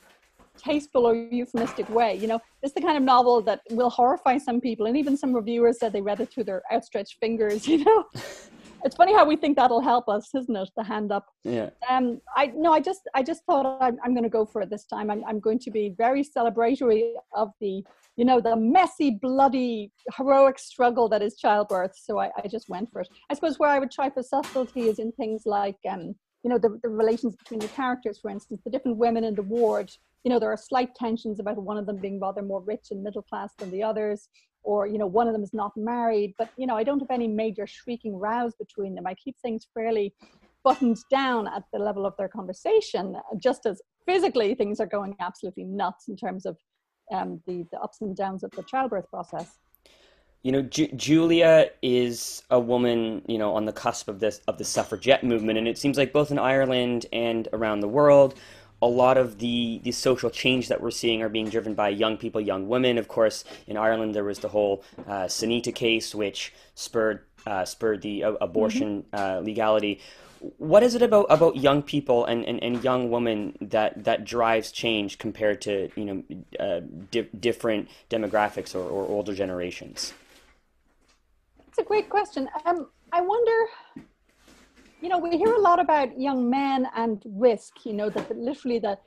tasteful 0.57 1.05
or 1.09 1.15
euphemistic 1.15 1.89
way. 1.91 2.15
You 2.15 2.29
know, 2.29 2.41
it's 2.63 2.73
the 2.73 2.81
kind 2.81 2.97
of 2.97 3.03
novel 3.03 3.43
that 3.43 3.61
will 3.71 3.91
horrify 3.91 4.39
some 4.39 4.61
people, 4.61 4.87
and 4.87 4.97
even 4.97 5.17
some 5.17 5.33
reviewers 5.35 5.79
said 5.81 5.93
they 5.93 6.01
read 6.01 6.21
it 6.21 6.31
through 6.31 6.45
their 6.45 6.63
outstretched 6.73 7.17
fingers. 7.19 7.67
You 7.73 7.85
know, 7.85 8.05
it's 8.87 8.97
funny 8.97 9.13
how 9.13 9.25
we 9.27 9.37
think 9.37 9.57
that'll 9.57 9.81
help 9.81 10.09
us, 10.09 10.31
isn't 10.35 10.57
it? 10.57 10.71
The 10.77 10.85
hand 10.85 11.13
up. 11.13 11.27
Yeah. 11.45 11.71
Um, 11.89 12.21
I 12.37 12.47
no, 12.55 12.73
I 12.73 12.81
just 12.81 13.03
I 13.15 13.23
just 13.23 13.45
thought 13.45 13.79
I'm, 13.81 13.99
I'm 14.05 14.15
going 14.15 14.25
to 14.25 14.31
go 14.31 14.47
for 14.47 14.63
it 14.63 14.71
this 14.71 14.85
time. 14.85 15.11
I'm 15.11 15.25
I'm 15.27 15.41
going 15.41 15.59
to 15.61 15.71
be 15.71 15.95
very 15.99 16.25
celebratory 16.25 17.13
of 17.35 17.51
the 17.61 17.85
you 18.17 18.25
know 18.25 18.41
the 18.41 18.57
messy, 18.57 19.19
bloody, 19.21 19.93
heroic 20.17 20.59
struggle 20.59 21.09
that 21.11 21.21
is 21.21 21.37
childbirth. 21.37 21.97
So 21.97 22.19
I, 22.19 22.31
I 22.43 22.49
just 22.49 22.69
went 22.69 22.91
for 22.93 23.01
it. 23.03 23.09
I 23.29 23.35
suppose 23.35 23.59
where 23.59 23.71
I 23.71 23.79
would 23.79 23.91
try 23.91 24.09
for 24.09 24.23
subtlety 24.23 24.89
is 24.89 24.99
in 24.99 25.13
things 25.13 25.43
like 25.45 25.79
um, 25.89 26.15
you 26.47 26.51
know 26.51 26.59
the, 26.59 26.79
the 26.83 26.89
relations 26.89 27.35
between 27.35 27.59
the 27.59 27.69
characters 27.69 28.21
for 28.21 28.31
instance 28.31 28.61
the 28.65 28.71
different 28.71 28.97
women 28.97 29.25
in 29.25 29.35
the 29.35 29.43
ward 29.43 29.91
you 30.23 30.31
know 30.31 30.39
there 30.39 30.53
are 30.53 30.57
slight 30.57 30.95
tensions 30.95 31.41
about 31.41 31.57
one 31.57 31.77
of 31.77 31.87
them 31.87 31.97
being 31.97 32.21
rather 32.21 32.41
more 32.41 32.61
rich 32.61 32.87
and 32.93 33.03
middle 33.03 33.23
class 33.23 33.51
than 33.59 33.69
the 33.73 33.83
others 33.83 34.29
or 34.67 34.87
you 34.87 34.99
know 34.99 35.07
one 35.07 35.27
of 35.29 35.33
them 35.33 35.43
is 35.43 35.55
not 35.55 35.73
married 35.77 36.35
but 36.37 36.51
you 36.57 36.67
know 36.67 36.77
i 36.77 36.85
don't 36.85 37.01
have 37.01 37.11
any 37.11 37.29
major 37.29 37.67
shrieking 37.67 38.15
rows 38.17 38.55
between 38.55 38.95
them. 38.95 39.07
I 39.07 39.15
keep 39.15 39.37
things 39.41 39.67
fairly 39.73 40.13
buttoned 40.65 40.99
down 41.11 41.47
at 41.47 41.63
the 41.73 41.79
level 41.79 42.05
of 42.05 42.15
their 42.19 42.29
conversation 42.29 43.17
just 43.39 43.67
as 43.67 43.81
physically 44.05 44.55
things 44.55 44.81
are 44.81 44.87
going 44.87 45.17
absolutely 45.21 45.65
nuts 45.65 46.09
in 46.09 46.17
terms 46.17 46.45
of 46.45 46.57
um, 47.13 47.41
the, 47.47 47.65
the 47.71 47.79
ups 47.79 48.01
and 48.01 48.17
downs 48.17 48.43
of 48.43 48.51
the 48.53 48.65
childbirth 48.65 49.09
process. 49.09 49.59
You 50.43 50.53
know, 50.53 50.63
Ju- 50.63 50.93
Julia 50.95 51.71
is 51.83 52.43
a 52.51 52.59
woman, 52.59 53.23
you 53.27 53.39
know, 53.39 53.55
on 53.55 53.65
the 53.65 53.73
cusp 53.73 54.09
of 54.09 54.21
this 54.21 54.41
of 54.47 54.59
the 54.59 54.65
suffragette 54.65 55.25
movement, 55.25 55.59
and 55.59 55.67
it 55.67 55.77
seems 55.77 55.97
like 55.97 56.13
both 56.13 56.31
in 56.31 56.39
Ireland 56.39 57.07
and 57.13 57.49
around 57.53 57.81
the 57.81 57.89
world, 57.89 58.35
a 58.83 58.87
lot 58.87 59.17
of 59.17 59.39
the 59.39 59.81
the 59.85 59.93
social 59.93 60.31
change 60.31 60.69
that 60.69 60.81
we're 60.81 60.91
seeing 60.91 61.23
are 61.23 61.29
being 61.29 61.49
driven 61.49 61.75
by 61.75 61.89
young 61.89 62.17
people, 62.17 62.41
young 62.41 62.69
women. 62.69 62.99
Of 62.99 63.09
course, 63.09 63.45
in 63.67 63.77
Ireland 63.77 64.15
there 64.15 64.25
was 64.25 64.41
the 64.41 64.49
whole 64.49 64.85
uh, 65.07 65.25
Savita 65.25 65.75
case, 65.75 66.15
which 66.15 66.53
spurred 66.75 67.23
uh, 67.47 67.65
spurred 67.65 68.03
the 68.03 68.25
uh, 68.25 68.33
abortion 68.41 69.05
mm-hmm. 69.13 69.45
legality. 69.45 70.01
What 70.59 70.83
is 70.83 70.95
it 70.95 71.03
about, 71.03 71.27
about 71.31 71.57
young 71.57 71.83
people 71.83 72.27
and, 72.27 72.45
and, 72.45 72.63
and 72.63 72.85
young 72.85 73.11
women 73.11 73.57
that, 73.61 74.05
that 74.05 74.25
drives 74.25 74.71
change 74.71 75.19
compared 75.19 75.63
to 75.63 75.89
you 75.97 76.05
know 76.05 76.23
uh, 76.61 76.81
di- 77.11 77.29
different 77.41 77.89
demographics 78.11 78.75
or, 78.75 78.81
or 78.81 79.07
older 79.09 79.35
generations? 79.35 80.13
That's 81.59 81.79
a 81.79 81.85
great 81.85 82.11
question. 82.11 82.49
Um, 82.65 82.89
I 83.13 83.23
wonder, 83.23 83.67
you 85.07 85.11
know, 85.11 85.19
we 85.19 85.39
hear 85.39 85.55
a 85.55 85.61
lot 85.61 85.79
about 85.79 86.21
young 86.21 86.51
men 86.51 86.89
and 86.97 87.23
risk, 87.27 87.75
you 87.85 87.93
know, 87.93 88.11
that 88.11 88.37
literally 88.37 88.81
the 88.81 88.99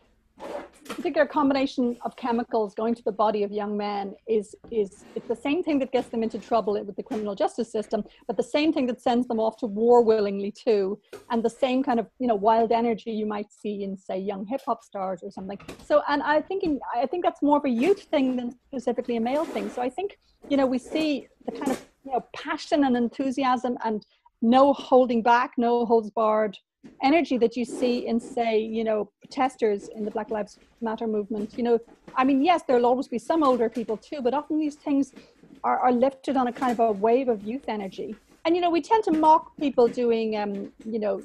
particular 0.86 1.28
combination 1.28 1.98
of 2.06 2.16
chemicals 2.16 2.74
going 2.74 2.96
to 2.96 3.04
the 3.04 3.12
body 3.12 3.44
of 3.44 3.52
young 3.52 3.76
men 3.76 4.16
is 4.26 4.56
is 4.72 5.04
it's 5.14 5.28
the 5.28 5.36
same 5.36 5.62
thing 5.62 5.78
that 5.78 5.92
gets 5.92 6.08
them 6.08 6.24
into 6.24 6.40
trouble 6.40 6.74
with 6.86 6.96
the 6.96 7.04
criminal 7.04 7.36
justice 7.36 7.70
system 7.70 8.02
but 8.28 8.38
the 8.38 8.50
same 8.58 8.72
thing 8.72 8.88
that 8.88 9.02
sends 9.02 9.28
them 9.28 9.42
off 9.42 9.58
to 9.58 9.66
war 9.66 10.02
willingly 10.02 10.52
too 10.52 10.98
and 11.32 11.44
the 11.44 11.50
same 11.50 11.84
kind 11.84 12.00
of 12.00 12.08
you 12.20 12.28
know 12.28 12.36
wild 12.36 12.72
energy 12.72 13.12
you 13.12 13.26
might 13.26 13.52
see 13.52 13.84
in 13.84 13.98
say 13.98 14.18
young 14.18 14.46
hip 14.46 14.62
hop 14.66 14.82
stars 14.82 15.20
or 15.22 15.30
something. 15.30 15.60
So 15.86 16.02
and 16.08 16.24
i 16.24 16.40
think 16.40 16.64
in, 16.64 16.80
i 16.96 17.06
think 17.06 17.26
that's 17.26 17.42
more 17.42 17.58
of 17.58 17.66
a 17.66 17.70
youth 17.70 18.04
thing 18.04 18.38
than 18.38 18.56
specifically 18.70 19.18
a 19.18 19.22
male 19.32 19.44
thing. 19.44 19.70
So 19.70 19.82
i 19.82 19.90
think 19.90 20.18
you 20.48 20.56
know 20.56 20.66
we 20.66 20.80
see 20.80 21.28
the 21.46 21.52
kind 21.52 21.72
of 21.72 21.86
you 22.06 22.14
know 22.14 22.26
passion 22.34 22.86
and 22.86 22.96
enthusiasm 22.96 23.78
and 23.84 24.06
no 24.42 24.74
holding 24.74 25.22
back 25.22 25.52
no 25.58 25.86
holds 25.86 26.10
barred 26.12 26.58
energy 27.04 27.38
that 27.38 27.56
you 27.56 27.66
see 27.66 28.08
in 28.08 28.20
say 28.20 28.60
you 28.60 28.84
know 28.84 29.10
protesters 29.22 29.90
in 29.96 30.06
the 30.06 30.12
black 30.12 30.30
lives 30.32 30.60
matter 30.82 31.08
movement. 31.08 31.54
You 31.58 31.64
know 31.64 31.80
i 32.18 32.24
mean 32.24 32.42
yes 32.44 32.64
there'll 32.68 32.86
always 32.86 33.08
be 33.08 33.20
some 33.20 33.44
older 33.44 33.70
people 33.70 33.98
too 33.98 34.22
but 34.22 34.34
often 34.34 34.60
these 34.60 34.76
things 34.76 35.12
are, 35.64 35.80
are 35.80 35.92
lifted 35.92 36.38
on 36.38 36.48
a 36.48 36.54
kind 36.54 36.72
of 36.72 36.80
a 36.80 36.92
wave 36.92 37.28
of 37.30 37.44
youth 37.44 37.64
energy. 37.68 38.16
And 38.46 38.56
you 38.56 38.62
know 38.62 38.70
we 38.70 38.82
tend 38.82 39.04
to 39.06 39.12
mock 39.12 39.52
people 39.60 39.90
doing 39.90 40.38
um 40.38 40.72
you 40.86 41.00
know 41.00 41.24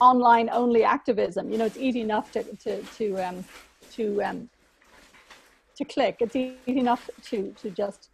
online 0.00 0.50
only 0.52 0.84
activism. 0.84 1.50
You 1.50 1.58
know 1.58 1.64
it's 1.64 1.78
easy 1.78 2.02
enough 2.02 2.30
to 2.32 2.44
to 2.64 2.82
to 2.82 3.22
um 3.22 3.44
to 3.92 4.22
um 4.22 4.50
to 5.76 5.84
click. 5.84 6.16
It's 6.20 6.36
easy 6.36 6.60
enough 6.66 7.08
to 7.30 7.54
to 7.62 7.70
just 7.70 8.10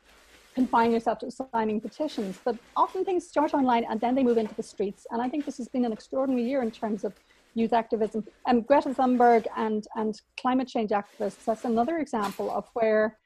confine 0.54 0.92
yourself 0.92 1.18
to 1.20 1.30
signing 1.30 1.80
petitions. 1.80 2.38
But 2.44 2.56
often 2.76 3.04
things 3.04 3.26
start 3.26 3.54
online 3.54 3.84
and 3.88 4.00
then 4.00 4.14
they 4.14 4.22
move 4.22 4.38
into 4.38 4.54
the 4.54 4.62
streets. 4.62 5.06
And 5.10 5.22
I 5.22 5.28
think 5.28 5.44
this 5.44 5.58
has 5.58 5.68
been 5.68 5.84
an 5.84 5.92
extraordinary 5.92 6.44
year 6.44 6.62
in 6.62 6.70
terms 6.70 7.04
of 7.04 7.14
youth 7.54 7.72
activism. 7.72 8.24
And 8.46 8.58
um, 8.58 8.64
Greta 8.64 8.90
Thunberg 8.90 9.46
and, 9.56 9.86
and 9.96 10.20
climate 10.40 10.68
change 10.68 10.90
activists, 10.90 11.44
that's 11.44 11.64
another 11.64 11.98
example 11.98 12.50
of 12.50 12.68
where 12.74 13.18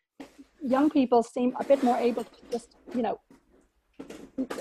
young 0.63 0.91
people 0.91 1.23
seem 1.23 1.55
a 1.61 1.65
bit 1.65 1.83
more 1.83 1.97
able 1.97 2.25
to 2.25 2.31
just, 2.51 2.77
you 2.95 3.03
know, 3.03 3.21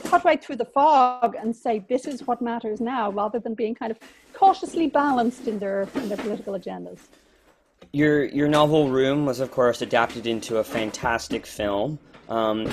cut 0.06 0.24
right 0.24 0.44
through 0.44 0.56
the 0.56 0.66
fog 0.66 1.36
and 1.36 1.56
say 1.56 1.84
this 1.90 2.06
is 2.06 2.26
what 2.26 2.42
matters 2.42 2.80
now 2.80 3.12
rather 3.12 3.40
than 3.40 3.54
being 3.54 3.76
kind 3.76 3.92
of 3.92 4.00
cautiously 4.34 4.88
balanced 4.88 5.48
in 5.48 5.60
their 5.60 5.88
in 5.96 6.08
their 6.08 6.18
political 6.18 6.54
agendas. 6.54 7.00
Your 7.92 8.26
your 8.26 8.48
novel 8.48 8.90
Room 8.90 9.26
was 9.26 9.40
of 9.40 9.52
course 9.52 9.82
adapted 9.82 10.28
into 10.28 10.58
a 10.58 10.64
fantastic 10.64 11.46
film. 11.46 12.00
Um, 12.30 12.70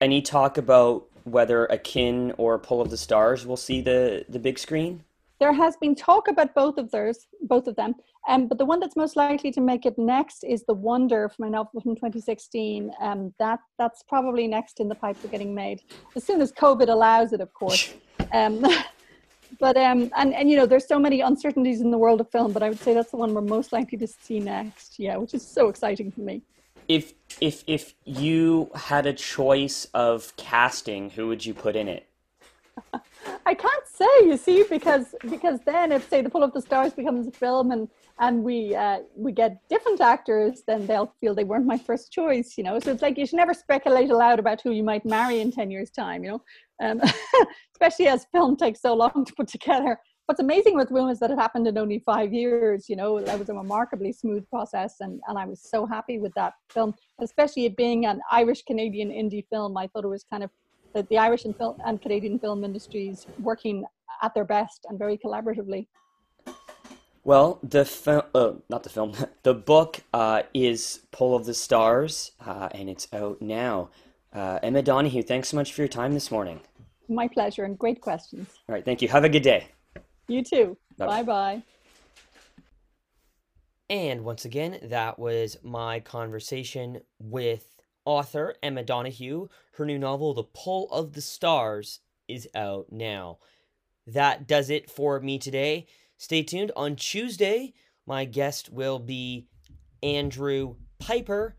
any 0.00 0.22
talk 0.22 0.58
about 0.58 1.06
whether 1.24 1.66
Akin 1.66 2.32
or 2.38 2.58
Pull 2.58 2.80
of 2.80 2.90
the 2.90 2.96
Stars 2.96 3.46
will 3.46 3.56
see 3.56 3.80
the 3.80 4.24
the 4.28 4.38
big 4.38 4.58
screen? 4.58 5.02
There 5.38 5.52
has 5.52 5.76
been 5.76 5.94
talk 5.94 6.28
about 6.28 6.54
both 6.54 6.78
of 6.78 6.90
those, 6.90 7.26
both 7.42 7.66
of 7.66 7.76
them. 7.76 7.94
Um, 8.28 8.48
but 8.48 8.58
the 8.58 8.64
one 8.64 8.80
that's 8.80 8.96
most 8.96 9.16
likely 9.16 9.52
to 9.52 9.60
make 9.60 9.86
it 9.86 9.96
next 9.98 10.42
is 10.42 10.64
The 10.64 10.74
Wonder 10.74 11.28
from 11.28 11.44
my 11.44 11.48
novel 11.50 11.80
from 11.80 11.94
2016. 11.94 12.90
Um, 13.00 13.32
that 13.38 13.60
that's 13.78 14.02
probably 14.02 14.48
next 14.48 14.80
in 14.80 14.88
the 14.88 14.94
pipe 14.94 15.16
for 15.16 15.28
getting 15.28 15.54
made 15.54 15.82
as 16.16 16.24
soon 16.24 16.40
as 16.40 16.52
COVID 16.52 16.88
allows 16.88 17.32
it, 17.32 17.40
of 17.40 17.52
course. 17.54 17.94
Um, 18.32 18.64
but 19.60 19.76
um, 19.76 20.10
and 20.16 20.34
and 20.34 20.50
you 20.50 20.56
know, 20.56 20.66
there's 20.66 20.88
so 20.88 20.98
many 20.98 21.20
uncertainties 21.20 21.80
in 21.80 21.92
the 21.92 21.98
world 21.98 22.20
of 22.20 22.28
film, 22.28 22.50
but 22.52 22.62
I 22.62 22.68
would 22.68 22.80
say 22.80 22.92
that's 22.92 23.12
the 23.12 23.18
one 23.18 23.34
we're 23.34 23.40
most 23.42 23.72
likely 23.72 23.98
to 23.98 24.06
see 24.06 24.40
next. 24.40 24.98
Yeah, 24.98 25.16
which 25.16 25.32
is 25.32 25.46
so 25.46 25.68
exciting 25.68 26.10
for 26.10 26.22
me 26.22 26.42
if 26.88 27.14
if 27.40 27.64
if 27.66 27.94
you 28.04 28.70
had 28.74 29.06
a 29.06 29.12
choice 29.12 29.86
of 29.94 30.34
casting, 30.36 31.10
who 31.10 31.28
would 31.28 31.44
you 31.44 31.54
put 31.54 31.76
in 31.76 31.88
it? 31.88 32.08
I 33.46 33.54
can't 33.54 33.86
say, 33.86 34.04
you 34.22 34.36
see, 34.36 34.64
because 34.68 35.14
because 35.28 35.60
then 35.64 35.92
if 35.92 36.08
say 36.08 36.22
the 36.22 36.30
Pull 36.30 36.42
of 36.42 36.52
the 36.52 36.60
Stars 36.60 36.92
becomes 36.92 37.26
a 37.26 37.30
film 37.30 37.70
and 37.70 37.88
and 38.18 38.42
we 38.42 38.74
uh, 38.74 39.00
we 39.14 39.32
get 39.32 39.60
different 39.68 40.00
actors, 40.00 40.62
then 40.66 40.86
they'll 40.86 41.12
feel 41.20 41.34
they 41.34 41.44
weren't 41.44 41.66
my 41.66 41.78
first 41.78 42.12
choice, 42.12 42.54
you 42.56 42.64
know. 42.64 42.78
So 42.78 42.92
it's 42.92 43.02
like 43.02 43.18
you 43.18 43.26
should 43.26 43.36
never 43.36 43.54
speculate 43.54 44.10
aloud 44.10 44.38
about 44.38 44.60
who 44.60 44.70
you 44.70 44.82
might 44.82 45.04
marry 45.04 45.40
in 45.40 45.50
ten 45.50 45.70
years' 45.70 45.90
time, 45.90 46.24
you 46.24 46.30
know, 46.30 46.42
um, 46.82 47.00
especially 47.74 48.08
as 48.08 48.26
film 48.32 48.56
takes 48.56 48.80
so 48.80 48.94
long 48.94 49.24
to 49.24 49.34
put 49.34 49.48
together 49.48 49.98
what's 50.26 50.40
amazing 50.40 50.76
with 50.76 50.90
Room 50.90 51.08
is 51.08 51.18
that 51.20 51.30
it 51.30 51.38
happened 51.38 51.66
in 51.66 51.78
only 51.78 52.00
five 52.00 52.32
years. 52.32 52.88
You 52.88 52.96
know, 52.96 53.20
that 53.20 53.38
was 53.38 53.48
a 53.48 53.54
remarkably 53.54 54.12
smooth 54.12 54.48
process, 54.50 54.96
and, 55.00 55.20
and 55.28 55.38
I 55.38 55.46
was 55.46 55.60
so 55.62 55.86
happy 55.86 56.18
with 56.18 56.34
that 56.34 56.54
film, 56.68 56.94
especially 57.20 57.64
it 57.64 57.76
being 57.76 58.06
an 58.06 58.20
Irish 58.30 58.62
Canadian 58.62 59.10
indie 59.10 59.46
film. 59.48 59.76
I 59.76 59.86
thought 59.86 60.04
it 60.04 60.08
was 60.08 60.24
kind 60.24 60.42
of 60.42 60.50
the, 60.94 61.04
the 61.10 61.18
Irish 61.18 61.44
and, 61.44 61.56
film, 61.56 61.76
and 61.84 62.00
Canadian 62.02 62.38
film 62.38 62.64
industries 62.64 63.26
working 63.40 63.84
at 64.22 64.34
their 64.34 64.44
best 64.44 64.86
and 64.88 64.98
very 64.98 65.16
collaboratively. 65.16 65.86
Well, 67.24 67.58
the 67.62 67.84
film, 67.84 68.22
uh, 68.34 68.52
not 68.68 68.82
the 68.82 68.88
film, 68.88 69.14
the 69.42 69.54
book 69.54 70.02
uh, 70.12 70.42
is 70.54 71.00
Pull 71.12 71.34
of 71.34 71.44
the 71.44 71.54
Stars, 71.54 72.32
uh, 72.44 72.68
and 72.72 72.88
it's 72.88 73.08
out 73.12 73.40
now. 73.40 73.90
Uh, 74.32 74.58
Emma 74.62 74.82
Donoghue, 74.82 75.22
thanks 75.22 75.48
so 75.48 75.56
much 75.56 75.72
for 75.72 75.80
your 75.80 75.88
time 75.88 76.14
this 76.14 76.30
morning. 76.30 76.60
My 77.08 77.28
pleasure, 77.28 77.64
and 77.64 77.78
great 77.78 78.00
questions. 78.00 78.48
All 78.68 78.74
right, 78.74 78.84
thank 78.84 79.00
you. 79.00 79.08
Have 79.08 79.24
a 79.24 79.28
good 79.28 79.42
day. 79.42 79.68
You 80.28 80.42
too. 80.42 80.76
Bye 80.98 81.22
bye. 81.22 81.62
And 83.88 84.24
once 84.24 84.44
again, 84.44 84.78
that 84.82 85.18
was 85.18 85.58
my 85.62 86.00
conversation 86.00 87.00
with 87.20 87.76
author 88.04 88.54
Emma 88.62 88.82
Donoghue. 88.82 89.48
Her 89.72 89.84
new 89.84 89.98
novel, 89.98 90.34
The 90.34 90.42
Pull 90.42 90.90
of 90.90 91.12
the 91.12 91.20
Stars, 91.20 92.00
is 92.26 92.48
out 92.54 92.86
now. 92.90 93.38
That 94.06 94.48
does 94.48 94.70
it 94.70 94.90
for 94.90 95.20
me 95.20 95.38
today. 95.38 95.86
Stay 96.16 96.42
tuned. 96.42 96.72
On 96.74 96.96
Tuesday, 96.96 97.74
my 98.06 98.24
guest 98.24 98.72
will 98.72 98.98
be 98.98 99.46
Andrew 100.02 100.76
Pyper, 100.98 101.54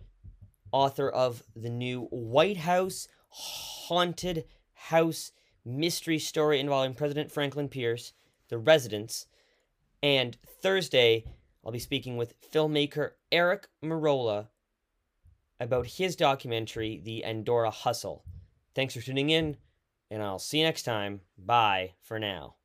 author 0.72 1.10
of 1.10 1.44
the 1.56 1.70
new 1.70 2.08
White 2.10 2.58
House 2.58 3.08
Haunted 3.30 4.46
House 4.74 5.32
mystery 5.66 6.20
story 6.20 6.60
involving 6.60 6.94
President 6.94 7.32
Franklin 7.32 7.70
Pierce 7.70 8.14
the 8.50 8.58
Residence. 8.58 9.28
And 10.02 10.38
Thursday, 10.62 11.24
I'll 11.66 11.72
be 11.72 11.80
speaking 11.80 12.18
with 12.18 12.40
filmmaker 12.52 13.12
Eric 13.32 13.68
Merola 13.84 14.48
about 15.60 15.88
his 15.88 16.16
documentary, 16.16 17.02
The 17.04 17.24
Andorra 17.24 17.72
Hustle. 17.72 18.24
Thanks 18.76 18.94
for 18.94 19.02
tuning 19.02 19.30
in, 19.30 19.58
and 20.12 20.22
I'll 20.22 20.40
see 20.40 20.60
you 20.60 20.64
next 20.64 20.84
time. 20.84 21.22
Bye 21.38 21.94
for 22.02 22.20
now. 22.20 22.56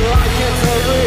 like 0.00 0.40
it's 0.40 0.62
a 0.64 0.82
real 0.88 0.99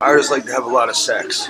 I 0.00 0.16
just 0.16 0.30
like 0.30 0.44
to 0.46 0.52
have 0.52 0.64
a 0.64 0.68
lot 0.68 0.88
of 0.88 0.94
sex. 0.96 1.44